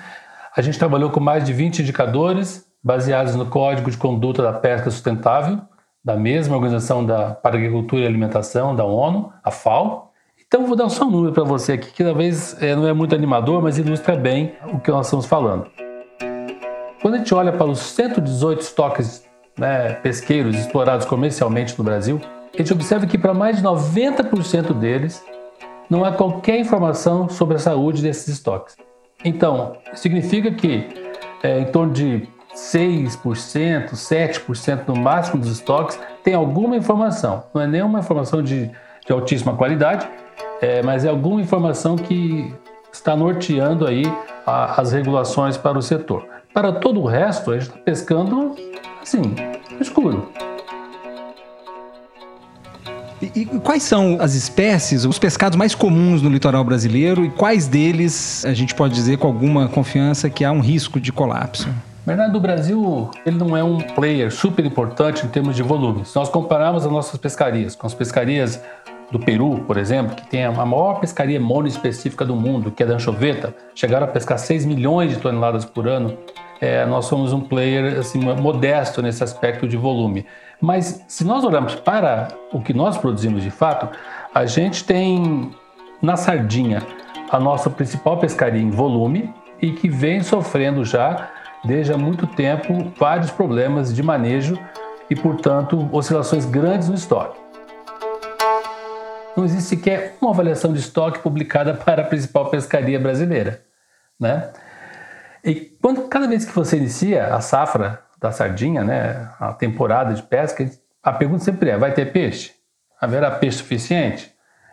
A 0.57 0.63
gente 0.63 0.79
trabalhou 0.79 1.11
com 1.11 1.19
mais 1.19 1.43
de 1.43 1.53
20 1.53 1.83
indicadores 1.83 2.71
baseados 2.83 3.37
no 3.37 3.47
Código 3.47 3.91
de 3.91 3.97
Conduta 3.97 4.43
da 4.43 4.53
Pesca 4.53 4.91
Sustentável, 4.91 5.61
da 6.05 6.17
mesma 6.17 6.57
Organização 6.57 7.05
da, 7.05 7.31
para 7.31 7.57
Agricultura 7.57 8.03
e 8.03 8.07
Alimentação, 8.07 8.75
da 8.75 8.85
ONU, 8.85 9.33
a 9.45 9.51
FAO. 9.51 10.11
Então, 10.47 10.67
vou 10.67 10.77
dar 10.77 10.89
só 10.89 11.05
um 11.07 11.11
número 11.11 11.33
para 11.33 11.45
você 11.45 11.75
aqui, 11.75 11.93
que 11.93 12.03
talvez 12.03 12.61
é, 12.61 12.75
não 12.75 12.87
é 12.87 12.93
muito 12.93 13.15
animador, 13.15 13.63
mas 13.63 13.79
ilustra 13.79 14.17
bem 14.17 14.55
o 14.73 14.81
que 14.81 14.91
nós 14.91 15.07
estamos 15.07 15.27
falando. 15.27 15.67
Quando 17.01 17.15
a 17.15 17.19
gente 17.19 17.33
olha 17.35 17.53
para 17.53 17.67
os 17.67 17.79
118 17.79 18.61
estoques 18.61 19.25
né, 19.57 19.95
pesqueiros 19.95 20.57
explorados 20.57 21.07
comercialmente 21.07 21.79
no 21.79 21.85
Brasil, 21.85 22.21
a 22.53 22.57
gente 22.59 22.73
observa 22.73 23.07
que 23.07 23.17
para 23.17 23.33
mais 23.33 23.57
de 23.57 23.63
90% 23.63 24.75
deles 24.75 25.25
não 25.89 26.05
há 26.05 26.13
qualquer 26.13 26.59
informação 26.59 27.29
sobre 27.29 27.57
a 27.57 27.59
saúde 27.59 28.03
desses 28.03 28.29
estoques. 28.29 28.77
Então, 29.25 29.77
significa 29.95 30.51
que 30.51 30.89
é, 31.43 31.61
em 31.61 31.67
torno 31.67 31.93
de 31.93 32.29
6%, 32.55 33.93
7% 33.93 34.89
no 34.89 34.97
máximo 34.97 35.41
dos 35.41 35.51
estoques 35.51 35.99
tem 36.23 36.35
alguma 36.35 36.77
informação. 36.77 37.45
Não 37.55 37.63
é 37.63 37.67
nenhuma 37.67 38.01
informação 38.01 38.43
de, 38.43 38.71
de 39.07 39.13
altíssima 39.13 39.57
qualidade, 39.57 40.09
é, 40.61 40.83
mas 40.83 41.05
é 41.05 41.09
alguma 41.09 41.41
informação 41.41 41.97
que 41.97 42.55
está 42.93 43.17
norteando 43.17 43.87
aí 43.87 44.05
a, 44.47 44.81
as 44.81 44.93
regulações 44.93 45.57
para 45.57 45.79
o 45.79 45.83
setor. 45.83 46.27
Para 46.53 46.73
todo 46.73 47.01
o 47.01 47.07
resto, 47.07 47.51
a 47.51 47.55
gente 47.55 47.69
está 47.69 47.79
pescando 47.79 48.55
assim, 49.01 49.23
escuro. 49.81 50.29
E, 53.23 53.47
quais 53.61 53.85
são 53.85 54.19
as 54.21 54.35
espécies, 54.35 55.05
os 55.05 55.19
pescados 55.19 55.57
mais 55.57 55.77
comuns 55.77 56.21
no 56.21 56.29
litoral 56.29 56.65
brasileiro 56.65 57.25
e 57.25 57.31
quais 57.31 57.69
deles 57.69 58.45
a 58.45 58.53
gente 58.53 58.75
pode 58.75 58.95
dizer 58.95 59.17
com 59.17 59.29
alguma 59.29 59.69
confiança 59.69 60.29
que 60.29 60.45
há 60.45 60.51
um 60.51 60.61
risco 60.61 61.01
de 61.01 61.13
colapso? 61.13 61.69
Bernardo, 62.05 62.37
o 62.37 62.41
Brasil 62.41 63.11
ele 63.25 63.37
não 63.37 63.57
é 63.57 63.63
um 63.63 63.79
player 63.79 64.33
super 64.33 64.65
importante 64.65 65.25
em 65.25 65.29
termos 65.29 65.55
de 65.55 65.63
volume. 65.63 66.05
Se 66.05 66.17
nós 66.17 66.29
compararmos 66.29 66.85
as 66.85 66.91
nossas 66.91 67.17
pescarias 67.17 67.77
com 67.77 67.87
as 67.87 67.95
pescarias 67.95 68.61
do 69.13 69.21
Peru, 69.21 69.63
por 69.67 69.77
exemplo, 69.77 70.17
que 70.17 70.27
tem 70.27 70.45
a 70.45 70.51
maior 70.51 70.99
pescaria 70.99 71.39
monoespecífica 71.39 72.25
do 72.25 72.35
mundo, 72.35 72.73
que 72.73 72.83
é 72.83 72.87
da 72.87 72.95
anchoveta, 72.95 73.55
chegaram 73.73 74.07
a 74.07 74.11
pescar 74.11 74.37
6 74.37 74.65
milhões 74.65 75.11
de 75.11 75.19
toneladas 75.19 75.65
por 75.65 75.87
ano, 75.87 76.19
é, 76.61 76.85
nós 76.87 77.05
somos 77.05 77.33
um 77.33 77.41
player 77.41 78.01
assim, 78.01 78.19
modesto 78.19 79.01
nesse 79.01 79.23
aspecto 79.23 79.69
de 79.69 79.77
volume. 79.77 80.27
Mas 80.61 81.05
se 81.07 81.25
nós 81.25 81.45
olharmos 81.45 81.77
para 81.77 82.29
o 82.53 82.61
que 82.61 82.75
nós 82.75 82.97
produzimos 82.97 83.45
de 83.45 83.51
fato, 83.51 83.89
a 84.35 84.45
gente 84.45 84.83
tem 84.83 85.53
na 86.01 86.17
sardinha 86.17 86.83
a 87.31 87.39
nossa 87.39 87.71
principal 87.71 88.17
pescaria 88.17 88.61
em 88.61 88.71
volume 88.71 89.33
e 89.61 89.71
que 89.71 89.89
vem 89.89 90.21
sofrendo 90.23 90.85
já 90.85 91.31
desde 91.65 91.93
há 91.93 91.99
muito 91.99 92.27
tempo 92.27 92.93
vários 92.99 93.31
problemas 93.31 93.95
de 93.95 94.03
manejo 94.03 94.59
e, 95.09 95.15
portanto, 95.17 95.89
oscilações 95.93 96.45
grandes 96.45 96.89
no 96.89 96.95
estoque. 96.95 97.41
Não 99.37 99.45
existe 99.45 99.71
sequer 99.71 100.17
uma 100.21 100.31
avaliação 100.31 100.73
de 100.73 100.81
estoque 100.81 101.21
publicada 101.21 101.75
para 101.75 102.03
a 102.03 102.07
principal 102.07 102.51
pescaria 102.51 102.99
brasileira. 103.01 103.63
Né? 104.19 104.53
E 105.45 105.55
quando, 105.55 106.09
cada 106.09 106.29
vez 106.29 106.45
que 106.45 106.55
você 106.55 106.77
inicia 106.77 107.35
a 107.35 107.41
safra 107.41 108.03
da 108.21 108.31
sardinha, 108.31 108.85
né, 108.85 109.31
a 109.41 109.53
temporada 109.53 110.15
de 110.15 110.23
pesca, 110.23 110.71
a 111.03 111.13
pergunta 111.13 111.43
sempre 111.43 111.71
é: 111.71 111.77
vai 111.77 111.93
ter 111.93 112.13
peixe? 112.13 112.53
Haverá 113.01 113.31
peixe 113.31 113.59
suficiente? 113.59 114.33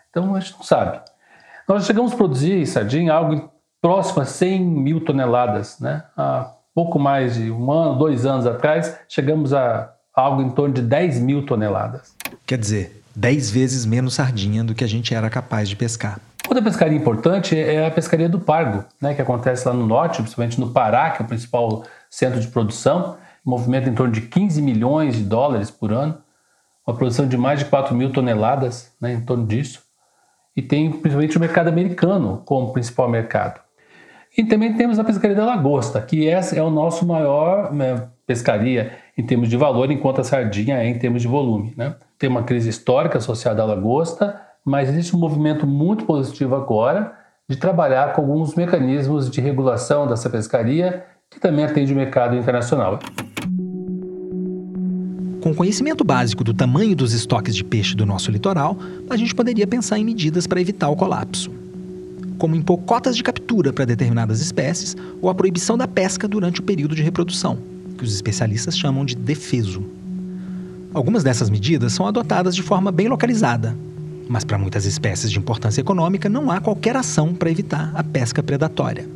Então 0.10 0.36
a 0.36 0.40
gente 0.40 0.54
não 0.54 0.64
sabe. 0.64 1.00
Nós 1.68 1.86
chegamos 1.86 2.14
a 2.14 2.16
produzir 2.16 2.66
sardinha 2.68 3.14
algo 3.14 3.52
próximo 3.82 4.22
a 4.22 4.26
100 4.26 4.60
mil 4.62 5.04
toneladas, 5.04 5.80
né? 5.80 6.04
Pouco 6.74 7.00
mais 7.00 7.36
de 7.36 7.52
um 7.52 7.72
ano, 7.72 7.98
dois 7.98 8.26
anos 8.26 8.46
atrás, 8.46 8.98
chegamos 9.08 9.54
a 9.54 9.94
algo 10.14 10.42
em 10.42 10.50
torno 10.50 10.74
de 10.74 10.82
10 10.82 11.20
mil 11.20 11.46
toneladas. 11.46 12.14
Quer 12.46 12.58
dizer, 12.58 13.02
10 13.16 13.52
vezes 13.52 13.86
menos 13.86 14.16
sardinha 14.16 14.64
do 14.64 14.76
que 14.76 14.84
a 14.84 14.88
gente 14.88 15.14
era 15.14 15.30
capaz 15.30 15.70
de 15.70 15.76
pescar. 15.76 16.20
Outra 16.48 16.64
pescaria 16.64 16.98
importante 16.98 17.58
é 17.58 17.86
a 17.86 17.92
pescaria 17.92 18.28
do 18.28 18.40
Pargo, 18.40 18.84
né, 19.00 19.14
que 19.14 19.22
acontece 19.22 19.68
lá 19.68 19.74
no 19.74 19.86
norte, 19.86 20.22
principalmente 20.22 20.60
no 20.60 20.72
Pará, 20.72 21.12
que 21.12 21.22
é 21.22 21.26
o 21.26 21.28
principal 21.28 21.84
centro 22.10 22.40
de 22.40 22.48
produção 22.48 23.18
movimenta 23.46 23.90
em 23.90 23.96
torno 23.96 24.14
de 24.14 24.22
15 24.22 24.62
milhões 24.62 25.16
de 25.16 25.24
dólares 25.24 25.72
por 25.72 25.92
ano, 25.92 26.18
uma 26.86 26.96
produção 26.96 27.28
de 27.28 27.38
mais 27.38 27.60
de 27.60 27.66
4 27.66 27.96
mil 27.96 28.12
toneladas, 28.12 28.92
né, 29.00 29.14
em 29.14 29.22
torno 29.22 29.46
disso. 29.46 29.88
e 30.56 30.62
tem 30.62 30.92
principalmente 30.92 31.38
o 31.38 31.40
mercado 31.40 31.70
americano 31.70 32.42
como 32.46 32.74
principal 32.74 33.08
mercado. 33.08 33.62
E 34.38 34.44
também 34.44 34.74
temos 34.74 35.00
a 35.00 35.04
pescaria 35.04 35.36
da 35.36 35.46
lagosta, 35.46 36.02
que 36.02 36.28
essa 36.28 36.56
é 36.56 36.62
o 36.62 36.70
nosso 36.70 37.06
maior 37.06 37.74
né, 37.74 38.08
pescaria 38.26 38.92
em 39.18 39.26
termos 39.26 39.50
de 39.50 39.58
valor, 39.58 39.92
enquanto 39.92 40.22
a 40.22 40.24
sardinha 40.24 40.78
é 40.78 40.88
em 40.88 40.98
termos 40.98 41.22
de 41.22 41.28
volume. 41.28 41.74
Né? 41.76 41.96
Tem 42.18 42.30
uma 42.30 42.44
crise 42.44 42.70
histórica 42.70 43.18
associada 43.18 43.62
à 43.62 43.66
lagosta, 43.66 44.40
mas 44.64 44.90
existe 44.90 45.16
um 45.16 45.20
movimento 45.20 45.66
muito 45.66 46.06
positivo 46.06 46.56
agora 46.56 47.14
de 47.50 47.58
trabalhar 47.58 48.14
com 48.14 48.22
alguns 48.22 48.54
mecanismos 48.54 49.30
de 49.30 49.42
regulação 49.42 50.08
dessa 50.08 50.30
pescaria 50.30 51.06
que 51.30 51.40
também 51.40 51.66
atende 51.66 51.92
o 51.92 51.96
mercado 51.96 52.36
internacional. 52.36 53.00
Com 55.42 55.56
conhecimento 55.56 56.04
básico 56.04 56.44
do 56.44 56.54
tamanho 56.54 56.96
dos 56.96 57.14
estoques 57.14 57.56
de 57.56 57.64
peixe 57.64 57.96
do 57.96 58.06
nosso 58.06 58.30
litoral, 58.30 58.78
a 59.10 59.16
gente 59.16 59.34
poderia 59.34 59.66
pensar 59.66 59.98
em 59.98 60.04
medidas 60.04 60.46
para 60.46 60.60
evitar 60.60 60.90
o 60.90 60.96
colapso, 60.96 61.50
como 62.40 62.56
impor 62.56 62.80
cotas 62.80 63.16
de 63.16 63.22
captura 63.22 63.72
para 63.72 63.86
determinadas 63.86 64.42
espécies 64.42 64.96
ou 65.22 65.30
a 65.30 65.36
proibição 65.36 65.78
da 65.78 65.88
pesca 65.88 66.28
durante 66.28 66.62
o 66.62 66.64
período 66.64 66.96
de 66.96 67.04
reprodução, 67.04 67.60
que 67.98 68.04
os 68.04 68.16
especialistas 68.16 68.76
chamam 68.76 69.06
de 69.06 69.16
defeso. 69.16 69.84
Algumas 70.92 71.24
dessas 71.24 71.52
medidas 71.52 71.94
são 71.94 72.08
adotadas 72.08 72.56
de 72.56 72.64
forma 72.64 72.92
bem 72.92 73.08
localizada, 73.08 73.76
mas 74.28 74.44
para 74.44 74.58
muitas 74.58 74.86
espécies 74.86 75.30
de 75.30 75.38
importância 75.38 75.82
econômica 75.82 76.28
não 76.28 76.50
há 76.50 76.60
qualquer 76.60 76.96
ação 76.96 77.36
para 77.36 77.52
evitar 77.52 77.92
a 77.94 78.04
pesca 78.04 78.42
predatória. 78.42 79.08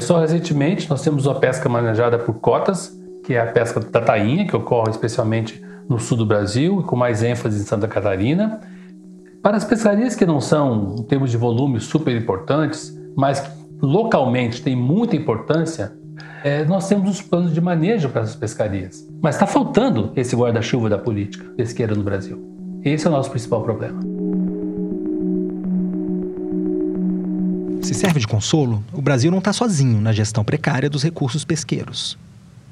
Só 0.00 0.20
recentemente 0.20 0.88
nós 0.88 1.02
temos 1.02 1.26
uma 1.26 1.34
pesca 1.34 1.68
manejada 1.68 2.18
por 2.18 2.34
cotas 2.34 2.96
que 3.26 3.34
é 3.34 3.40
a 3.40 3.46
pesca 3.46 3.80
da 3.80 4.00
tainha, 4.00 4.46
que 4.46 4.54
ocorre 4.54 4.90
especialmente 4.90 5.60
no 5.88 5.98
sul 5.98 6.16
do 6.16 6.24
Brasil 6.24 6.80
e 6.80 6.84
com 6.84 6.94
mais 6.94 7.24
ênfase 7.24 7.60
em 7.60 7.64
Santa 7.64 7.88
Catarina. 7.88 8.60
Para 9.46 9.58
as 9.58 9.64
pescarias 9.64 10.16
que 10.16 10.26
não 10.26 10.40
são, 10.40 10.96
em 10.98 11.04
termos 11.04 11.30
de 11.30 11.36
volume, 11.36 11.78
super 11.78 12.20
importantes, 12.20 12.92
mas 13.16 13.38
que 13.38 13.48
localmente 13.80 14.60
têm 14.60 14.74
muita 14.74 15.14
importância, 15.14 15.96
é, 16.42 16.64
nós 16.64 16.88
temos 16.88 17.08
os 17.08 17.22
planos 17.22 17.54
de 17.54 17.60
manejo 17.60 18.08
para 18.08 18.22
essas 18.22 18.34
pescarias. 18.34 19.08
Mas 19.22 19.36
está 19.36 19.46
faltando 19.46 20.10
esse 20.16 20.34
guarda-chuva 20.34 20.90
da 20.90 20.98
política 20.98 21.44
pesqueira 21.56 21.94
no 21.94 22.02
Brasil. 22.02 22.44
Esse 22.82 23.06
é 23.06 23.08
o 23.08 23.12
nosso 23.12 23.30
principal 23.30 23.62
problema. 23.62 24.00
Se 27.82 27.94
serve 27.94 28.18
de 28.18 28.26
consolo, 28.26 28.82
o 28.92 29.00
Brasil 29.00 29.30
não 29.30 29.38
está 29.38 29.52
sozinho 29.52 30.00
na 30.00 30.10
gestão 30.10 30.42
precária 30.42 30.90
dos 30.90 31.04
recursos 31.04 31.44
pesqueiros. 31.44 32.18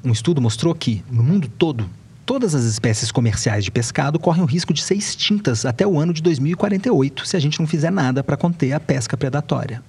Um 0.03 0.11
estudo 0.11 0.41
mostrou 0.41 0.75
que, 0.75 1.01
no 1.09 1.23
mundo 1.23 1.47
todo, 1.57 1.89
todas 2.25 2.55
as 2.55 2.63
espécies 2.63 3.11
comerciais 3.11 3.63
de 3.63 3.71
pescado 3.71 4.19
correm 4.19 4.41
o 4.41 4.45
risco 4.45 4.73
de 4.73 4.81
ser 4.81 4.95
extintas 4.95 5.65
até 5.65 5.85
o 5.85 5.99
ano 5.99 6.11
de 6.11 6.21
2048 6.21 7.25
se 7.25 7.37
a 7.37 7.39
gente 7.39 7.59
não 7.59 7.67
fizer 7.67 7.91
nada 7.91 8.23
para 8.23 8.35
conter 8.35 8.73
a 8.73 8.79
pesca 8.79 9.15
predatória. 9.15 9.81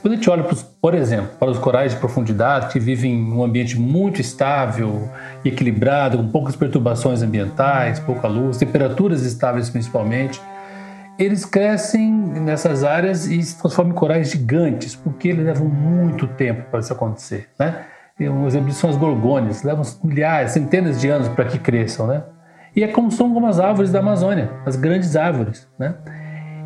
Quando 0.00 0.14
a 0.14 0.16
gente 0.16 0.28
olha, 0.28 0.44
por 0.80 0.94
exemplo, 0.94 1.30
para 1.38 1.50
os 1.50 1.58
corais 1.58 1.92
de 1.92 1.98
profundidade 1.98 2.72
que 2.72 2.80
vivem 2.80 3.12
em 3.12 3.32
um 3.32 3.42
ambiente 3.44 3.78
muito 3.78 4.20
estável 4.20 5.08
e 5.44 5.48
equilibrado, 5.48 6.18
com 6.18 6.28
poucas 6.28 6.56
perturbações 6.56 7.22
ambientais, 7.22 8.00
pouca 8.00 8.26
luz, 8.26 8.56
temperaturas 8.56 9.22
estáveis 9.22 9.70
principalmente, 9.70 10.40
eles 11.18 11.44
crescem 11.44 12.10
nessas 12.10 12.82
áreas 12.82 13.26
e 13.26 13.40
se 13.42 13.58
transformam 13.58 13.92
em 13.92 13.96
corais 13.96 14.30
gigantes, 14.30 14.96
porque 14.96 15.28
eles 15.28 15.44
levam 15.44 15.68
muito 15.68 16.26
tempo 16.26 16.64
para 16.70 16.80
isso 16.80 16.92
acontecer, 16.92 17.48
né? 17.58 17.86
Um 18.20 18.46
exemplo 18.46 18.68
disso 18.68 18.80
são 18.80 18.90
as 18.90 18.96
gorgônias, 18.96 19.64
levam 19.64 19.82
milhares, 20.04 20.52
centenas 20.52 21.00
de 21.00 21.08
anos 21.08 21.28
para 21.28 21.44
que 21.46 21.58
cresçam, 21.58 22.06
né? 22.06 22.22
E 22.76 22.84
é 22.84 22.88
como 22.88 23.10
são 23.10 23.32
como 23.34 23.46
as 23.46 23.58
árvores 23.58 23.90
da 23.90 23.98
Amazônia, 23.98 24.50
as 24.64 24.76
grandes 24.76 25.16
árvores, 25.16 25.68
né? 25.78 25.94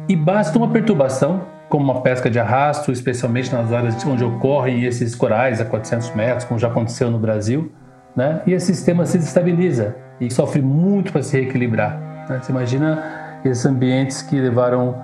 E 0.08 0.14
basta 0.14 0.58
uma 0.58 0.68
perturbação, 0.68 1.42
como 1.68 1.84
uma 1.84 2.02
pesca 2.02 2.30
de 2.30 2.38
arrasto, 2.38 2.92
especialmente 2.92 3.52
nas 3.52 3.72
áreas 3.72 4.04
onde 4.06 4.24
ocorrem 4.24 4.84
esses 4.84 5.14
corais 5.14 5.60
a 5.60 5.64
400 5.64 6.14
metros, 6.14 6.44
como 6.44 6.58
já 6.58 6.68
aconteceu 6.68 7.10
no 7.10 7.18
Brasil, 7.18 7.72
né? 8.14 8.42
E 8.46 8.52
esse 8.52 8.66
sistema 8.66 9.06
se 9.06 9.16
desestabiliza 9.16 9.96
e 10.20 10.30
sofre 10.30 10.60
muito 10.60 11.12
para 11.12 11.22
se 11.22 11.38
reequilibrar. 11.38 12.26
Né? 12.28 12.40
Você 12.42 12.52
imagina 12.52 13.40
esses 13.42 13.64
ambientes 13.64 14.20
que 14.20 14.38
levaram 14.38 15.02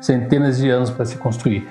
centenas 0.00 0.58
de 0.58 0.68
anos 0.70 0.90
para 0.90 1.04
se 1.04 1.16
construir. 1.16 1.66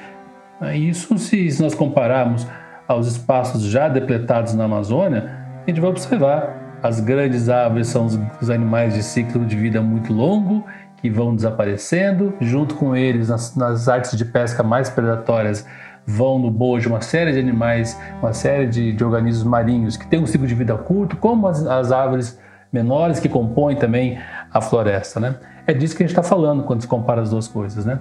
Isso, 0.74 1.18
se 1.18 1.62
nós 1.62 1.74
compararmos 1.74 2.46
aos 2.90 3.06
espaços 3.06 3.62
já 3.62 3.88
depletados 3.88 4.56
na 4.56 4.64
Amazônia, 4.64 5.30
a 5.64 5.70
gente 5.70 5.80
vai 5.80 5.92
observar 5.92 6.80
as 6.82 7.00
grandes 7.00 7.48
árvores 7.48 7.88
são 7.88 8.08
os, 8.42 8.50
animais 8.50 8.96
de 8.96 9.04
ciclo 9.04 9.46
de 9.46 9.56
vida 9.56 9.80
muito 9.80 10.12
longo 10.12 10.66
que 10.98 11.08
vão 11.08 11.36
desaparecendo, 11.36 12.34
junto 12.42 12.74
com 12.74 12.96
eles 12.96 13.30
nas, 13.30 13.56
nas 13.56 13.88
artes 13.88 14.18
de 14.18 14.26
pesca 14.26 14.64
mais 14.64 14.90
predatórias 14.90 15.68
vão 16.04 16.40
no 16.40 16.50
bojo 16.50 16.90
uma 16.90 17.02
série 17.02 17.32
de 17.32 17.40
animais, 17.40 17.96
uma 18.20 18.34
série 18.34 18.66
de, 18.66 18.92
de 18.92 19.04
organismos 19.04 19.44
marinhos 19.44 19.96
que 19.96 20.08
têm 20.08 20.20
um 20.20 20.26
ciclo 20.26 20.48
de 20.48 20.56
vida 20.56 20.76
curto, 20.76 21.16
como 21.16 21.48
as, 21.48 21.64
as 21.68 21.92
árvores 21.92 22.40
menores 22.74 23.20
que 23.20 23.30
compõem 23.30 23.76
também 23.76 24.18
a 24.52 24.60
floresta, 24.62 25.20
né? 25.20 25.36
É 25.68 25.74
disso 25.74 25.96
que 25.96 26.02
a 26.02 26.08
gente 26.08 26.18
está 26.18 26.24
falando 26.24 26.64
quando 26.64 26.82
se 26.82 26.88
compara 26.88 27.22
as 27.22 27.30
duas 27.30 27.48
coisas, 27.48 27.86
né? 27.86 28.00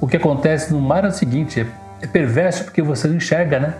O 0.00 0.06
que 0.06 0.18
acontece 0.18 0.70
no 0.72 0.80
mar 0.80 1.04
é 1.04 1.08
o 1.08 1.12
seguinte, 1.12 1.66
é 2.00 2.06
perverso 2.06 2.64
porque 2.64 2.82
você 2.82 3.08
não 3.08 3.16
enxerga, 3.16 3.58
né? 3.58 3.74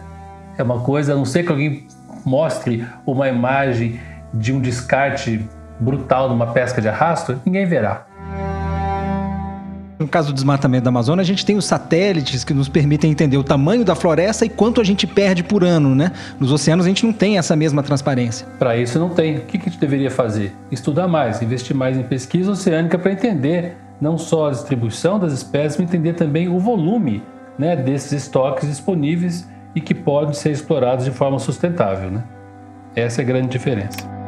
É 0.57 0.63
uma 0.63 0.81
coisa, 0.81 1.13
a 1.13 1.17
não 1.17 1.25
ser 1.25 1.45
que 1.45 1.51
alguém 1.51 1.87
mostre 2.25 2.85
uma 3.07 3.29
imagem 3.29 4.01
de 4.35 4.53
um 4.53 4.61
descarte 4.61 5.49
brutal 5.79 6.29
de 6.29 6.35
uma 6.35 6.49
pesca 6.49 6.81
de 6.81 6.89
arrasto, 6.89 7.41
ninguém 7.47 7.65
verá. 7.67 8.07
No 9.99 10.07
caso 10.07 10.29
do 10.29 10.35
desmatamento 10.35 10.85
da 10.85 10.91
Amazônia, 10.91 11.23
a 11.23 11.25
gente 11.25 11.45
tem 11.45 11.57
os 11.57 11.65
satélites 11.65 12.45
que 12.45 12.55
nos 12.55 12.69
permitem 12.69 13.11
entender 13.11 13.37
o 13.37 13.43
tamanho 13.43 13.85
da 13.85 13.97
floresta 13.97 14.45
e 14.45 14.49
quanto 14.49 14.81
a 14.81 14.85
gente 14.85 15.09
perde 15.09 15.43
por 15.43 15.65
ano, 15.65 15.93
né? 15.93 16.13
Nos 16.39 16.53
oceanos 16.53 16.87
a 16.87 16.89
gente 16.89 17.05
não 17.05 17.13
tem 17.13 17.37
essa 17.37 17.57
mesma 17.57 17.83
transparência. 17.83 18.47
Para 18.61 18.77
isso 18.77 18.97
não 18.99 19.09
tem. 19.09 19.39
O 19.39 19.41
que 19.41 19.57
a 19.57 19.61
gente 19.61 19.79
deveria 19.79 20.11
fazer? 20.11 20.55
Estudar 20.71 21.09
mais, 21.09 21.43
investir 21.43 21.75
mais 21.75 21.97
em 21.97 22.05
pesquisa 22.05 22.53
oceânica 22.53 22.97
para 22.97 23.11
entender 23.11 23.77
não 24.01 24.17
só 24.17 24.47
a 24.47 24.51
distribuição 24.53 25.19
das 25.19 25.33
espécies, 25.33 25.77
mas 25.77 25.89
entender 25.89 26.13
também 26.13 26.49
o 26.49 26.61
volume 26.61 27.21
né, 27.59 27.75
desses 27.75 28.13
estoques 28.13 28.69
disponíveis 28.69 29.49
e 29.75 29.81
que 29.81 29.95
podem 29.95 30.33
ser 30.33 30.53
explorados 30.53 31.05
de 31.05 31.11
forma 31.11 31.39
sustentável. 31.39 32.11
Né? 32.11 32.23
Essa 32.95 33.21
é 33.21 33.25
a 33.25 33.27
grande 33.27 33.49
diferença. 33.49 34.19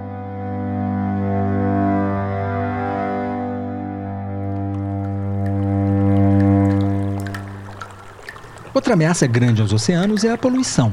Outra 8.72 8.94
ameaça 8.94 9.26
grande 9.26 9.60
aos 9.60 9.72
oceanos 9.72 10.24
é 10.24 10.32
a 10.32 10.38
poluição. 10.38 10.92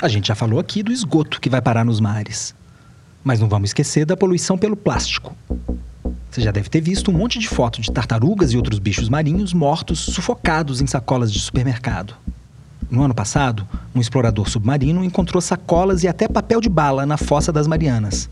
A 0.00 0.08
gente 0.08 0.28
já 0.28 0.34
falou 0.34 0.58
aqui 0.58 0.82
do 0.82 0.92
esgoto 0.92 1.40
que 1.40 1.50
vai 1.50 1.60
parar 1.60 1.84
nos 1.84 2.00
mares. 2.00 2.54
Mas 3.22 3.40
não 3.40 3.48
vamos 3.48 3.70
esquecer 3.70 4.06
da 4.06 4.16
poluição 4.16 4.56
pelo 4.56 4.76
plástico. 4.76 5.36
Você 6.30 6.42
já 6.42 6.52
deve 6.52 6.68
ter 6.68 6.80
visto 6.80 7.10
um 7.10 7.14
monte 7.14 7.40
de 7.40 7.48
foto 7.48 7.80
de 7.80 7.90
tartarugas 7.90 8.52
e 8.52 8.56
outros 8.56 8.78
bichos 8.78 9.08
marinhos 9.08 9.52
mortos 9.52 9.98
sufocados 9.98 10.80
em 10.80 10.86
sacolas 10.86 11.32
de 11.32 11.40
supermercado. 11.40 12.14
No 12.88 13.02
ano 13.02 13.12
passado, 13.14 13.66
um 13.92 14.00
explorador 14.00 14.48
submarino 14.48 15.02
encontrou 15.04 15.40
sacolas 15.40 16.04
e 16.04 16.08
até 16.08 16.28
papel 16.28 16.60
de 16.60 16.68
bala 16.68 17.04
na 17.04 17.16
Fossa 17.16 17.52
das 17.52 17.66
Marianas. 17.66 18.30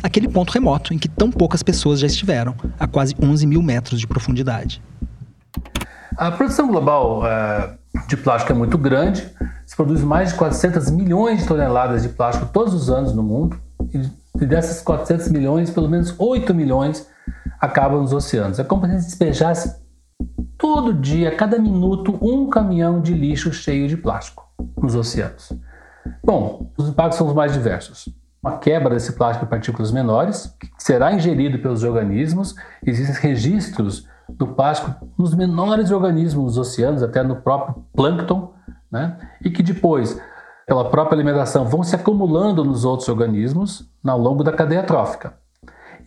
Aquele 0.00 0.28
ponto 0.28 0.52
remoto 0.52 0.94
em 0.94 0.98
que 0.98 1.08
tão 1.08 1.28
poucas 1.28 1.60
pessoas 1.60 1.98
já 1.98 2.06
estiveram, 2.06 2.54
a 2.78 2.86
quase 2.86 3.16
11 3.20 3.46
mil 3.48 3.62
metros 3.62 3.98
de 3.98 4.06
profundidade. 4.06 4.80
A 6.16 6.30
produção 6.30 6.68
global 6.68 7.22
uh, 7.22 8.06
de 8.06 8.16
plástico 8.16 8.52
é 8.52 8.54
muito 8.54 8.78
grande. 8.78 9.28
Se 9.66 9.74
produz 9.74 10.02
mais 10.02 10.28
de 10.28 10.36
400 10.36 10.88
milhões 10.90 11.40
de 11.40 11.48
toneladas 11.48 12.02
de 12.02 12.10
plástico 12.10 12.48
todos 12.52 12.72
os 12.72 12.88
anos 12.88 13.12
no 13.12 13.24
mundo. 13.24 13.58
E 14.40 14.46
dessas 14.46 14.80
400 14.82 15.28
milhões, 15.30 15.70
pelo 15.70 15.88
menos 15.88 16.14
8 16.16 16.54
milhões 16.54 17.12
acabam 17.60 18.00
nos 18.00 18.12
oceanos. 18.12 18.58
É 18.58 18.64
como 18.64 18.86
se 18.86 19.06
despejasse 19.06 19.82
todo 20.58 20.94
dia, 20.94 21.34
cada 21.34 21.58
minuto, 21.58 22.18
um 22.22 22.48
caminhão 22.48 23.00
de 23.00 23.12
lixo 23.14 23.52
cheio 23.52 23.88
de 23.88 23.96
plástico 23.96 24.44
nos 24.80 24.94
oceanos. 24.94 25.52
Bom, 26.22 26.70
os 26.76 26.88
impactos 26.88 27.18
são 27.18 27.26
os 27.26 27.34
mais 27.34 27.52
diversos. 27.52 28.08
Uma 28.42 28.58
quebra 28.58 28.94
desse 28.94 29.14
plástico 29.14 29.46
em 29.46 29.48
partículas 29.48 29.90
menores, 29.90 30.54
que 30.60 30.68
será 30.78 31.12
ingerido 31.12 31.58
pelos 31.58 31.82
organismos. 31.82 32.54
Existem 32.84 33.30
registros 33.30 34.06
do 34.28 34.48
plástico 34.48 35.06
nos 35.18 35.34
menores 35.34 35.90
organismos 35.90 36.54
dos 36.54 36.58
oceanos, 36.58 37.02
até 37.02 37.22
no 37.22 37.36
próprio 37.36 37.84
plâncton, 37.94 38.52
né? 38.90 39.18
e 39.42 39.50
que 39.50 39.62
depois, 39.62 40.20
pela 40.66 40.90
própria 40.90 41.16
alimentação, 41.16 41.64
vão 41.64 41.82
se 41.82 41.96
acumulando 41.96 42.64
nos 42.64 42.84
outros 42.84 43.08
organismos 43.08 43.90
ao 44.04 44.18
longo 44.18 44.44
da 44.44 44.52
cadeia 44.52 44.82
trófica. 44.82 45.34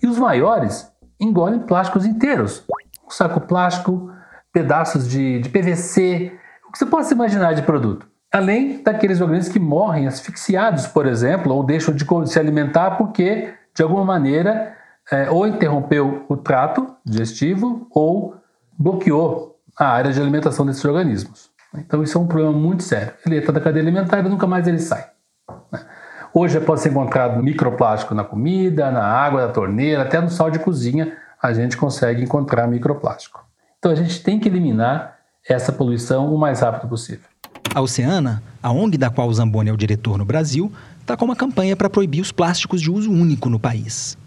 E 0.01 0.07
os 0.07 0.19
maiores 0.19 0.91
engolem 1.19 1.59
plásticos 1.59 2.05
inteiros. 2.05 2.63
Um 3.05 3.09
saco 3.09 3.41
plástico, 3.41 4.11
pedaços 4.51 5.07
de, 5.07 5.39
de 5.39 5.49
PVC, 5.49 6.31
o 6.67 6.71
que 6.71 6.77
você 6.77 6.85
possa 6.85 7.13
imaginar 7.13 7.53
de 7.53 7.61
produto. 7.61 8.07
Além 8.31 8.83
daqueles 8.83 9.21
organismos 9.21 9.53
que 9.53 9.59
morrem 9.59 10.07
asfixiados, 10.07 10.87
por 10.87 11.05
exemplo, 11.05 11.53
ou 11.53 11.63
deixam 11.63 11.93
de 11.93 12.05
se 12.25 12.39
alimentar 12.39 12.91
porque, 12.91 13.53
de 13.73 13.81
alguma 13.81 14.03
maneira, 14.03 14.75
é, 15.11 15.29
ou 15.29 15.47
interrompeu 15.47 16.25
o 16.27 16.35
trato 16.35 16.93
digestivo 17.05 17.87
ou 17.91 18.35
bloqueou 18.77 19.57
a 19.77 19.87
área 19.87 20.11
de 20.11 20.19
alimentação 20.19 20.65
desses 20.65 20.83
organismos. 20.83 21.49
Então 21.73 22.03
isso 22.03 22.17
é 22.17 22.21
um 22.21 22.27
problema 22.27 22.51
muito 22.51 22.83
sério. 22.83 23.13
Ele 23.25 23.37
entra 23.37 23.51
da 23.51 23.61
cadeia 23.61 23.83
alimentar 23.83 24.19
e 24.19 24.23
nunca 24.23 24.47
mais 24.47 24.67
ele 24.67 24.79
sai. 24.79 25.05
Hoje 26.33 26.59
pode 26.59 26.81
ser 26.81 26.89
encontrado 26.89 27.41
microplástico 27.41 28.13
na 28.13 28.23
comida, 28.23 28.91
na 28.91 29.03
água 29.03 29.47
da 29.47 29.53
torneira, 29.53 30.03
até 30.03 30.21
no 30.21 30.29
sal 30.29 30.51
de 30.51 30.59
cozinha 30.59 31.17
a 31.41 31.53
gente 31.53 31.77
consegue 31.77 32.23
encontrar 32.23 32.67
microplástico. 32.67 33.45
Então 33.79 33.91
a 33.91 33.95
gente 33.95 34.21
tem 34.21 34.39
que 34.39 34.49
eliminar 34.49 35.17
essa 35.47 35.71
poluição 35.71 36.33
o 36.33 36.37
mais 36.37 36.59
rápido 36.59 36.89
possível. 36.89 37.25
A 37.73 37.81
Oceana, 37.81 38.41
a 38.61 38.71
ONG 38.71 38.97
da 38.97 39.09
qual 39.09 39.27
o 39.27 39.33
Zamboni 39.33 39.69
é 39.69 39.73
o 39.73 39.77
diretor 39.77 40.17
no 40.17 40.25
Brasil, 40.25 40.71
está 40.99 41.15
com 41.15 41.25
uma 41.25 41.35
campanha 41.35 41.75
para 41.75 41.89
proibir 41.89 42.21
os 42.21 42.31
plásticos 42.31 42.81
de 42.81 42.89
uso 42.89 43.11
único 43.11 43.49
no 43.49 43.59
país. 43.59 44.17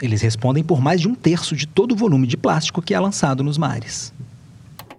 Eles 0.00 0.22
respondem 0.22 0.62
por 0.62 0.80
mais 0.80 1.00
de 1.00 1.08
um 1.08 1.14
terço 1.14 1.56
de 1.56 1.66
todo 1.66 1.92
o 1.92 1.96
volume 1.96 2.26
de 2.26 2.36
plástico 2.36 2.82
que 2.82 2.94
é 2.94 3.00
lançado 3.00 3.42
nos 3.42 3.58
mares. 3.58 4.12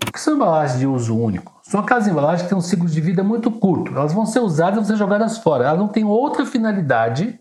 O 0.08 0.12
que 0.12 0.20
são 0.20 0.36
embalagens 0.36 0.80
de 0.80 0.88
uso 0.88 1.16
único? 1.16 1.59
São 1.70 1.82
aquelas 1.82 2.08
embalagens 2.08 2.42
que 2.42 2.50
têm 2.50 2.58
um 2.58 2.62
ciclo 2.62 2.88
de 2.88 3.00
vida 3.00 3.24
muito 3.24 3.52
curto. 3.52 3.96
Elas 3.96 4.12
vão 4.12 4.26
ser 4.26 4.40
usadas 4.40 4.74
e 4.74 4.78
vão 4.78 4.86
ser 4.86 4.96
jogadas 4.96 5.38
fora. 5.38 5.66
Elas 5.66 5.78
não 5.78 5.88
têm 5.88 6.04
outra 6.04 6.44
finalidade, 6.44 7.40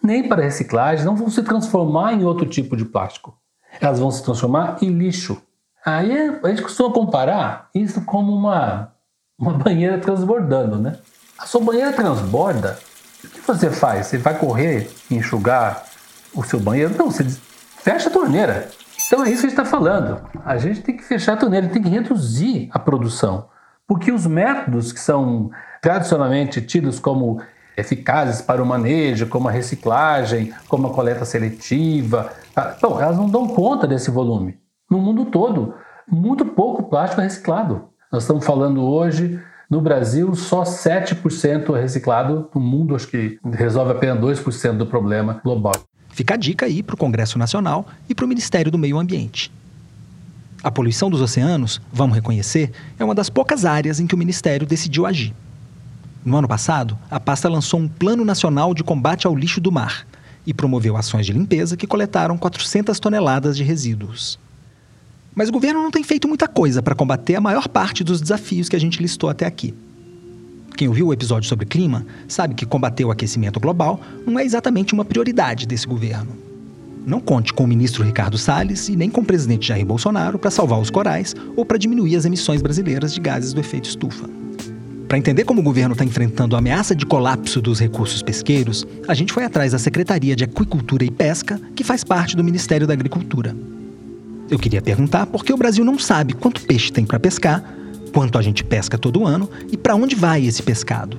nem 0.00 0.28
para 0.28 0.44
reciclagem, 0.44 1.04
não 1.04 1.16
vão 1.16 1.28
se 1.28 1.42
transformar 1.42 2.12
em 2.12 2.24
outro 2.24 2.46
tipo 2.46 2.76
de 2.76 2.84
plástico. 2.84 3.36
Elas 3.80 3.98
vão 3.98 4.12
se 4.12 4.22
transformar 4.22 4.76
em 4.80 4.90
lixo. 4.90 5.42
Aí 5.84 6.38
a 6.40 6.48
gente 6.50 6.62
costuma 6.62 6.92
comparar 6.92 7.68
isso 7.74 8.02
como 8.02 8.32
uma, 8.32 8.92
uma 9.36 9.54
banheira 9.54 9.98
transbordando, 9.98 10.78
né? 10.78 10.98
A 11.36 11.44
sua 11.44 11.62
banheira 11.62 11.92
transborda, 11.92 12.78
o 13.24 13.28
que 13.28 13.40
você 13.40 13.70
faz? 13.70 14.06
Você 14.06 14.18
vai 14.18 14.38
correr 14.38 14.88
e 15.10 15.16
enxugar 15.16 15.84
o 16.32 16.44
seu 16.44 16.60
banheiro? 16.60 16.94
Não, 16.96 17.10
você 17.10 17.24
fecha 17.78 18.08
a 18.08 18.12
torneira. 18.12 18.70
Então 19.06 19.24
é 19.24 19.30
isso 19.30 19.40
que 19.40 19.46
a 19.46 19.50
gente 19.50 19.60
está 19.60 19.64
falando. 19.64 20.22
A 20.44 20.56
gente 20.56 20.80
tem 20.80 20.96
que 20.96 21.02
fechar 21.02 21.34
a 21.34 21.36
torneira, 21.36 21.68
tem 21.68 21.82
que 21.82 21.88
reduzir 21.88 22.68
a 22.72 22.78
produção. 22.78 23.48
Porque 23.86 24.10
os 24.10 24.26
métodos 24.26 24.92
que 24.92 25.00
são 25.00 25.50
tradicionalmente 25.80 26.62
tidos 26.62 26.98
como 26.98 27.40
eficazes 27.76 28.42
para 28.42 28.62
o 28.62 28.66
manejo, 28.66 29.26
como 29.26 29.48
a 29.48 29.52
reciclagem, 29.52 30.52
como 30.68 30.86
a 30.86 30.94
coleta 30.94 31.24
seletiva, 31.24 32.30
tá? 32.54 32.76
bom, 32.80 33.00
elas 33.00 33.16
não 33.16 33.28
dão 33.28 33.48
conta 33.48 33.86
desse 33.86 34.10
volume. 34.10 34.58
No 34.90 34.98
mundo 34.98 35.26
todo, 35.26 35.74
muito 36.10 36.44
pouco 36.44 36.84
plástico 36.84 37.20
é 37.20 37.24
reciclado. 37.24 37.88
Nós 38.10 38.24
estamos 38.24 38.44
falando 38.44 38.82
hoje, 38.82 39.40
no 39.70 39.80
Brasil, 39.80 40.34
só 40.34 40.62
7% 40.62 41.74
é 41.74 41.80
reciclado. 41.80 42.50
No 42.54 42.60
mundo, 42.60 42.94
acho 42.94 43.08
que 43.08 43.38
resolve 43.52 43.92
apenas 43.92 44.18
2% 44.18 44.76
do 44.76 44.86
problema 44.86 45.40
global. 45.42 45.72
Fica 46.12 46.34
a 46.34 46.36
dica 46.36 46.66
aí 46.66 46.82
para 46.82 46.94
o 46.94 46.98
Congresso 46.98 47.38
Nacional 47.38 47.88
e 48.08 48.14
para 48.14 48.24
o 48.24 48.28
Ministério 48.28 48.70
do 48.70 48.78
Meio 48.78 48.98
Ambiente. 48.98 49.50
A 50.62 50.70
poluição 50.70 51.10
dos 51.10 51.20
oceanos, 51.20 51.80
vamos 51.92 52.14
reconhecer, 52.14 52.70
é 52.98 53.04
uma 53.04 53.14
das 53.14 53.28
poucas 53.28 53.64
áreas 53.64 53.98
em 53.98 54.06
que 54.06 54.14
o 54.14 54.18
Ministério 54.18 54.66
decidiu 54.66 55.06
agir. 55.06 55.34
No 56.24 56.36
ano 56.36 56.46
passado, 56.46 56.96
a 57.10 57.18
pasta 57.18 57.48
lançou 57.48 57.80
um 57.80 57.88
Plano 57.88 58.24
Nacional 58.24 58.72
de 58.72 58.84
Combate 58.84 59.26
ao 59.26 59.34
Lixo 59.34 59.60
do 59.60 59.72
Mar 59.72 60.06
e 60.46 60.54
promoveu 60.54 60.96
ações 60.96 61.26
de 61.26 61.32
limpeza 61.32 61.76
que 61.76 61.86
coletaram 61.86 62.38
400 62.38 63.00
toneladas 63.00 63.56
de 63.56 63.64
resíduos. 63.64 64.38
Mas 65.34 65.48
o 65.48 65.52
governo 65.52 65.82
não 65.82 65.90
tem 65.90 66.04
feito 66.04 66.28
muita 66.28 66.46
coisa 66.46 66.82
para 66.82 66.94
combater 66.94 67.36
a 67.36 67.40
maior 67.40 67.66
parte 67.66 68.04
dos 68.04 68.20
desafios 68.20 68.68
que 68.68 68.76
a 68.76 68.80
gente 68.80 69.00
listou 69.00 69.30
até 69.30 69.46
aqui. 69.46 69.74
Quem 70.76 70.88
ouviu 70.88 71.08
o 71.08 71.12
episódio 71.12 71.48
sobre 71.48 71.66
clima 71.66 72.06
sabe 72.26 72.54
que 72.54 72.66
combater 72.66 73.04
o 73.04 73.10
aquecimento 73.10 73.60
global 73.60 74.00
não 74.26 74.38
é 74.38 74.44
exatamente 74.44 74.94
uma 74.94 75.04
prioridade 75.04 75.66
desse 75.66 75.86
governo. 75.86 76.36
Não 77.06 77.20
conte 77.20 77.52
com 77.52 77.64
o 77.64 77.66
ministro 77.66 78.04
Ricardo 78.04 78.38
Salles 78.38 78.88
e 78.88 78.96
nem 78.96 79.10
com 79.10 79.20
o 79.20 79.24
presidente 79.24 79.68
Jair 79.68 79.84
Bolsonaro 79.84 80.38
para 80.38 80.50
salvar 80.50 80.80
os 80.80 80.90
corais 80.90 81.34
ou 81.56 81.64
para 81.64 81.78
diminuir 81.78 82.16
as 82.16 82.24
emissões 82.24 82.62
brasileiras 82.62 83.12
de 83.12 83.20
gases 83.20 83.52
do 83.52 83.60
efeito 83.60 83.88
estufa. 83.88 84.28
Para 85.08 85.18
entender 85.18 85.44
como 85.44 85.60
o 85.60 85.64
governo 85.64 85.92
está 85.92 86.04
enfrentando 86.04 86.56
a 86.56 86.58
ameaça 86.58 86.94
de 86.94 87.04
colapso 87.04 87.60
dos 87.60 87.78
recursos 87.78 88.22
pesqueiros, 88.22 88.86
a 89.06 89.12
gente 89.12 89.32
foi 89.32 89.44
atrás 89.44 89.72
da 89.72 89.78
Secretaria 89.78 90.34
de 90.34 90.44
Aquicultura 90.44 91.04
e 91.04 91.10
Pesca, 91.10 91.60
que 91.74 91.84
faz 91.84 92.02
parte 92.02 92.34
do 92.34 92.42
Ministério 92.42 92.86
da 92.86 92.94
Agricultura. 92.94 93.54
Eu 94.48 94.58
queria 94.58 94.80
perguntar 94.80 95.26
por 95.26 95.44
que 95.44 95.52
o 95.52 95.56
Brasil 95.56 95.84
não 95.84 95.98
sabe 95.98 96.32
quanto 96.32 96.62
peixe 96.62 96.90
tem 96.90 97.04
para 97.04 97.20
pescar 97.20 97.62
quanto 98.12 98.38
a 98.38 98.42
gente 98.42 98.62
pesca 98.62 98.98
todo 98.98 99.26
ano 99.26 99.48
e 99.70 99.76
para 99.76 99.94
onde 99.94 100.14
vai 100.14 100.44
esse 100.44 100.62
pescado. 100.62 101.16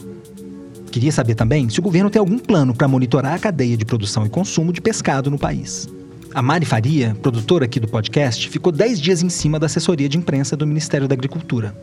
Queria 0.92 1.12
saber 1.12 1.34
também 1.34 1.68
se 1.70 1.80
o 1.80 1.84
governo 1.84 2.10
tem 2.10 2.20
algum 2.20 2.38
plano 2.38 2.74
para 2.74 2.88
monitorar 2.88 3.34
a 3.34 3.40
cadeia 3.40 3.76
de 3.76 3.84
produção 3.84 4.26
e 4.26 4.30
consumo 4.30 4.72
de 4.72 4.80
pescado 4.80 5.32
no 5.32 5.40
país. 5.40 5.90
A 6.34 6.42
Mari 6.42 6.66
Faria, 6.66 7.16
produtora 7.22 7.66
aqui 7.66 7.80
do 7.80 7.88
podcast, 7.88 8.48
ficou 8.48 8.72
10 8.72 9.02
dias 9.02 9.24
em 9.24 9.30
cima 9.30 9.60
da 9.60 9.66
assessoria 9.66 10.08
de 10.08 10.18
imprensa 10.18 10.56
do 10.56 10.68
Ministério 10.68 11.08
da 11.08 11.14
Agricultura. 11.14 11.76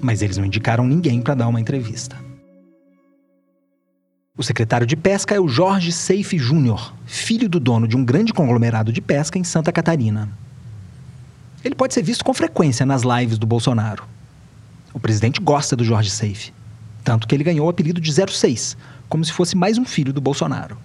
Mas 0.00 0.22
eles 0.22 0.36
não 0.36 0.44
indicaram 0.44 0.86
ninguém 0.86 1.20
para 1.20 1.34
dar 1.34 1.48
uma 1.48 1.60
entrevista. 1.60 2.16
O 4.36 4.42
secretário 4.42 4.86
de 4.86 4.96
Pesca 4.96 5.34
é 5.34 5.40
o 5.40 5.46
Jorge 5.46 5.92
Seife 5.92 6.38
Júnior, 6.38 6.94
filho 7.06 7.48
do 7.48 7.60
dono 7.60 7.86
de 7.86 7.96
um 7.96 8.04
grande 8.04 8.32
conglomerado 8.32 8.92
de 8.92 9.00
pesca 9.00 9.38
em 9.38 9.44
Santa 9.44 9.70
Catarina. 9.70 10.28
Ele 11.64 11.74
pode 11.74 11.94
ser 11.94 12.02
visto 12.02 12.24
com 12.24 12.34
frequência 12.34 12.84
nas 12.84 13.02
lives 13.02 13.38
do 13.38 13.46
Bolsonaro. 13.46 14.04
O 14.94 15.00
presidente 15.00 15.40
gosta 15.40 15.74
do 15.74 15.84
Jorge 15.84 16.10
Seife, 16.10 16.52
tanto 17.02 17.26
que 17.26 17.34
ele 17.34 17.44
ganhou 17.44 17.66
o 17.66 17.70
apelido 17.70 18.00
de 18.00 18.12
06, 18.12 18.76
como 19.08 19.24
se 19.24 19.32
fosse 19.32 19.56
mais 19.56 19.78
um 19.78 19.84
filho 19.84 20.12
do 20.12 20.20
Bolsonaro. 20.20 20.76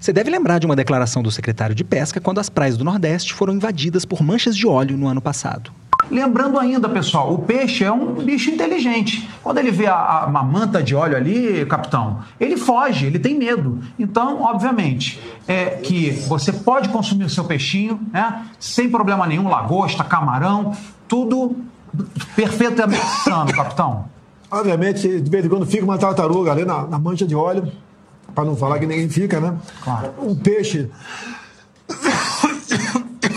Você 0.00 0.12
deve 0.12 0.30
lembrar 0.30 0.58
de 0.58 0.66
uma 0.66 0.74
declaração 0.74 1.22
do 1.22 1.30
secretário 1.30 1.76
de 1.76 1.84
Pesca 1.84 2.20
quando 2.20 2.40
as 2.40 2.48
praias 2.48 2.76
do 2.76 2.84
Nordeste 2.84 3.32
foram 3.32 3.54
invadidas 3.54 4.04
por 4.04 4.20
manchas 4.20 4.56
de 4.56 4.66
óleo 4.66 4.96
no 4.96 5.06
ano 5.06 5.20
passado. 5.20 5.70
Lembrando 6.10 6.58
ainda, 6.58 6.88
pessoal, 6.88 7.32
o 7.32 7.38
peixe 7.38 7.84
é 7.84 7.92
um 7.92 8.14
bicho 8.14 8.50
inteligente. 8.50 9.28
Quando 9.40 9.58
ele 9.58 9.70
vê 9.70 9.86
a, 9.86 9.94
a, 9.94 10.26
uma 10.26 10.42
manta 10.42 10.82
de 10.82 10.94
óleo 10.96 11.16
ali, 11.16 11.64
capitão, 11.66 12.18
ele 12.40 12.56
foge, 12.56 13.06
ele 13.06 13.20
tem 13.20 13.38
medo. 13.38 13.80
Então, 13.96 14.42
obviamente, 14.42 15.20
é 15.46 15.66
que 15.66 16.10
você 16.26 16.52
pode 16.52 16.88
consumir 16.88 17.24
o 17.24 17.30
seu 17.30 17.44
peixinho, 17.44 18.00
né, 18.12 18.44
sem 18.58 18.90
problema 18.90 19.24
nenhum, 19.26 19.48
lagosta, 19.48 20.02
camarão, 20.02 20.76
tudo 21.06 21.56
perfeitamente 22.34 23.04
sano, 23.24 23.52
capitão. 23.52 24.06
Obviamente, 24.50 25.20
de 25.20 25.30
vez 25.30 25.44
em 25.44 25.48
quando 25.48 25.66
fica 25.66 25.84
uma 25.84 25.98
tartaruga 25.98 26.52
ali 26.52 26.64
na, 26.64 26.86
na 26.86 26.98
mancha 26.98 27.26
de 27.26 27.34
óleo, 27.34 27.72
para 28.34 28.44
não 28.44 28.56
falar 28.56 28.78
que 28.78 28.86
ninguém 28.86 29.08
fica, 29.08 29.40
né? 29.40 29.56
Claro. 29.82 30.12
Um 30.18 30.34
peixe, 30.34 30.90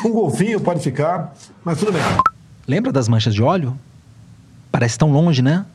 um 0.04 0.12
golfinho 0.12 0.60
pode 0.60 0.82
ficar, 0.82 1.34
mas 1.64 1.80
tudo 1.80 1.92
bem. 1.92 2.02
Lembra 2.68 2.92
das 2.92 3.08
manchas 3.08 3.34
de 3.34 3.44
óleo? 3.44 3.78
Parece 4.72 4.98
tão 4.98 5.12
longe, 5.12 5.42
né? 5.42 5.66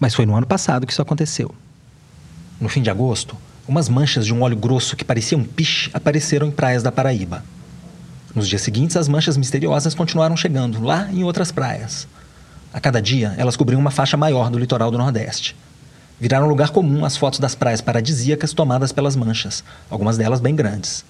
Mas 0.00 0.14
foi 0.14 0.26
no 0.26 0.34
ano 0.34 0.46
passado 0.46 0.86
que 0.86 0.92
isso 0.92 1.02
aconteceu. 1.02 1.54
No 2.60 2.68
fim 2.68 2.82
de 2.82 2.90
agosto, 2.90 3.36
umas 3.66 3.88
manchas 3.88 4.26
de 4.26 4.34
um 4.34 4.42
óleo 4.42 4.56
grosso 4.56 4.96
que 4.96 5.04
parecia 5.04 5.36
um 5.38 5.44
piche 5.44 5.90
apareceram 5.92 6.46
em 6.46 6.50
praias 6.50 6.82
da 6.82 6.90
Paraíba. 6.90 7.44
Nos 8.34 8.48
dias 8.48 8.62
seguintes, 8.62 8.96
as 8.96 9.08
manchas 9.08 9.36
misteriosas 9.36 9.94
continuaram 9.94 10.36
chegando, 10.36 10.82
lá 10.82 11.10
em 11.12 11.24
outras 11.24 11.50
praias. 11.50 12.06
A 12.72 12.80
cada 12.80 13.00
dia, 13.00 13.34
elas 13.38 13.56
cobriam 13.56 13.80
uma 13.80 13.90
faixa 13.90 14.16
maior 14.16 14.50
do 14.50 14.58
litoral 14.58 14.90
do 14.90 14.98
Nordeste. 14.98 15.56
Viraram 16.20 16.46
lugar 16.46 16.70
comum 16.70 17.04
as 17.04 17.16
fotos 17.16 17.38
das 17.38 17.54
praias 17.54 17.80
paradisíacas 17.80 18.52
tomadas 18.52 18.92
pelas 18.92 19.16
manchas, 19.16 19.64
algumas 19.88 20.18
delas 20.18 20.40
bem 20.40 20.54
grandes. 20.54 21.04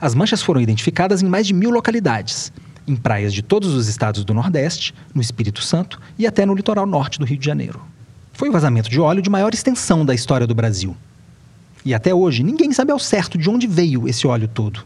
As 0.00 0.14
manchas 0.14 0.40
foram 0.40 0.60
identificadas 0.60 1.22
em 1.22 1.26
mais 1.26 1.46
de 1.46 1.52
mil 1.52 1.70
localidades, 1.70 2.52
em 2.86 2.94
praias 2.94 3.34
de 3.34 3.42
todos 3.42 3.74
os 3.74 3.88
estados 3.88 4.24
do 4.24 4.32
Nordeste, 4.32 4.94
no 5.12 5.20
Espírito 5.20 5.62
Santo 5.62 6.00
e 6.16 6.26
até 6.26 6.46
no 6.46 6.54
litoral 6.54 6.86
norte 6.86 7.18
do 7.18 7.24
Rio 7.24 7.38
de 7.38 7.46
Janeiro. 7.46 7.80
Foi 8.32 8.48
o 8.48 8.52
vazamento 8.52 8.88
de 8.88 9.00
óleo 9.00 9.20
de 9.20 9.28
maior 9.28 9.52
extensão 9.52 10.06
da 10.06 10.14
história 10.14 10.46
do 10.46 10.54
Brasil. 10.54 10.96
E 11.84 11.92
até 11.92 12.14
hoje, 12.14 12.44
ninguém 12.44 12.70
sabe 12.70 12.92
ao 12.92 12.98
certo 12.98 13.36
de 13.36 13.50
onde 13.50 13.66
veio 13.66 14.06
esse 14.06 14.26
óleo 14.26 14.46
todo. 14.46 14.84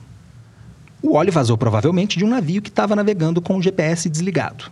O 1.03 1.15
óleo 1.17 1.33
vazou 1.33 1.59
provavelmente 1.59 2.17
de 2.17 2.25
um 2.25 2.29
navio 2.29 2.63
que 2.63 2.71
estava 2.71 2.97
navegando 2.97 3.43
com 3.43 3.59
o 3.59 3.63
GPS 3.63 4.09
desligado. 4.09 4.71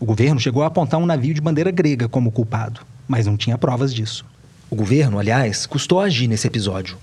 O 0.00 0.04
governo 0.04 0.38
chegou 0.38 0.62
a 0.62 0.66
apontar 0.66 1.00
um 1.00 1.06
navio 1.06 1.34
de 1.34 1.40
bandeira 1.40 1.70
grega 1.70 2.08
como 2.08 2.30
culpado, 2.30 2.80
mas 3.06 3.26
não 3.26 3.36
tinha 3.36 3.58
provas 3.58 3.92
disso. 3.92 4.24
O 4.70 4.76
governo, 4.76 5.18
aliás, 5.18 5.66
custou 5.66 5.98
agir 6.00 6.28
nesse 6.28 6.46
episódio. 6.46 6.96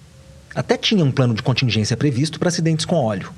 Até 0.54 0.78
tinha 0.78 1.04
um 1.04 1.12
plano 1.12 1.34
de 1.34 1.44
contingência 1.44 1.98
previsto 1.98 2.40
para 2.40 2.48
acidentes 2.48 2.86
com 2.86 2.96
óleo, 2.96 3.32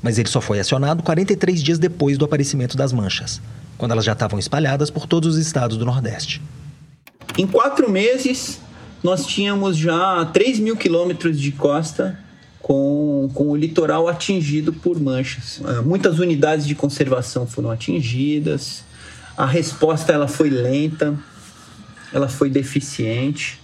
mas 0.00 0.18
ele 0.18 0.28
só 0.28 0.40
foi 0.40 0.60
acionado 0.60 1.02
43 1.02 1.62
dias 1.62 1.78
depois 1.78 2.16
do 2.16 2.24
aparecimento 2.24 2.76
das 2.76 2.92
manchas, 2.92 3.40
quando 3.76 3.90
elas 3.90 4.04
já 4.04 4.12
estavam 4.12 4.38
espalhadas 4.38 4.88
por 4.88 5.06
todos 5.06 5.34
os 5.34 5.44
estados 5.44 5.76
do 5.76 5.84
Nordeste. 5.84 6.40
Em 7.36 7.46
quatro 7.46 7.90
meses, 7.90 8.60
nós 9.02 9.26
tínhamos 9.26 9.76
já 9.76 10.24
3 10.26 10.60
mil 10.60 10.76
quilômetros 10.76 11.40
de 11.40 11.50
costa 11.50 12.16
com, 12.60 13.28
com 13.34 13.48
o 13.48 13.56
litoral 13.56 14.06
atingido 14.06 14.72
por 14.72 15.00
manchas. 15.00 15.60
Muitas 15.84 16.20
unidades 16.20 16.64
de 16.64 16.76
conservação 16.76 17.46
foram 17.46 17.70
atingidas, 17.70 18.84
a 19.36 19.46
resposta 19.46 20.12
ela 20.12 20.28
foi 20.28 20.50
lenta, 20.50 21.18
ela 22.12 22.28
foi 22.28 22.50
deficiente. 22.50 23.60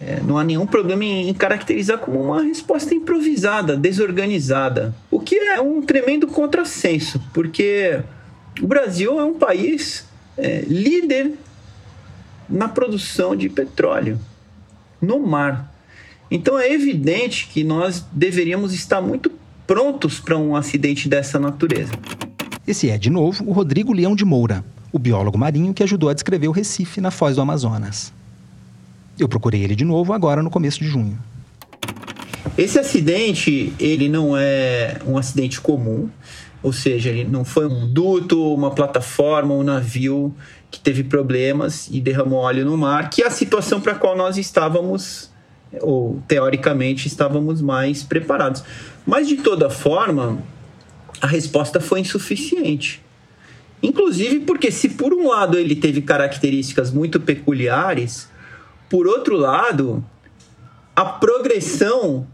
É, 0.00 0.20
não 0.20 0.36
há 0.36 0.44
nenhum 0.44 0.66
problema 0.66 1.04
em, 1.04 1.32
caracterizar 1.32 1.98
como 1.98 2.20
uma 2.20 2.42
resposta 2.42 2.94
improvisada, 2.94 3.76
desorganizada. 3.76 4.94
O 5.10 5.20
que 5.20 5.38
que 5.38 5.48
é 5.48 5.60
um 5.60 5.80
tremendo 5.80 6.26
contrassenso, 6.26 7.20
porque 7.32 8.00
o 8.60 8.66
Brasil 8.66 9.20
é 9.20 9.24
um 9.24 9.34
país 9.34 10.06
é, 10.36 10.64
líder 10.66 11.32
na 12.48 12.68
produção 12.68 13.36
de 13.36 13.48
petróleo 13.48 14.18
no 15.00 15.20
mar. 15.20 15.72
Então 16.30 16.58
é 16.58 16.72
evidente 16.72 17.48
que 17.52 17.62
nós 17.62 18.04
deveríamos 18.12 18.72
estar 18.72 19.00
muito 19.00 19.30
prontos 19.66 20.18
para 20.18 20.36
um 20.36 20.56
acidente 20.56 21.08
dessa 21.08 21.38
natureza. 21.38 21.92
Esse 22.66 22.90
é, 22.90 22.98
de 22.98 23.10
novo, 23.10 23.44
o 23.48 23.52
Rodrigo 23.52 23.92
Leão 23.92 24.14
de 24.14 24.24
Moura, 24.24 24.64
o 24.92 24.98
biólogo 24.98 25.38
marinho 25.38 25.72
que 25.72 25.82
ajudou 25.82 26.10
a 26.10 26.14
descrever 26.14 26.48
o 26.48 26.52
Recife 26.52 27.00
na 27.00 27.10
foz 27.10 27.36
do 27.36 27.42
Amazonas. 27.42 28.12
Eu 29.18 29.28
procurei 29.28 29.62
ele 29.62 29.74
de 29.74 29.84
novo 29.84 30.12
agora 30.12 30.42
no 30.42 30.50
começo 30.50 30.80
de 30.80 30.86
junho. 30.86 31.18
Esse 32.58 32.78
acidente, 32.78 33.72
ele 33.80 34.08
não 34.08 34.36
é 34.36 34.98
um 35.06 35.16
acidente 35.16 35.60
comum, 35.60 36.10
ou 36.62 36.72
seja, 36.72 37.08
ele 37.08 37.24
não 37.24 37.44
foi 37.44 37.66
um 37.66 37.90
duto, 37.90 38.54
uma 38.54 38.70
plataforma, 38.70 39.54
um 39.54 39.62
navio 39.62 40.34
que 40.70 40.78
teve 40.78 41.02
problemas 41.04 41.88
e 41.90 42.00
derramou 42.00 42.40
óleo 42.40 42.64
no 42.64 42.76
mar, 42.76 43.10
que 43.10 43.22
é 43.22 43.26
a 43.26 43.30
situação 43.30 43.80
para 43.80 43.92
a 43.92 43.94
qual 43.94 44.16
nós 44.16 44.36
estávamos, 44.36 45.30
ou 45.80 46.22
teoricamente 46.28 47.08
estávamos 47.08 47.62
mais 47.62 48.02
preparados. 48.02 48.62
Mas 49.06 49.26
de 49.28 49.36
toda 49.36 49.70
forma, 49.70 50.38
a 51.20 51.26
resposta 51.26 51.80
foi 51.80 52.00
insuficiente. 52.00 53.01
Inclusive 53.82 54.40
porque, 54.40 54.70
se 54.70 54.90
por 54.90 55.12
um 55.12 55.28
lado 55.28 55.58
ele 55.58 55.74
teve 55.74 56.02
características 56.02 56.90
muito 56.90 57.18
peculiares, 57.18 58.28
por 58.88 59.06
outro 59.06 59.36
lado, 59.36 60.04
a 60.94 61.04
progressão 61.04 62.26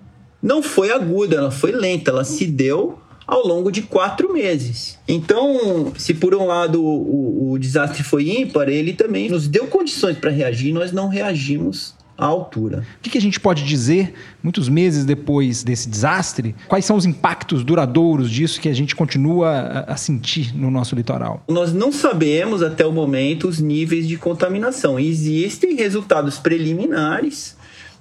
não 0.43 0.63
foi 0.63 0.93
aguda, 0.93 1.37
ela 1.37 1.51
foi 1.51 1.73
lenta, 1.73 2.11
ela 2.11 2.25
se 2.25 2.47
deu 2.47 2.99
ao 3.27 3.47
longo 3.47 3.71
de 3.71 3.83
quatro 3.83 4.33
meses. 4.33 4.99
Então, 5.07 5.93
se 5.97 6.15
por 6.15 6.35
um 6.35 6.47
lado 6.47 6.83
o, 6.83 7.53
o 7.53 7.59
desastre 7.59 8.03
foi 8.03 8.31
ímpar, 8.31 8.69
ele 8.69 8.93
também 8.93 9.29
nos 9.29 9.47
deu 9.47 9.67
condições 9.67 10.19
para 10.19 10.31
reagir, 10.31 10.73
nós 10.73 10.93
não 10.93 11.09
reagimos 11.09 11.95
à 12.19 12.27
altura. 12.27 12.85
O 12.99 13.03
que, 13.03 13.11
que 13.11 13.19
a 13.19 13.21
gente 13.21 13.39
pode 13.39 13.63
dizer, 13.63 14.13
muitos 14.43 14.69
meses 14.69 15.05
depois 15.05 15.63
desse 15.63 15.89
desastre, 15.89 16.55
quais 16.67 16.85
são 16.85 16.97
os 16.97 17.07
impactos 17.07 17.63
duradouros 17.63 18.29
disso 18.29 18.61
que 18.61 18.69
a 18.69 18.75
gente 18.75 18.97
continua 18.97 19.49
a, 19.49 19.93
a 19.93 19.97
sentir 19.97 20.53
no 20.55 20.69
nosso 20.69 20.97
litoral? 20.97 21.45
Nós 21.49 21.73
não 21.73 21.93
sabemos 21.93 22.61
até 22.61 22.85
o 22.85 22.91
momento 22.91 23.47
os 23.47 23.61
níveis 23.61 24.09
de 24.09 24.17
contaminação. 24.17 24.99
Existem 24.99 25.77
resultados 25.77 26.39
preliminares 26.39 27.57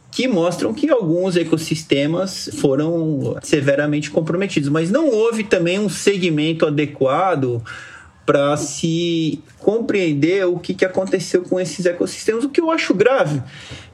que 0.09 0.27
mostram 0.27 0.73
que 0.73 0.89
alguns 0.89 1.35
ecossistemas 1.35 2.49
foram 2.59 3.37
severamente 3.43 4.09
comprometidos, 4.09 4.67
mas 4.67 4.89
não 4.89 5.09
houve 5.09 5.43
também 5.43 5.77
um 5.77 5.89
segmento 5.89 6.65
adequado 6.65 7.61
para 8.25 8.57
se 8.57 9.39
compreender 9.59 10.45
o 10.47 10.57
que, 10.57 10.73
que 10.73 10.83
aconteceu 10.83 11.43
com 11.43 11.59
esses 11.59 11.85
ecossistemas, 11.85 12.43
o 12.43 12.49
que 12.49 12.59
eu 12.59 12.71
acho 12.71 12.93
grave 12.93 13.41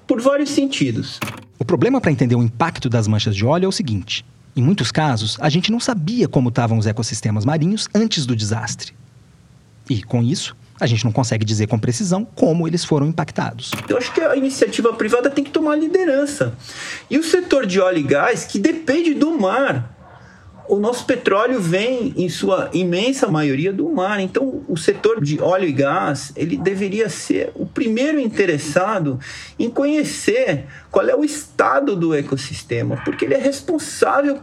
por 0.08 0.22
vários 0.22 0.50
sentidos. 0.50 1.20
O 1.58 1.66
problema 1.66 2.02
para 2.02 2.12
entender 2.12 2.36
o 2.36 2.44
impacto 2.44 2.90
das 2.90 3.08
manchas 3.08 3.36
de 3.36 3.46
óleo 3.46 3.66
é 3.66 3.68
o 3.68 3.72
seguinte: 3.72 4.26
em 4.56 4.62
muitos 4.62 4.92
casos, 4.92 5.38
a 5.40 5.50
gente 5.50 5.72
não 5.72 5.80
sabia 5.80 6.28
como 6.28 6.50
estavam 6.50 6.78
os 6.78 6.86
ecossistemas 6.86 7.46
marinhos 7.46 7.88
antes 7.94 8.26
do 8.26 8.36
desastre. 8.36 8.94
E, 9.90 10.04
com 10.04 10.22
isso, 10.22 10.56
a 10.80 10.86
gente 10.86 11.06
não 11.06 11.12
consegue 11.12 11.46
dizer 11.46 11.68
com 11.68 11.80
precisão 11.80 12.26
como 12.26 12.68
eles 12.68 12.84
foram 12.84 13.08
impactados. 13.08 13.72
Eu 13.88 13.98
acho 13.98 14.14
que 14.14 14.22
a 14.22 14.36
iniciativa 14.36 14.94
privada 14.94 15.30
tem 15.30 15.44
que 15.44 15.52
tomar 15.52 15.76
liderança. 15.76 16.56
E 17.10 17.18
o 17.18 17.24
setor 17.24 17.66
de 17.66 17.80
óleo 17.80 18.00
e 18.00 18.04
gás, 18.04 18.46
que 18.46 18.60
depende 18.60 19.14
do 19.14 19.38
mar, 19.40 19.93
o 20.68 20.78
nosso 20.78 21.06
petróleo 21.06 21.60
vem, 21.60 22.14
em 22.16 22.30
sua 22.30 22.70
imensa 22.74 23.28
maioria, 23.28 23.74
do 23.74 23.90
mar. 23.90 24.20
Então, 24.20 24.64
o 24.68 24.78
setor 24.78 25.22
de 25.22 25.42
óleo 25.42 25.68
e 25.68 25.72
gás, 25.72 26.32
ele 26.36 26.58
deveria 26.58 27.10
ser 27.10 27.52
o 27.56 27.66
primeiro 27.66 28.20
interessado 28.20 29.20
em 29.60 29.70
conhecer 29.70 30.66
qual 30.90 31.08
é 31.08 31.16
o 31.16 31.24
estado 31.24 31.96
do 31.96 32.14
ecossistema, 32.14 33.02
porque 33.04 33.26
ele 33.26 33.34
é 33.34 33.40
responsável, 33.40 34.40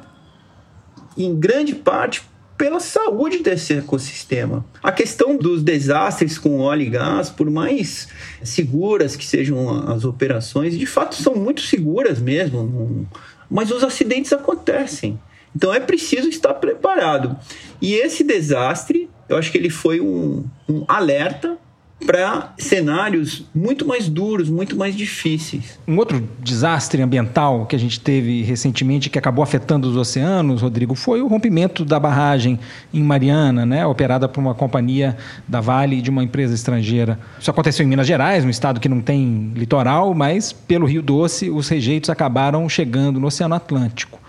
em 1.16 1.34
grande 1.38 1.74
parte, 1.74 2.22
pela 2.56 2.78
saúde 2.78 3.38
desse 3.38 3.72
ecossistema. 3.72 4.62
A 4.82 4.92
questão 4.92 5.38
dos 5.38 5.62
desastres 5.62 6.36
com 6.36 6.58
óleo 6.58 6.82
e 6.82 6.90
gás, 6.90 7.30
por 7.30 7.50
mais 7.50 8.08
seguras 8.44 9.16
que 9.16 9.24
sejam 9.24 9.90
as 9.90 10.04
operações, 10.04 10.78
de 10.78 10.84
fato 10.84 11.14
são 11.14 11.34
muito 11.34 11.62
seguras 11.62 12.18
mesmo, 12.18 13.08
mas 13.50 13.70
os 13.70 13.82
acidentes 13.82 14.30
acontecem. 14.34 15.18
Então 15.54 15.72
é 15.74 15.80
preciso 15.80 16.28
estar 16.28 16.54
preparado. 16.54 17.36
E 17.80 17.94
esse 17.94 18.22
desastre, 18.22 19.08
eu 19.28 19.36
acho 19.36 19.50
que 19.50 19.58
ele 19.58 19.70
foi 19.70 20.00
um, 20.00 20.44
um 20.68 20.84
alerta 20.86 21.58
para 22.06 22.54
cenários 22.58 23.44
muito 23.54 23.86
mais 23.86 24.08
duros, 24.08 24.48
muito 24.48 24.76
mais 24.76 24.96
difíceis. 24.96 25.78
Um 25.86 25.98
outro 25.98 26.26
desastre 26.40 27.02
ambiental 27.02 27.66
que 27.66 27.76
a 27.76 27.78
gente 27.78 28.00
teve 28.00 28.42
recentemente 28.42 29.10
que 29.10 29.18
acabou 29.18 29.42
afetando 29.42 29.88
os 29.88 29.96
oceanos, 29.96 30.62
Rodrigo, 30.62 30.94
foi 30.94 31.20
o 31.20 31.26
rompimento 31.26 31.84
da 31.84 32.00
barragem 32.00 32.58
em 32.92 33.02
Mariana, 33.02 33.66
né, 33.66 33.86
operada 33.86 34.28
por 34.28 34.40
uma 34.40 34.54
companhia 34.54 35.16
da 35.46 35.60
Vale 35.60 35.98
e 35.98 36.02
de 36.02 36.10
uma 36.10 36.24
empresa 36.24 36.54
estrangeira. 36.54 37.18
Isso 37.38 37.50
aconteceu 37.50 37.84
em 37.84 37.88
Minas 37.88 38.06
Gerais, 38.06 38.44
um 38.44 38.50
estado 38.50 38.80
que 38.80 38.88
não 38.88 39.00
tem 39.00 39.52
litoral, 39.54 40.14
mas 40.14 40.52
pelo 40.52 40.86
Rio 40.86 41.02
Doce 41.02 41.50
os 41.50 41.68
rejeitos 41.68 42.10
acabaram 42.10 42.68
chegando 42.68 43.20
no 43.20 43.26
Oceano 43.26 43.54
Atlântico 43.54 44.19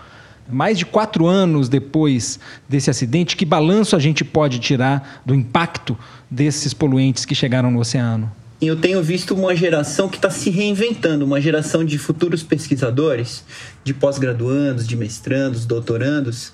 mais 0.48 0.78
de 0.78 0.84
quatro 0.84 1.26
anos 1.26 1.68
depois 1.68 2.38
desse 2.68 2.90
acidente, 2.90 3.36
que 3.36 3.44
balanço 3.44 3.96
a 3.96 3.98
gente 3.98 4.24
pode 4.24 4.58
tirar 4.58 5.22
do 5.24 5.34
impacto 5.34 5.96
desses 6.30 6.74
poluentes 6.74 7.24
que 7.24 7.34
chegaram 7.34 7.70
no 7.70 7.80
oceano? 7.80 8.30
Eu 8.60 8.76
tenho 8.76 9.02
visto 9.02 9.34
uma 9.34 9.56
geração 9.56 10.08
que 10.08 10.16
está 10.16 10.30
se 10.30 10.48
reinventando, 10.48 11.24
uma 11.24 11.40
geração 11.40 11.84
de 11.84 11.98
futuros 11.98 12.44
pesquisadores, 12.44 13.44
de 13.82 13.92
pós-graduandos, 13.92 14.86
de 14.86 14.96
mestrandos, 14.96 15.66
doutorandos, 15.66 16.52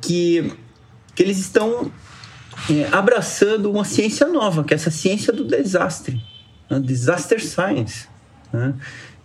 que, 0.00 0.50
que 1.14 1.22
eles 1.22 1.38
estão 1.38 1.90
é, 2.70 2.88
abraçando 2.90 3.70
uma 3.70 3.84
ciência 3.84 4.26
nova, 4.26 4.64
que 4.64 4.72
é 4.72 4.76
essa 4.76 4.90
ciência 4.90 5.30
do 5.30 5.44
desastre, 5.44 6.22
a 6.70 6.78
disaster 6.78 7.44
science. 7.44 8.06
Né? 8.50 8.72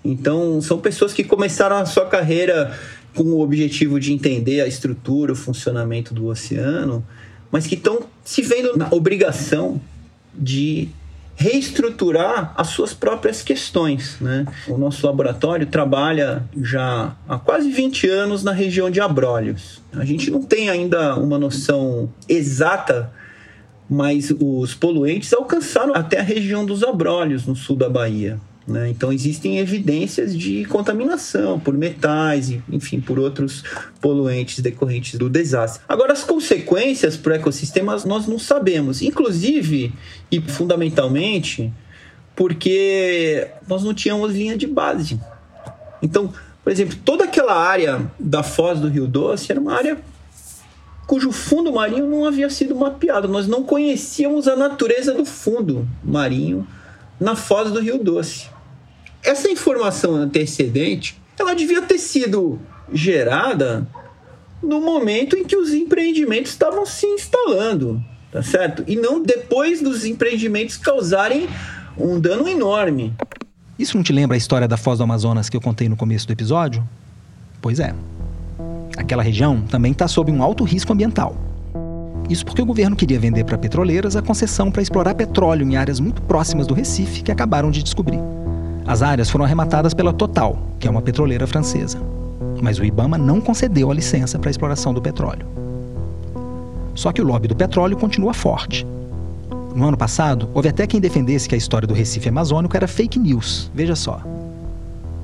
Então, 0.04 0.60
são 0.62 0.80
pessoas 0.80 1.14
que 1.14 1.24
começaram 1.24 1.78
a 1.78 1.86
sua 1.86 2.08
carreira 2.08 2.78
com 3.16 3.24
o 3.24 3.42
objetivo 3.42 4.00
de 4.00 4.14
entender 4.14 4.62
a 4.62 4.68
estrutura, 4.68 5.34
o 5.34 5.36
funcionamento 5.36 6.14
do 6.14 6.28
oceano, 6.28 7.06
mas 7.52 7.68
que 7.68 7.76
estão 7.76 8.00
se 8.24 8.42
vendo 8.42 8.78
na 8.78 8.88
obrigação 8.92 9.82
de 10.34 10.90
reestruturar 11.36 12.54
as 12.56 12.68
suas 12.68 12.94
próprias 12.94 13.42
questões. 13.42 14.18
Né? 14.22 14.46
O 14.68 14.78
nosso 14.78 15.06
laboratório 15.06 15.66
trabalha 15.66 16.44
já 16.62 17.16
há 17.28 17.40
quase 17.40 17.72
20 17.72 18.08
anos 18.08 18.44
na 18.44 18.52
região 18.52 18.90
de 18.92 19.02
Abrolhos. 19.02 19.82
A 19.94 20.06
gente 20.06 20.30
não 20.30 20.44
tem 20.44 20.70
ainda 20.70 21.16
uma 21.16 21.40
noção 21.40 22.10
exata, 22.30 23.12
mas 23.90 24.32
os 24.40 24.74
poluentes 24.76 25.34
alcançaram 25.34 25.96
até 25.96 26.20
a 26.20 26.24
região 26.24 26.66
dos 26.66 26.84
Abrolhos, 26.84 27.46
no 27.46 27.56
sul 27.56 27.76
da 27.76 27.90
Bahia. 27.90 28.40
Né? 28.68 28.90
Então 28.90 29.12
existem 29.12 29.58
evidências 29.58 30.38
de 30.38 30.66
contaminação 30.66 31.60
por 31.60 31.74
metais, 31.74 32.50
e, 32.50 32.62
enfim, 32.70 33.02
por 33.02 33.18
outros 33.18 33.64
poluentes 34.00 34.60
decorrentes 34.60 35.18
do 35.18 35.30
desastre. 35.30 35.84
Agora, 35.90 36.14
as 36.14 36.24
consequências 36.24 37.18
para 37.18 37.34
o 37.34 37.36
ecossistema 37.36 37.98
nós 38.06 38.28
não 38.28 38.38
sabemos, 38.38 39.02
inclusive 39.02 39.92
e 40.32 40.40
fundamentalmente 40.40 41.74
porque 42.36 43.48
nós 43.68 43.84
não 43.84 43.94
tínhamos 43.94 44.34
linha 44.34 44.58
de 44.58 44.68
base. 44.68 45.20
Então, 46.02 46.34
por 46.64 46.72
exemplo, 46.72 46.96
toda 47.04 47.26
aquela 47.26 47.56
área 47.56 48.12
da 48.20 48.44
foz 48.44 48.80
do 48.80 48.88
Rio 48.88 49.08
Doce 49.08 49.52
era 49.52 49.60
uma 49.60 49.74
área 49.74 49.98
cujo 51.08 51.32
fundo 51.32 51.74
marinho 51.74 52.08
não 52.08 52.26
havia 52.26 52.50
sido 52.50 52.76
mapeado. 52.76 53.28
Nós 53.28 53.48
não 53.48 53.64
conhecíamos 53.64 54.48
a 54.48 54.56
natureza 54.56 55.14
do 55.14 55.26
fundo 55.26 55.88
marinho 56.04 56.66
na 57.20 57.36
foz 57.36 57.72
do 57.72 57.80
Rio 57.80 58.02
Doce. 58.02 58.51
Essa 59.24 59.50
informação 59.50 60.16
antecedente, 60.16 61.20
ela 61.38 61.54
devia 61.54 61.82
ter 61.82 61.98
sido 61.98 62.60
gerada 62.92 63.88
no 64.62 64.82
momento 64.82 65.36
em 65.36 65.44
que 65.44 65.56
os 65.56 65.74
empreendimentos 65.74 66.52
estavam 66.52 66.86
se 66.86 67.06
instalando, 67.06 68.04
tá 68.32 68.44
certo? 68.44 68.84
E 68.88 68.96
não 68.96 69.22
depois 69.22 69.82
dos 69.82 70.06
empreendimentos 70.06 70.78
causarem 70.78 71.48
um 71.98 72.20
dano 72.20 72.48
enorme. 72.48 73.14
Isso 73.78 73.98
não 73.98 74.04
te 74.04 74.14
lembra 74.14 74.36
a 74.36 74.38
história 74.38 74.68
da 74.68 74.78
Foz 74.78 75.00
do 75.00 75.04
Amazonas 75.04 75.50
que 75.50 75.58
eu 75.58 75.62
contei 75.62 75.90
no 75.90 75.96
começo 75.96 76.28
do 76.28 76.34
episódio? 76.34 76.88
Pois 77.62 77.80
é. 77.80 77.94
Aquela 78.98 79.24
região 79.24 79.62
também 79.62 79.92
está 79.92 80.08
sob 80.08 80.32
um 80.32 80.44
alto 80.44 80.64
risco 80.64 80.94
ambiental. 80.94 81.36
Isso 82.30 82.46
porque 82.46 82.62
o 82.62 82.66
governo 82.66 82.96
queria 82.96 83.20
vender 83.20 83.44
para 83.44 83.58
petroleiras 83.58 84.16
a 84.16 84.22
concessão 84.22 84.72
para 84.72 84.82
explorar 84.82 85.16
petróleo 85.16 85.66
em 85.66 85.76
áreas 85.76 86.00
muito 86.00 86.22
próximas 86.22 86.68
do 86.68 86.74
Recife 86.74 87.24
que 87.24 87.32
acabaram 87.32 87.72
de 87.72 87.82
descobrir. 87.82 88.20
As 88.92 89.02
áreas 89.02 89.30
foram 89.30 89.46
arrematadas 89.46 89.94
pela 89.94 90.12
Total, 90.12 90.60
que 90.78 90.86
é 90.86 90.92
uma 90.92 91.02
petroleira 91.02 91.48
francesa. 91.48 91.98
Mas 92.62 92.78
o 92.78 92.84
Ibama 92.84 93.18
não 93.18 93.40
concedeu 93.40 93.90
a 93.90 93.94
licença 93.94 94.38
para 94.38 94.50
a 94.50 94.52
exploração 94.52 94.94
do 94.94 95.02
petróleo. 95.02 95.48
Só 96.94 97.14
que 97.14 97.22
o 97.22 97.24
lobby 97.24 97.48
do 97.48 97.56
petróleo 97.56 97.96
continua 97.96 98.34
forte. 98.34 98.86
No 99.74 99.88
ano 99.88 99.96
passado, 99.96 100.50
houve 100.54 100.68
até 100.68 100.86
quem 100.86 101.00
defendesse 101.00 101.48
que 101.48 101.56
a 101.56 101.58
história 101.58 101.88
do 101.88 101.94
Recife 101.94 102.28
Amazônico 102.28 102.76
era 102.76 102.86
fake 102.86 103.18
news. 103.18 103.72
Veja 103.74 103.96
só. 103.96 104.22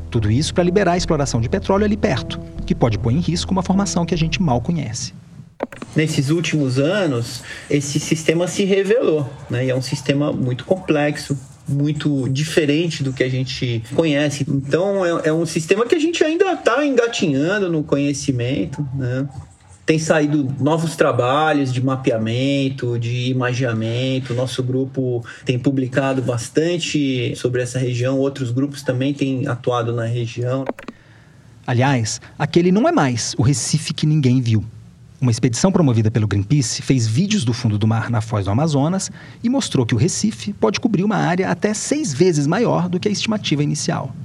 Tudo 0.10 0.32
isso 0.32 0.54
para 0.54 0.64
liberar 0.64 0.94
a 0.94 0.98
exploração 0.98 1.42
de 1.42 1.50
petróleo 1.50 1.84
ali 1.84 1.98
perto, 1.98 2.40
que 2.66 2.74
pode 2.74 2.98
pôr 2.98 3.12
em 3.12 3.20
risco 3.20 3.52
uma 3.52 3.64
formação 3.64 4.06
que 4.06 4.14
a 4.14 4.18
gente 4.18 4.42
mal 4.42 4.62
conhece. 4.62 5.14
Nesses 5.94 6.30
últimos 6.30 6.80
anos, 6.80 7.44
esse 7.70 8.00
sistema 8.00 8.48
se 8.48 8.64
revelou, 8.64 9.30
né? 9.50 9.66
E 9.66 9.70
é 9.70 9.76
um 9.76 9.82
sistema 9.82 10.32
muito 10.32 10.64
complexo, 10.64 11.38
muito 11.68 12.28
diferente 12.30 13.04
do 13.04 13.12
que 13.12 13.24
a 13.24 13.30
gente 13.30 13.84
conhece. 13.96 14.46
Então, 14.48 15.06
é, 15.06 15.30
é 15.30 15.34
um 15.34 15.46
sistema 15.46 15.86
que 15.86 15.96
a 15.96 16.00
gente 16.00 16.24
ainda 16.24 16.54
está 16.54 16.86
engatinhando 16.86 17.70
no 17.70 17.84
conhecimento, 17.84 18.88
né? 18.96 19.28
Tem 19.86 19.98
saído 19.98 20.54
novos 20.60 20.98
trabalhos 20.98 21.72
de 21.72 21.82
mapeamento, 21.82 23.00
de 23.00 23.30
imagiamento. 23.30 24.34
Nosso 24.34 24.62
grupo 24.62 25.26
tem 25.46 25.58
publicado 25.58 26.22
bastante 26.22 27.34
sobre 27.38 27.62
essa 27.62 27.80
região, 27.80 28.20
outros 28.20 28.52
grupos 28.52 28.82
também 28.82 29.14
têm 29.14 29.48
atuado 29.48 29.94
na 29.94 30.04
região. 30.04 30.66
Aliás, 31.66 32.20
aquele 32.38 32.70
não 32.70 32.88
é 32.88 32.92
mais 32.92 33.34
o 33.38 33.42
Recife 33.42 33.94
que 33.94 34.06
ninguém 34.06 34.42
viu. 34.42 34.62
Uma 35.20 35.32
expedição 35.32 35.72
promovida 35.72 36.12
pelo 36.12 36.28
Greenpeace 36.28 36.84
fez 36.84 37.08
vídeos 37.08 37.44
do 37.44 37.52
fundo 37.52 37.80
do 37.80 37.88
mar 37.88 38.12
na 38.12 38.22
foz 38.22 38.46
do 38.46 38.52
Amazonas 38.52 39.10
e 39.44 39.50
mostrou 39.50 39.84
que 39.84 39.96
o 39.96 39.98
Recife 39.98 40.54
pode 40.54 40.80
cobrir 40.80 41.04
uma 41.04 41.16
área 41.16 41.50
até 41.50 41.74
seis 41.74 42.14
vezes 42.14 42.46
maior 42.46 42.88
do 42.88 43.00
que 43.00 43.08
a 43.08 43.12
estimativa 43.12 43.64
inicial. 43.64 44.16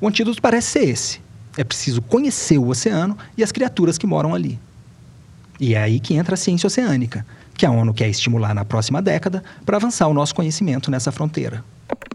O 0.00 0.06
antídoto 0.06 0.40
parece 0.40 0.68
ser 0.68 0.88
esse: 0.88 1.20
é 1.56 1.64
preciso 1.64 2.00
conhecer 2.00 2.56
o 2.56 2.68
oceano 2.68 3.18
e 3.36 3.42
as 3.42 3.50
criaturas 3.50 3.98
que 3.98 4.06
moram 4.06 4.32
ali. 4.32 4.60
E 5.58 5.74
é 5.74 5.82
aí 5.82 5.98
que 5.98 6.14
entra 6.14 6.34
a 6.34 6.36
ciência 6.36 6.68
oceânica, 6.68 7.26
que 7.56 7.66
a 7.66 7.70
ONU 7.70 7.92
quer 7.92 8.08
estimular 8.08 8.54
na 8.54 8.64
próxima 8.64 9.02
década 9.02 9.42
para 9.64 9.76
avançar 9.76 10.06
o 10.06 10.14
nosso 10.14 10.36
conhecimento 10.36 10.88
nessa 10.88 11.10
fronteira. 11.10 11.64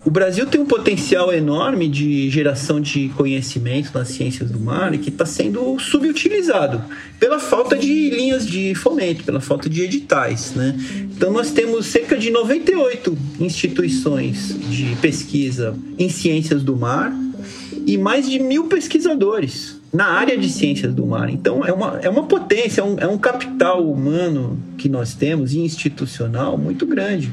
O 0.04 0.10
Brasil 0.10 0.48
tem 0.48 0.60
um 0.60 0.66
potencial 0.66 1.32
enorme 1.32 1.88
de 1.88 2.28
geração 2.32 2.82
de 2.82 3.10
conhecimento 3.10 3.92
nas 3.94 4.08
ciências 4.08 4.50
do 4.50 4.60
mar 4.60 4.98
que 4.98 5.10
está 5.10 5.28
sendo 5.28 5.78
subutilizado 5.78 6.84
pela 7.20 7.38
falta 7.38 7.78
de 7.78 8.10
linhas 8.10 8.48
de 8.48 8.74
fomento, 8.74 9.24
pela 9.24 9.40
falta 9.40 9.70
de 9.70 9.84
editais. 9.84 10.54
Né? 10.56 10.76
Então, 11.16 11.32
nós 11.32 11.52
temos 11.52 11.86
cerca 11.86 12.18
de 12.18 12.32
98 12.32 13.16
instituições 13.40 14.58
de 14.72 14.96
pesquisa 14.96 15.76
em 16.00 16.10
ciências 16.10 16.64
do 16.64 16.76
mar 16.76 17.14
e 17.86 17.96
mais 17.96 18.28
de 18.28 18.40
mil 18.40 18.66
pesquisadores 18.66 19.81
na 19.94 20.08
área 20.08 20.38
de 20.38 20.50
ciências 20.50 20.94
do 20.94 21.06
mar. 21.06 21.30
Então, 21.30 21.66
é 21.66 21.74
uma, 21.74 22.00
é 22.02 22.10
uma 22.10 22.24
potência, 22.24 22.82
é 22.82 22.84
um, 22.84 23.00
é 23.00 23.08
um 23.08 23.18
capital 23.18 23.86
humano 23.86 24.58
que 24.78 24.88
nós 24.88 25.14
temos 25.14 25.54
e 25.54 25.60
institucional 25.60 26.58
muito 26.58 26.86
grande. 26.86 27.32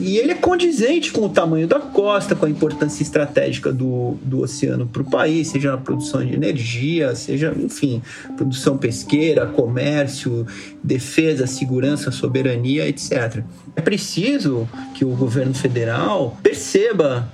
E 0.00 0.16
ele 0.16 0.32
é 0.32 0.34
condizente 0.34 1.12
com 1.12 1.26
o 1.26 1.28
tamanho 1.28 1.68
da 1.68 1.78
costa, 1.78 2.34
com 2.34 2.46
a 2.46 2.50
importância 2.50 3.02
estratégica 3.02 3.70
do, 3.70 4.16
do 4.22 4.40
oceano 4.40 4.86
para 4.86 5.02
o 5.02 5.04
país, 5.04 5.48
seja 5.48 5.72
na 5.72 5.76
produção 5.76 6.24
de 6.24 6.32
energia, 6.32 7.14
seja, 7.14 7.54
enfim, 7.56 8.02
produção 8.34 8.78
pesqueira, 8.78 9.46
comércio, 9.46 10.46
defesa, 10.82 11.46
segurança, 11.46 12.10
soberania, 12.10 12.88
etc. 12.88 13.44
É 13.76 13.82
preciso 13.82 14.66
que 14.94 15.04
o 15.04 15.10
governo 15.10 15.52
federal 15.52 16.38
perceba 16.42 17.30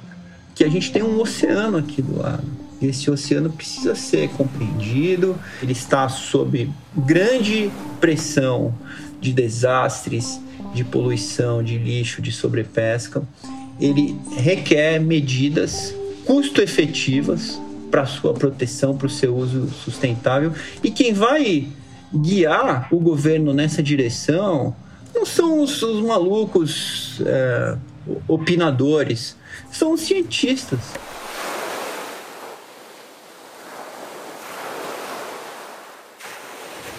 que 0.52 0.64
a 0.64 0.68
gente 0.68 0.90
tem 0.90 1.04
um 1.04 1.20
oceano 1.20 1.78
aqui 1.78 2.02
do 2.02 2.18
lado. 2.18 2.67
Esse 2.80 3.10
oceano 3.10 3.50
precisa 3.50 3.94
ser 3.94 4.28
compreendido, 4.30 5.38
ele 5.62 5.72
está 5.72 6.08
sob 6.08 6.70
grande 6.96 7.70
pressão 8.00 8.72
de 9.20 9.32
desastres, 9.32 10.40
de 10.72 10.84
poluição, 10.84 11.62
de 11.62 11.76
lixo, 11.76 12.22
de 12.22 12.30
sobrepesca. 12.30 13.22
Ele 13.80 14.16
requer 14.36 15.00
medidas 15.00 15.94
custo-efetivas 16.24 17.60
para 17.90 18.06
sua 18.06 18.34
proteção, 18.34 18.96
para 18.96 19.06
o 19.06 19.10
seu 19.10 19.36
uso 19.36 19.68
sustentável. 19.68 20.52
E 20.82 20.90
quem 20.90 21.12
vai 21.12 21.68
guiar 22.14 22.88
o 22.92 23.00
governo 23.00 23.52
nessa 23.52 23.82
direção 23.82 24.74
não 25.14 25.26
são 25.26 25.62
os, 25.62 25.82
os 25.82 26.04
malucos 26.04 27.20
é, 27.24 27.76
opinadores, 28.26 29.36
são 29.70 29.92
os 29.92 30.02
cientistas. 30.02 30.80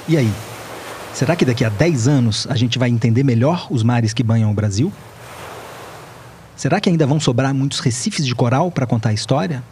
E 0.10 0.18
aí? 0.18 0.34
Será 1.14 1.36
que 1.36 1.45
daqui 1.45 1.64
a 1.64 1.70
10 1.70 2.07
anos 2.07 2.47
a 2.49 2.55
gente 2.55 2.80
vai 2.80 2.89
entender 2.89 3.24
melhor 3.24 3.68
os 3.70 3.84
mares 3.84 4.12
que 4.12 4.24
banham 4.24 4.49
o 4.49 4.53
Brasil? 4.55 4.91
Será 6.55 6.82
que 6.82 6.89
ainda 6.89 7.05
vão 7.05 7.20
sobrar 7.20 7.53
muitos 7.53 7.80
recifes 7.80 8.26
de 8.26 8.34
coral 8.34 8.72
para 8.72 8.88
contar 8.88 9.10
a 9.10 9.14
história? 9.14 9.64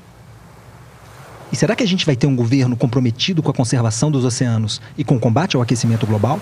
E 1.52 1.56
será 1.56 1.76
que 1.76 1.82
a 1.82 1.88
gente 1.88 2.06
vai 2.06 2.16
ter 2.16 2.28
um 2.28 2.36
governo 2.36 2.78
comprometido 2.78 3.42
com 3.42 3.50
a 3.50 3.54
conservação 3.54 4.12
dos 4.12 4.24
oceanos 4.24 4.80
e 4.96 5.04
com 5.04 5.16
o 5.16 5.20
combate 5.20 5.56
ao 5.56 5.62
aquecimento 5.64 6.06
global? 6.06 6.40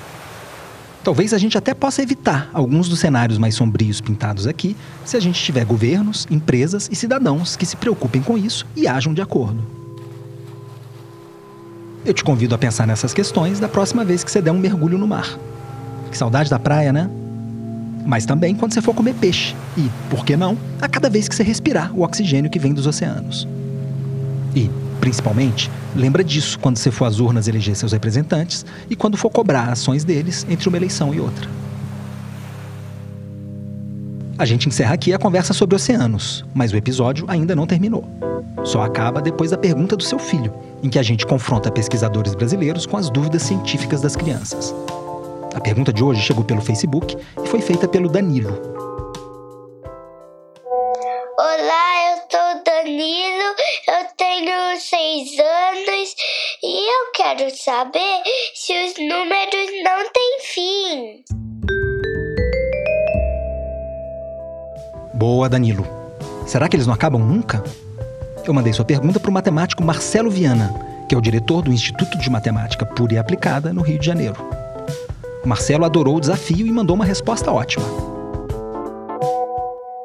Talvez 1.02 1.34
a 1.34 1.38
gente 1.38 1.58
até 1.58 1.74
possa 1.74 2.02
evitar 2.02 2.50
alguns 2.52 2.90
dos 2.90 3.00
cenários 3.00 3.38
mais 3.38 3.56
sombrios 3.56 4.02
pintados 4.02 4.46
aqui 4.46 4.76
se 5.06 5.16
a 5.16 5.22
gente 5.22 5.42
tiver 5.42 5.64
governos, 5.64 6.28
empresas 6.30 6.90
e 6.92 6.98
cidadãos 6.98 7.56
que 7.56 7.66
se 7.66 7.78
preocupem 7.78 8.22
com 8.22 8.38
isso 8.38 8.68
e 8.76 8.90
ajam 8.90 9.14
de 9.14 9.22
acordo. 9.22 9.75
Eu 12.06 12.14
te 12.14 12.24
convido 12.24 12.54
a 12.54 12.58
pensar 12.58 12.86
nessas 12.86 13.16
questões 13.16 13.60
da 13.60 13.68
próxima 13.68 14.06
vez 14.06 14.24
que 14.24 14.30
você 14.30 14.40
der 14.40 14.52
um 14.52 14.60
mergulho 14.60 14.96
no 14.96 15.08
mar. 15.08 15.40
Que 16.12 16.16
saudade 16.16 16.52
da 16.52 16.60
praia, 16.60 16.94
né? 16.94 17.10
Mas 18.06 18.28
também 18.28 18.54
quando 18.54 18.76
você 18.76 18.82
for 18.82 18.94
comer 18.94 19.16
peixe. 19.16 19.56
E, 19.76 19.90
por 20.08 20.24
que 20.24 20.38
não, 20.38 20.56
a 20.80 20.88
cada 20.88 21.10
vez 21.10 21.28
que 21.28 21.36
você 21.36 21.42
respirar 21.42 21.92
o 21.96 22.04
oxigênio 22.04 22.52
que 22.52 22.60
vem 22.60 22.76
dos 22.76 22.86
oceanos. 22.86 23.48
E, 24.56 24.70
principalmente, 25.02 25.72
lembra 25.96 26.24
disso 26.24 26.60
quando 26.60 26.78
você 26.78 26.92
for 26.92 27.06
às 27.06 27.20
urnas 27.20 27.48
eleger 27.48 27.76
seus 27.76 27.92
representantes 27.92 28.64
e 28.88 28.96
quando 28.96 29.18
for 29.18 29.32
cobrar 29.32 29.72
ações 29.72 30.04
deles 30.04 30.46
entre 30.48 30.70
uma 30.70 30.78
eleição 30.78 31.12
e 31.12 31.20
outra. 31.20 31.50
A 34.38 34.46
gente 34.46 34.70
encerra 34.70 34.94
aqui 34.94 35.12
a 35.12 35.18
conversa 35.18 35.54
sobre 35.54 35.76
oceanos, 35.76 36.46
mas 36.54 36.72
o 36.72 36.78
episódio 36.78 37.26
ainda 37.28 37.56
não 37.56 37.66
terminou. 37.66 38.08
Só 38.64 38.84
acaba 38.84 39.22
depois 39.22 39.52
da 39.52 39.58
pergunta 39.58 39.96
do 39.96 40.04
seu 40.04 40.20
filho, 40.20 40.54
em 40.86 40.90
que 40.90 41.00
a 41.00 41.04
gente 41.04 41.26
confronta 41.26 41.72
pesquisadores 41.72 42.36
brasileiros 42.36 42.86
com 42.86 42.96
as 42.96 43.10
dúvidas 43.10 43.42
científicas 43.42 44.02
das 44.02 44.16
crianças. 44.16 44.72
A 45.56 45.60
pergunta 45.60 45.92
de 45.92 46.04
hoje 46.04 46.22
chegou 46.22 46.44
pelo 46.44 46.62
Facebook 46.62 47.18
e 47.44 47.48
foi 47.48 47.60
feita 47.60 47.88
pelo 47.88 48.08
Danilo. 48.08 48.52
Olá, 51.40 52.12
eu 52.12 52.18
sou 52.30 52.60
o 52.60 52.64
Danilo, 52.64 53.56
eu 53.88 54.06
tenho 54.16 54.80
seis 54.80 55.30
anos 55.40 56.16
e 56.62 56.88
eu 56.88 57.12
quero 57.16 57.50
saber 57.58 58.22
se 58.54 58.72
os 58.86 58.94
números 59.00 59.72
não 59.84 60.12
têm 60.14 60.40
fim. 60.44 61.24
Boa, 65.16 65.50
Danilo. 65.50 65.84
Será 66.46 66.70
que 66.70 66.76
eles 66.76 66.86
não 66.86 66.94
acabam 66.94 67.22
nunca? 67.24 67.64
Eu 68.46 68.54
mandei 68.54 68.72
sua 68.72 68.86
pergunta 68.86 69.20
para 69.20 69.32
o 69.32 69.34
matemático 69.34 69.84
Marcelo 69.84 70.30
Viana, 70.30 70.72
que 71.10 71.16
é 71.16 71.18
o 71.18 71.22
diretor 71.22 71.64
do 71.64 71.74
Instituto 71.74 72.16
de 72.16 72.30
Matemática 72.30 72.86
Pura 72.86 73.16
e 73.16 73.18
Aplicada 73.18 73.74
no 73.74 73.82
Rio 73.82 73.98
de 73.98 74.06
Janeiro. 74.06 74.36
O 75.44 75.48
Marcelo 75.48 75.84
adorou 75.84 76.18
o 76.18 76.20
desafio 76.20 76.68
e 76.68 76.72
mandou 76.72 76.96
uma 76.96 77.06
resposta 77.06 77.52
ótima. 77.52 77.84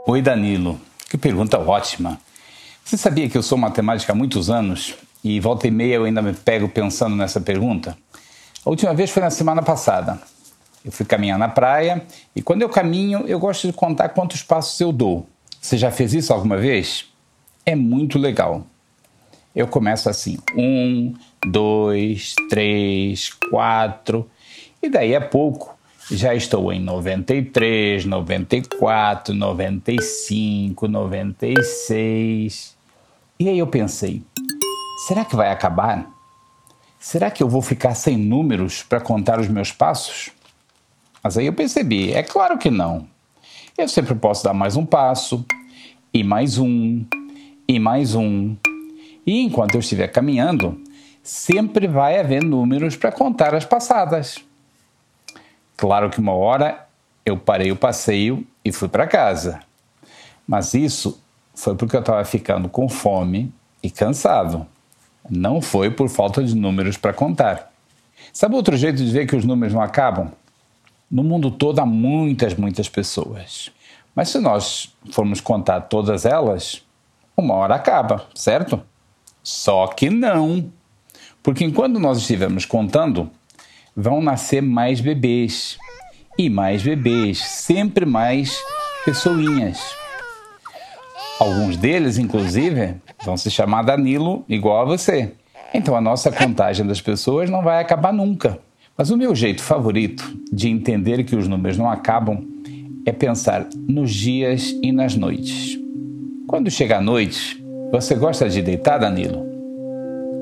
Oi, 0.06 0.22
Danilo. 0.22 0.80
Que 1.10 1.18
pergunta 1.18 1.58
ótima. 1.58 2.18
Você 2.82 2.96
sabia 2.96 3.28
que 3.28 3.36
eu 3.36 3.42
sou 3.42 3.58
matemática 3.58 4.14
há 4.14 4.16
muitos 4.16 4.48
anos 4.48 4.94
e 5.22 5.38
volta 5.38 5.68
e 5.68 5.70
meia 5.70 5.96
eu 5.96 6.04
ainda 6.04 6.22
me 6.22 6.32
pego 6.32 6.66
pensando 6.66 7.14
nessa 7.14 7.42
pergunta? 7.42 7.94
A 8.64 8.70
última 8.70 8.94
vez 8.94 9.10
foi 9.10 9.22
na 9.22 9.30
semana 9.30 9.60
passada. 9.60 10.18
Eu 10.82 10.90
fui 10.90 11.04
caminhar 11.04 11.38
na 11.38 11.48
praia 11.48 12.06
e 12.34 12.40
quando 12.40 12.62
eu 12.62 12.70
caminho 12.70 13.22
eu 13.26 13.38
gosto 13.38 13.66
de 13.66 13.72
contar 13.74 14.08
quantos 14.08 14.42
passos 14.42 14.80
eu 14.80 14.90
dou. 14.90 15.28
Você 15.60 15.76
já 15.76 15.90
fez 15.90 16.14
isso 16.14 16.32
alguma 16.32 16.56
vez? 16.56 17.09
É 17.70 17.76
muito 17.76 18.18
legal. 18.18 18.66
Eu 19.54 19.66
começo 19.66 20.08
assim: 20.08 20.38
um, 20.56 21.14
dois, 21.46 22.34
três, 22.48 23.30
quatro, 23.50 24.28
e 24.82 24.88
daí 24.88 25.14
a 25.14 25.20
pouco 25.20 25.76
já 26.10 26.34
estou 26.34 26.72
em 26.72 26.80
93, 26.80 28.04
94, 28.04 29.34
95, 29.34 30.88
96. 30.88 32.76
E 33.38 33.48
aí 33.48 33.58
eu 33.58 33.66
pensei: 33.66 34.22
será 35.06 35.24
que 35.24 35.36
vai 35.36 35.50
acabar? 35.50 36.10
Será 36.98 37.30
que 37.30 37.42
eu 37.42 37.48
vou 37.48 37.62
ficar 37.62 37.94
sem 37.94 38.16
números 38.16 38.82
para 38.82 39.00
contar 39.00 39.40
os 39.40 39.48
meus 39.48 39.72
passos? 39.72 40.30
Mas 41.22 41.38
aí 41.38 41.46
eu 41.46 41.52
percebi: 41.52 42.12
é 42.12 42.22
claro 42.22 42.58
que 42.58 42.70
não. 42.70 43.08
Eu 43.78 43.88
sempre 43.88 44.14
posso 44.14 44.44
dar 44.44 44.52
mais 44.52 44.76
um 44.76 44.84
passo, 44.84 45.44
e 46.12 46.24
mais 46.24 46.58
um, 46.58 47.04
e 47.70 47.78
mais 47.78 48.16
um. 48.16 48.56
E 49.24 49.42
enquanto 49.42 49.74
eu 49.74 49.80
estiver 49.80 50.08
caminhando, 50.08 50.82
sempre 51.22 51.86
vai 51.86 52.18
haver 52.18 52.42
números 52.42 52.96
para 52.96 53.12
contar 53.12 53.54
as 53.54 53.64
passadas. 53.64 54.38
Claro 55.76 56.10
que 56.10 56.18
uma 56.18 56.32
hora 56.32 56.88
eu 57.24 57.36
parei 57.36 57.70
o 57.70 57.76
passeio 57.76 58.44
e 58.64 58.72
fui 58.72 58.88
para 58.88 59.06
casa. 59.06 59.60
Mas 60.48 60.74
isso 60.74 61.22
foi 61.54 61.76
porque 61.76 61.94
eu 61.94 62.00
estava 62.00 62.24
ficando 62.24 62.68
com 62.68 62.88
fome 62.88 63.54
e 63.80 63.88
cansado. 63.88 64.66
Não 65.30 65.62
foi 65.62 65.92
por 65.92 66.08
falta 66.08 66.42
de 66.42 66.56
números 66.56 66.96
para 66.96 67.12
contar. 67.12 67.72
Sabe 68.32 68.56
outro 68.56 68.76
jeito 68.76 68.96
de 68.96 69.12
ver 69.12 69.28
que 69.28 69.36
os 69.36 69.44
números 69.44 69.72
não 69.72 69.80
acabam? 69.80 70.32
No 71.08 71.22
mundo 71.22 71.52
todo 71.52 71.78
há 71.78 71.86
muitas, 71.86 72.52
muitas 72.54 72.88
pessoas. 72.88 73.70
Mas 74.12 74.28
se 74.28 74.40
nós 74.40 74.92
formos 75.12 75.40
contar 75.40 75.82
todas 75.82 76.26
elas, 76.26 76.82
uma 77.40 77.54
hora 77.54 77.74
acaba, 77.74 78.26
certo? 78.34 78.80
Só 79.42 79.86
que 79.88 80.10
não. 80.10 80.70
Porque 81.42 81.64
enquanto 81.64 81.98
nós 81.98 82.18
estivermos 82.18 82.64
contando, 82.64 83.30
vão 83.96 84.20
nascer 84.20 84.60
mais 84.62 85.00
bebês. 85.00 85.78
E 86.38 86.48
mais 86.48 86.82
bebês, 86.82 87.38
sempre 87.38 88.06
mais 88.06 88.58
pessoinhas. 89.04 89.80
Alguns 91.38 91.76
deles, 91.76 92.18
inclusive, 92.18 92.94
vão 93.24 93.36
se 93.36 93.50
chamar 93.50 93.82
Danilo 93.82 94.44
igual 94.48 94.82
a 94.82 94.84
você. 94.84 95.32
Então 95.72 95.96
a 95.96 96.00
nossa 96.00 96.30
contagem 96.30 96.86
das 96.86 97.00
pessoas 97.00 97.48
não 97.48 97.62
vai 97.62 97.80
acabar 97.80 98.12
nunca. 98.12 98.58
Mas 98.96 99.10
o 99.10 99.16
meu 99.16 99.34
jeito 99.34 99.62
favorito 99.62 100.30
de 100.52 100.68
entender 100.68 101.24
que 101.24 101.34
os 101.34 101.48
números 101.48 101.78
não 101.78 101.90
acabam 101.90 102.46
é 103.06 103.12
pensar 103.12 103.66
nos 103.88 104.12
dias 104.12 104.74
e 104.82 104.92
nas 104.92 105.14
noites. 105.16 105.79
Quando 106.50 106.68
chega 106.68 106.98
a 106.98 107.00
noite, 107.00 107.64
você 107.92 108.16
gosta 108.16 108.48
de 108.48 108.60
deitar, 108.60 108.98
Danilo? 108.98 109.46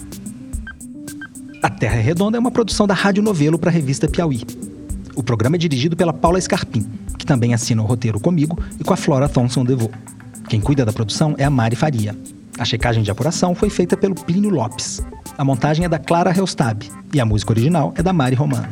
A 1.67 1.69
Terra 1.69 1.97
é 1.97 2.01
Redonda 2.01 2.37
é 2.37 2.41
uma 2.41 2.53
produção 2.53 2.87
da 2.87 2.95
Rádio 2.95 3.25
Novelo 3.25 3.59
para 3.59 3.71
a 3.71 3.73
revista 3.73 4.07
Piauí. 4.07 4.45
O 5.17 5.23
programa 5.23 5.57
é 5.57 5.59
dirigido 5.59 5.97
pela 5.97 6.13
Paula 6.13 6.41
Scarpim, 6.41 6.89
que 7.19 7.27
também 7.27 7.53
assina 7.53 7.83
o 7.83 7.85
roteiro 7.85 8.21
comigo 8.21 8.57
e 8.79 8.85
com 8.85 8.95
a 8.95 8.97
Flora 8.97 9.29
Thompson 9.29 9.65
Devô. 9.65 9.91
Quem 10.49 10.61
cuida 10.61 10.85
da 10.85 10.93
produção 10.93 11.35
é 11.37 11.43
a 11.43 11.51
Mari 11.51 11.75
Faria. 11.75 12.17
A 12.57 12.65
checagem 12.65 13.03
de 13.03 13.11
apuração 13.11 13.53
foi 13.53 13.69
feita 13.69 13.97
pelo 13.97 14.15
Plínio 14.15 14.49
Lopes. 14.49 15.03
A 15.37 15.45
montagem 15.45 15.85
é 15.85 15.89
da 15.89 15.99
Clara 15.99 16.31
Reustab 16.31 16.89
e 17.13 17.19
a 17.19 17.25
música 17.25 17.51
original 17.51 17.93
é 17.97 18.03
da 18.03 18.13
Mari 18.13 18.37
Romano. 18.37 18.69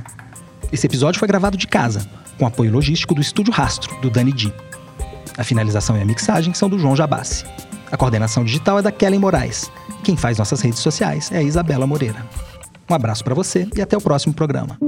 Esse 0.72 0.86
episódio 0.86 1.18
foi 1.18 1.26
gravado 1.26 1.56
de 1.56 1.66
casa, 1.66 2.08
com 2.38 2.46
apoio 2.46 2.70
logístico 2.70 3.12
do 3.12 3.20
Estúdio 3.20 3.52
Rastro, 3.52 3.92
do 4.02 4.08
Dani 4.08 4.32
Di. 4.32 4.54
A 5.36 5.42
finalização 5.42 5.98
e 5.98 6.00
a 6.00 6.04
mixagem 6.04 6.54
são 6.54 6.68
do 6.68 6.78
João 6.78 6.94
Jabassi. 6.94 7.44
A 7.90 7.96
coordenação 7.96 8.44
digital 8.44 8.78
é 8.78 8.82
da 8.82 8.92
Kellen 8.92 9.18
Moraes. 9.18 9.68
Quem 10.04 10.16
faz 10.16 10.38
nossas 10.38 10.60
redes 10.60 10.78
sociais 10.78 11.32
é 11.32 11.38
a 11.38 11.42
Isabela 11.42 11.88
Moreira. 11.88 12.24
Um 12.88 12.94
abraço 12.94 13.24
para 13.24 13.34
você 13.34 13.66
e 13.74 13.80
até 13.80 13.96
o 13.96 14.00
próximo 14.00 14.34
programa. 14.34 14.78